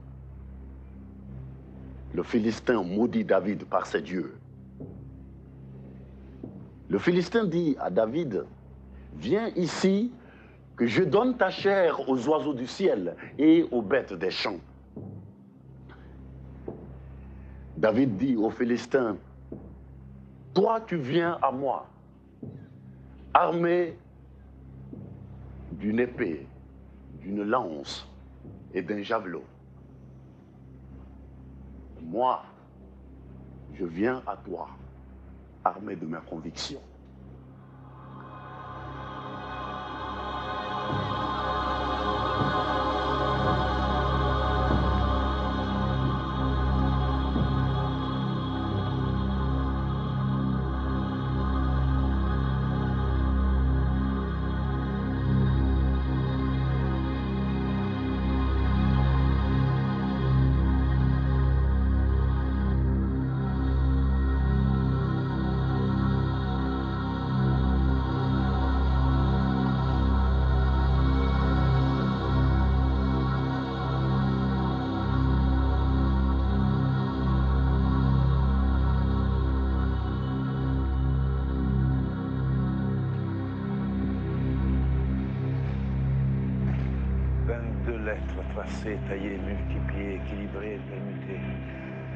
Le 2.13 2.23
Philistin 2.23 2.83
maudit 2.83 3.25
David 3.25 3.65
par 3.67 3.87
ses 3.87 4.03
dieux. 4.03 4.35
Le 6.89 6.99
Philistin 6.99 7.45
dit 7.45 7.77
à 7.81 7.89
David, 7.89 8.45
viens 9.17 9.49
ici 9.57 10.13
que 10.77 10.87
je 10.87 11.03
donne 11.03 11.37
ta 11.37 11.51
chair 11.51 12.09
aux 12.09 12.29
oiseaux 12.29 12.55
du 12.55 12.67
ciel 12.67 13.15
et 13.39 13.67
aux 13.71 13.83
bêtes 13.83 14.13
des 14.15 14.31
champs. 14.31 14.61
David 17.77 18.17
dit 18.17 18.37
aux 18.37 18.51
Philistins, 18.51 19.17
toi 20.55 20.81
tu 20.81 20.97
viens 20.97 21.39
à 21.43 21.51
moi, 21.51 21.87
armé 23.35 23.97
d'une 25.73 25.99
épée, 25.99 26.47
d'une 27.21 27.43
lance 27.43 28.09
et 28.73 28.83
d'un 28.83 29.03
javelot. 29.03 29.45
Moi, 32.01 32.43
je 33.75 33.85
viens 33.85 34.23
à 34.27 34.37
toi, 34.37 34.69
armé 35.65 35.97
de 35.97 36.07
ma 36.07 36.21
conviction. 36.21 36.81
Taillé, 89.09 89.39
multiplié, 89.39 90.15
équilibré, 90.17 90.81
permuté, 90.89 91.41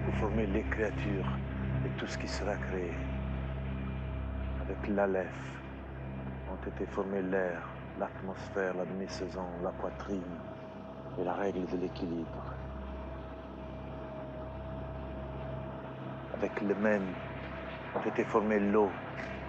pour 0.05 0.15
former 0.15 0.47
les 0.47 0.63
créatures 0.63 1.31
et 1.85 1.89
tout 1.99 2.07
ce 2.07 2.19
qui 2.19 2.29
sera 2.29 2.55
créé. 2.57 2.93
Avec 4.63 4.89
l'Aleph 4.89 5.61
ont 6.51 6.69
été 6.69 6.87
formés 6.87 7.23
l'air, 7.23 7.63
l'atmosphère, 7.99 8.75
la 8.75 8.85
demi-saison, 8.85 9.47
la 9.63 9.71
poitrine 9.71 10.23
et 11.19 11.25
la 11.25 11.35
règle 11.35 11.67
de 11.67 11.77
l'équilibre. 11.77 12.57
avec 16.39 16.61
le 16.61 16.75
même 16.75 17.07
ont 17.95 18.09
été 18.09 18.25
formés 18.25 18.61
l'eau, 18.61 18.91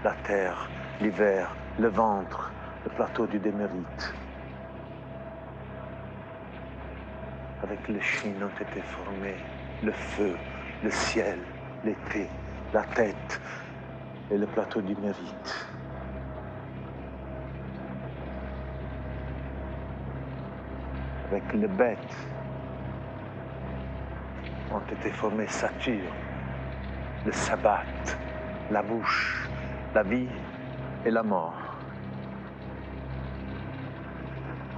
la 0.04 0.14
terre, 0.24 0.70
l'hiver, 1.02 1.54
le 1.80 1.90
ventre, 1.90 2.52
le 2.86 2.92
plateau 2.92 3.28
du 3.28 3.40
démérite. 3.40 4.14
Avec 7.64 7.88
le 7.88 8.00
Chine 8.00 8.36
ont 8.44 8.62
été 8.62 8.82
formés 8.82 9.36
le 9.84 9.92
feu, 9.92 10.36
le 10.84 10.92
ciel, 10.92 11.40
l'été, 11.84 12.28
la 12.74 12.84
tête 12.84 13.42
et 14.30 14.38
le 14.38 14.46
plateau 14.46 14.82
du 14.82 14.96
mérite. 14.96 15.68
Avec 21.32 21.54
le 21.54 21.68
bête 21.68 22.16
ont 24.72 24.94
été 24.94 25.10
formés 25.10 25.48
Saturne, 25.48 26.00
le 27.26 27.32
sabbat, 27.32 27.84
la 28.72 28.82
bouche, 28.82 29.50
la 29.96 30.04
vie 30.04 30.30
et 31.06 31.12
la 31.12 31.24
mort. 31.24 31.76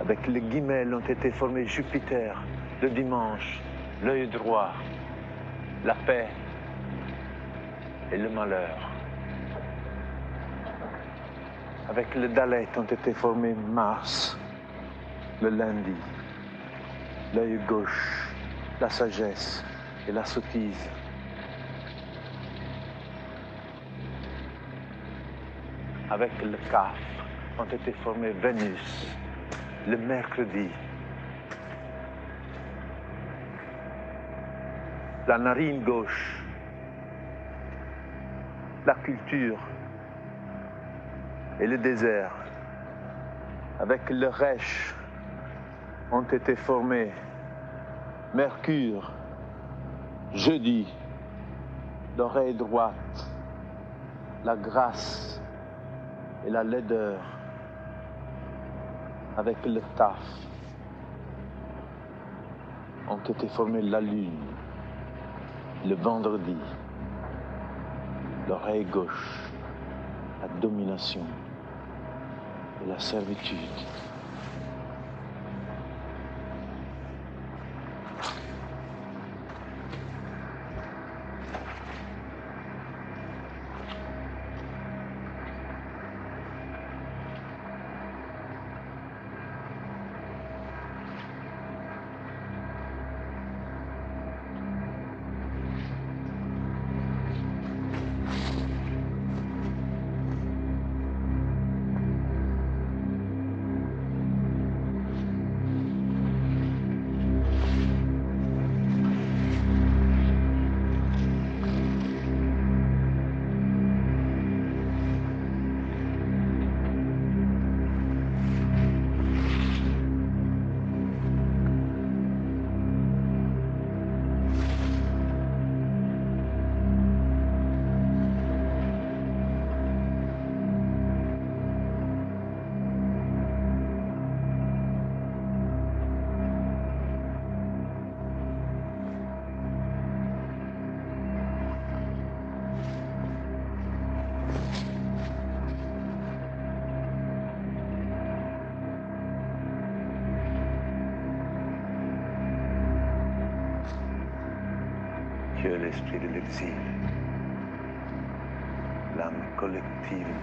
Avec 0.02 0.26
le 0.28 0.40
guimel 0.40 0.94
ont 0.94 1.00
été 1.02 1.30
formés 1.30 1.66
Jupiter, 1.66 2.42
le 2.82 2.90
dimanche, 2.90 3.60
l'œil 4.02 4.28
droit, 4.28 4.74
la 5.84 5.96
paix 6.06 6.28
et 8.12 8.18
le 8.18 8.30
malheur. 8.30 8.78
Avec 11.90 12.14
le 12.16 12.30
dalet 12.30 12.68
ont 12.78 12.84
été 12.84 13.14
formés 13.14 13.54
Mars, 13.54 14.38
le 15.42 15.50
lundi, 15.50 15.96
l'œil 17.34 17.60
gauche, 17.68 18.30
la 18.80 18.90
sagesse 18.90 19.64
et 20.08 20.12
la 20.12 20.24
sottise. 20.24 20.90
Avec 26.10 26.32
le 26.42 26.58
caf 26.72 26.98
ont 27.60 27.76
été 27.76 27.92
formés 28.04 28.32
Vénus, 28.32 29.16
le 29.88 29.98
mercredi, 29.98 30.70
la 35.30 35.38
narine 35.38 35.84
gauche, 35.84 36.44
la 38.84 38.96
culture 38.96 39.60
et 41.60 41.68
le 41.68 41.78
désert. 41.78 42.32
Avec 43.80 44.10
le 44.10 44.28
rêche 44.28 44.96
ont 46.12 46.24
été 46.24 46.56
formés 46.56 47.12
Mercure, 48.34 49.12
jeudi, 50.34 50.92
l'oreille 52.18 52.56
droite, 52.56 53.30
la 54.44 54.56
grâce 54.56 55.40
et 56.48 56.50
la 56.50 56.64
laideur. 56.64 57.20
Avec 59.38 59.64
le 59.64 59.82
taf 59.96 60.18
ont 63.08 63.20
été 63.30 63.48
formés 63.50 63.84
la 63.84 64.02
lune, 64.02 64.49
le 65.86 65.96
vendredi, 65.96 66.58
l'oreille 68.48 68.84
gauche, 68.86 69.50
la 70.42 70.48
domination 70.60 71.26
et 72.84 72.88
la 72.88 73.00
servitude. 73.00 73.58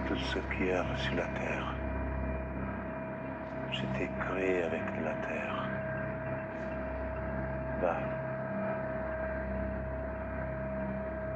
Tout 0.07 0.15
ce 0.15 0.39
qui 0.39 0.63
est 0.63 0.97
sur 0.97 1.15
la 1.15 1.25
terre. 1.39 1.75
J'étais 3.71 4.09
créé 4.19 4.63
avec 4.63 4.81
la 5.03 5.13
terre. 5.27 5.69
Va 7.81 7.97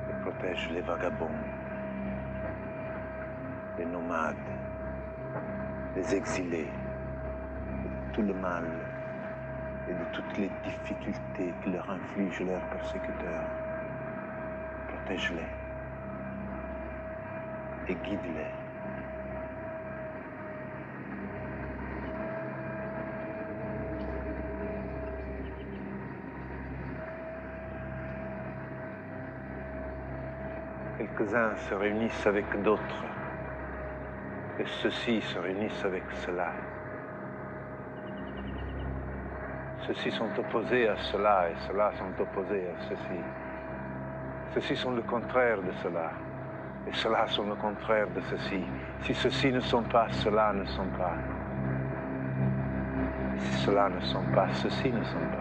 et 0.10 0.24
protège 0.24 0.70
les 0.72 0.82
vagabonds, 0.82 1.30
les 3.78 3.86
nomades, 3.86 4.36
les 5.96 6.16
exilés, 6.16 6.72
de 7.84 8.14
tout 8.14 8.22
le 8.22 8.34
mal 8.34 8.64
et 9.90 9.94
de 9.94 10.06
toutes 10.14 10.38
les 10.38 10.52
difficultés 10.64 11.54
que 11.64 11.70
leur 11.70 11.90
infligent 11.90 12.46
leurs 12.46 12.68
persécuteurs. 12.70 13.50
Protège-les 14.88 15.61
et 17.88 17.96
guide-les. 17.96 18.46
Quelques-uns 30.98 31.56
se 31.56 31.74
réunissent 31.74 32.28
avec 32.28 32.46
d'autres, 32.64 33.06
et 34.60 34.66
ceux-ci 34.66 35.22
se 35.22 35.40
réunissent 35.40 35.86
avec 35.86 36.04
cela. 36.26 36.54
Ceux-ci 39.88 40.12
sont 40.12 40.30
opposés 40.38 40.88
à 40.88 40.96
cela 40.98 41.50
et 41.50 41.56
ceux-là 41.68 41.92
sont 41.98 42.22
opposés 42.22 42.68
à 42.68 42.82
ceci. 42.88 43.20
Ceux-ci 44.54 44.76
sont 44.76 44.92
le 44.92 45.02
contraire 45.02 45.62
de 45.62 45.72
cela 45.84 46.12
et 46.88 46.94
ceux-là 46.94 47.28
sont 47.28 47.44
le 47.48 47.56
contraire 47.56 48.08
de 48.16 48.22
ceci. 48.30 48.62
Si 49.04 49.14
ceux-ci 49.14 49.52
ne 49.52 49.60
sont 49.60 49.84
pas, 49.84 50.08
ceux-là 50.12 50.54
ne 50.54 50.66
sont 50.66 50.88
pas. 50.98 51.14
Si 53.38 53.54
ceux-là 53.66 53.90
ne 53.90 54.00
sont 54.02 54.24
pas, 54.34 54.48
ceux-ci 54.54 54.92
ne 54.92 55.04
sont 55.04 55.28
pas. 55.32 55.41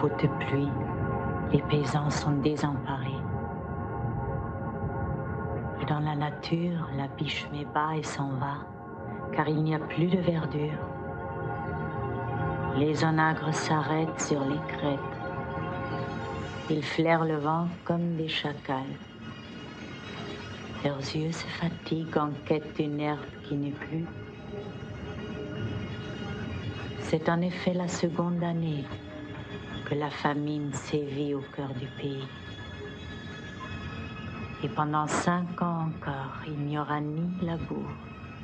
Faute 0.00 0.22
de 0.22 0.28
pluie, 0.44 0.68
les 1.52 1.62
paysans 1.62 2.10
sont 2.10 2.30
désemparés. 2.30 3.22
Dans 5.88 5.98
la 5.98 6.14
nature, 6.14 6.88
la 6.96 7.08
biche 7.08 7.48
met 7.52 7.64
bas 7.74 7.96
et 7.96 8.04
s'en 8.04 8.30
va, 8.34 8.58
car 9.32 9.48
il 9.48 9.60
n'y 9.64 9.74
a 9.74 9.80
plus 9.80 10.06
de 10.06 10.18
verdure. 10.18 10.78
Les 12.76 13.02
onagres 13.02 13.52
s'arrêtent 13.52 14.20
sur 14.20 14.40
les 14.44 14.60
crêtes. 14.68 15.16
Ils 16.70 16.84
flairent 16.84 17.24
le 17.24 17.38
vent 17.38 17.66
comme 17.84 18.14
des 18.14 18.28
chacals. 18.28 18.96
Leurs 20.84 20.98
yeux 20.98 21.32
se 21.32 21.46
fatiguent 21.46 22.18
en 22.18 22.30
quête 22.44 22.76
d'une 22.76 23.00
herbe 23.00 23.18
qui 23.42 23.56
n'est 23.56 23.70
plus. 23.72 24.04
C'est 27.00 27.28
en 27.28 27.40
effet 27.40 27.72
la 27.72 27.88
seconde 27.88 28.44
année 28.44 28.84
que 29.88 29.94
la 29.94 30.10
famine 30.10 30.72
sévit 30.72 31.34
au 31.34 31.40
cœur 31.56 31.72
du 31.74 31.86
pays. 32.00 32.26
Et 34.62 34.68
pendant 34.68 35.06
cinq 35.06 35.62
ans 35.62 35.86
encore, 35.88 36.42
il 36.46 36.58
n'y 36.66 36.78
aura 36.78 37.00
ni 37.00 37.30
labour, 37.42 37.88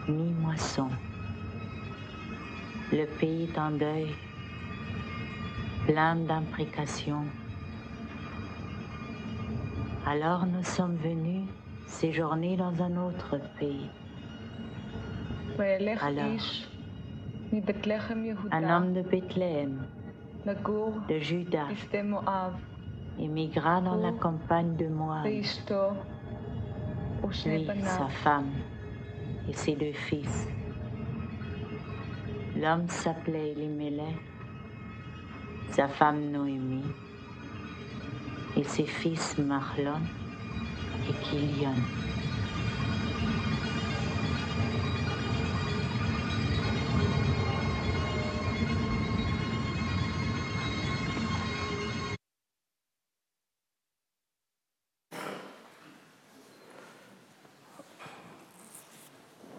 ni 0.09 0.33
moisson. 0.33 0.89
Le 2.93 3.05
pays 3.19 3.45
est 3.45 3.59
en 3.59 3.73
deuil, 3.73 4.15
plein 5.87 6.17
d'imprécations. 6.17 7.27
Alors 10.07 10.47
nous 10.47 10.63
sommes 10.63 10.97
venus 10.97 11.49
séjourner 11.87 12.57
dans 12.57 12.83
un 12.83 12.97
autre 12.97 13.39
pays. 13.59 13.89
Alors, 16.01 16.25
un 18.51 18.71
homme 18.71 18.95
de 18.95 19.03
Bethléem, 19.03 19.87
de 20.47 21.19
Juda, 21.19 21.69
émigra 23.19 23.81
dans 23.81 23.95
la 23.97 24.13
campagne 24.13 24.77
de 24.77 24.87
Moab. 24.87 25.25
Lui, 25.25 25.45
sa 27.83 28.09
femme 28.23 28.51
et 29.49 29.55
ses 29.55 29.75
deux 29.75 29.93
fils. 29.93 30.49
L'homme 32.57 32.89
s'appelait 32.89 33.53
Elimelech, 33.53 34.17
sa 35.71 35.89
femme 35.89 36.31
Noémie, 36.31 36.85
et 38.57 38.65
ses 38.65 38.85
fils 38.85 39.39
Marlon 39.39 40.01
et 41.09 41.13
Kilion. 41.25 41.75